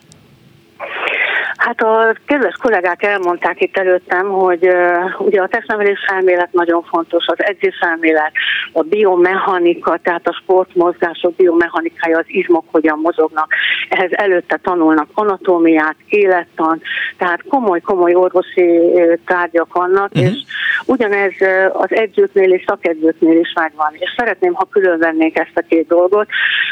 [1.65, 7.25] Hát a kedves kollégák elmondták itt előttem, hogy uh, ugye a testnevelés elmélet nagyon fontos,
[7.27, 8.31] az edzéselmélet,
[8.71, 13.47] a biomechanika, tehát a sportmozgások biomechanikája, az izmok hogyan mozognak.
[13.89, 16.81] Ehhez előtte tanulnak anatómiát, élettan,
[17.17, 18.79] tehát komoly-komoly orvosi
[19.25, 20.31] tárgyak vannak, uh-huh.
[20.31, 20.43] és
[20.85, 21.33] ugyanez
[21.73, 23.93] az edzőknél és szakedzőknél is megvan.
[23.93, 26.27] És szeretném, ha külön vennék ezt a két dolgot,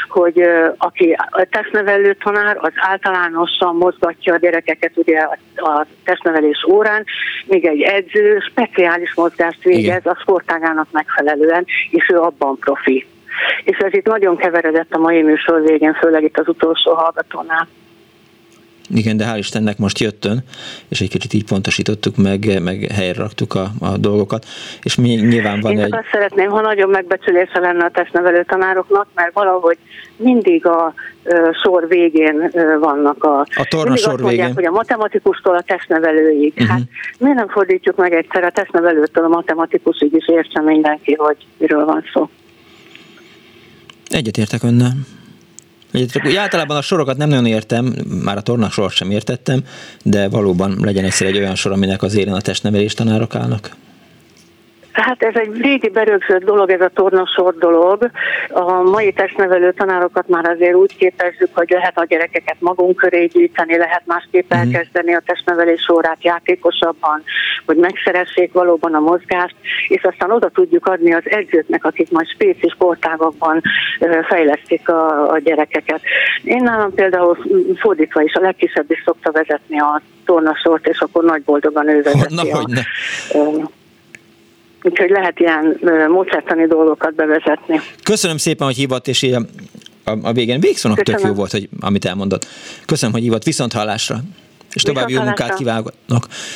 [0.08, 5.38] hogy uh, aki a testnevelő tanár, az általánosan mozgatja a gyerekeket ezeket ugye a,
[5.70, 7.04] a testnevelés órán,
[7.46, 10.12] még egy edző speciális mozgást végez Igen.
[10.12, 13.06] a sportágának megfelelően, és ő abban profi.
[13.64, 17.68] És ez itt nagyon keveredett a mai műsor végén, főleg itt az utolsó hallgatónál.
[18.88, 20.42] Igen, de hál' Istennek most jöttön,
[20.88, 24.46] és egy kicsit így pontosítottuk meg, meg helyre raktuk a, a dolgokat,
[24.82, 25.94] és mi nyilván van Én egy...
[25.94, 29.78] azt szeretném, ha nagyobb megbecsülése lenne a testnevelő tanároknak, mert valahogy
[30.16, 33.40] mindig a ö, sor végén ö, vannak a...
[33.40, 34.54] A torna sor mondják, végén.
[34.54, 36.52] hogy a matematikustól a testnevelőig.
[36.52, 36.68] Uh-huh.
[36.68, 36.82] Hát
[37.18, 42.04] miért nem fordítjuk meg egyszer a testnevelőtől a matematikusig is értsen mindenki, hogy miről van
[42.12, 42.28] szó.
[44.08, 44.92] Egyetértek önnel.
[45.92, 46.30] Egyetértek.
[46.30, 49.64] Úgy általában a sorokat nem nagyon értem, már a tornak sor sem értettem,
[50.02, 53.76] de valóban legyen egyszer egy olyan sor, aminek az élén a testnevelés tanárok állnak.
[54.92, 58.10] Hát ez egy régi berögzött dolog, ez a tornasor dolog.
[58.48, 63.76] A mai testnevelő tanárokat már azért úgy képezzük, hogy lehet a gyerekeket magunk köré gyűjteni,
[63.76, 64.60] lehet másképp Mhm.
[64.60, 67.22] elkezdeni a testnevelés órát játékosabban,
[67.66, 69.54] hogy megszeressék valóban a mozgást,
[69.88, 73.62] és aztán oda tudjuk adni az edzőknek, akik majd spéci sportágakban
[74.28, 76.00] fejlesztik a, a gyerekeket.
[76.44, 77.36] Én nálam például
[77.76, 82.34] fordítva is, a legkisebb is szokta vezetni a tornasort, és akkor nagy boldogan ő vezeti
[82.34, 82.80] Na, a, hogy ne.
[83.40, 83.62] ö,
[84.82, 85.78] Úgyhogy lehet ilyen
[86.08, 87.80] módszertani dolgokat bevezetni.
[88.02, 89.36] Köszönöm szépen, hogy hívott, és így
[90.04, 91.30] a, a, végén végszónak tök Köszönöm.
[91.30, 92.46] jó volt, hogy, amit elmondott.
[92.86, 94.16] Köszönöm, hogy hívott, viszont hallásra.
[94.72, 95.92] És további jó munkát kívánok.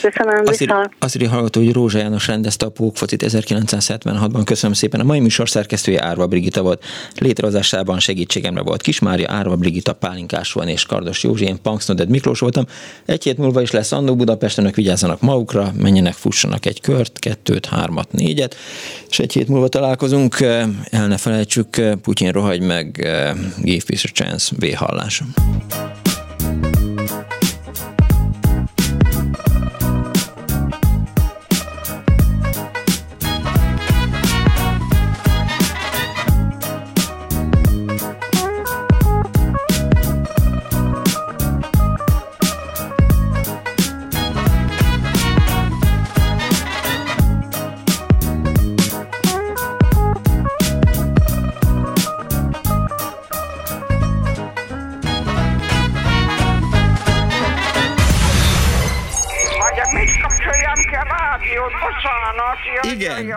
[0.02, 4.42] Köszönöm, Azt írja, azt írja hallgató, hogy Rózsa János rendezte a Pókfocit 1976-ban.
[4.44, 5.00] Köszönöm szépen.
[5.00, 6.84] A mai műsor szerkesztője Árva Brigita volt.
[7.18, 12.64] Létrehozásában segítségemre volt Kismária, Árva Brigita, Pálinkás van és Kardos Józsi, én Punksnoded Miklós voltam.
[13.06, 17.66] Egy hét múlva is lesz Annó Budapesten, önök vigyázzanak magukra, menjenek, fussanak egy kört, kettőt,
[17.66, 18.56] hármat, négyet,
[19.08, 20.40] és egy hét múlva találkozunk.
[20.90, 22.90] El ne felejtsük, Putyin rohagy meg,
[23.58, 25.22] give peace a chance, V-hallás.
[25.36, 25.95] Vagy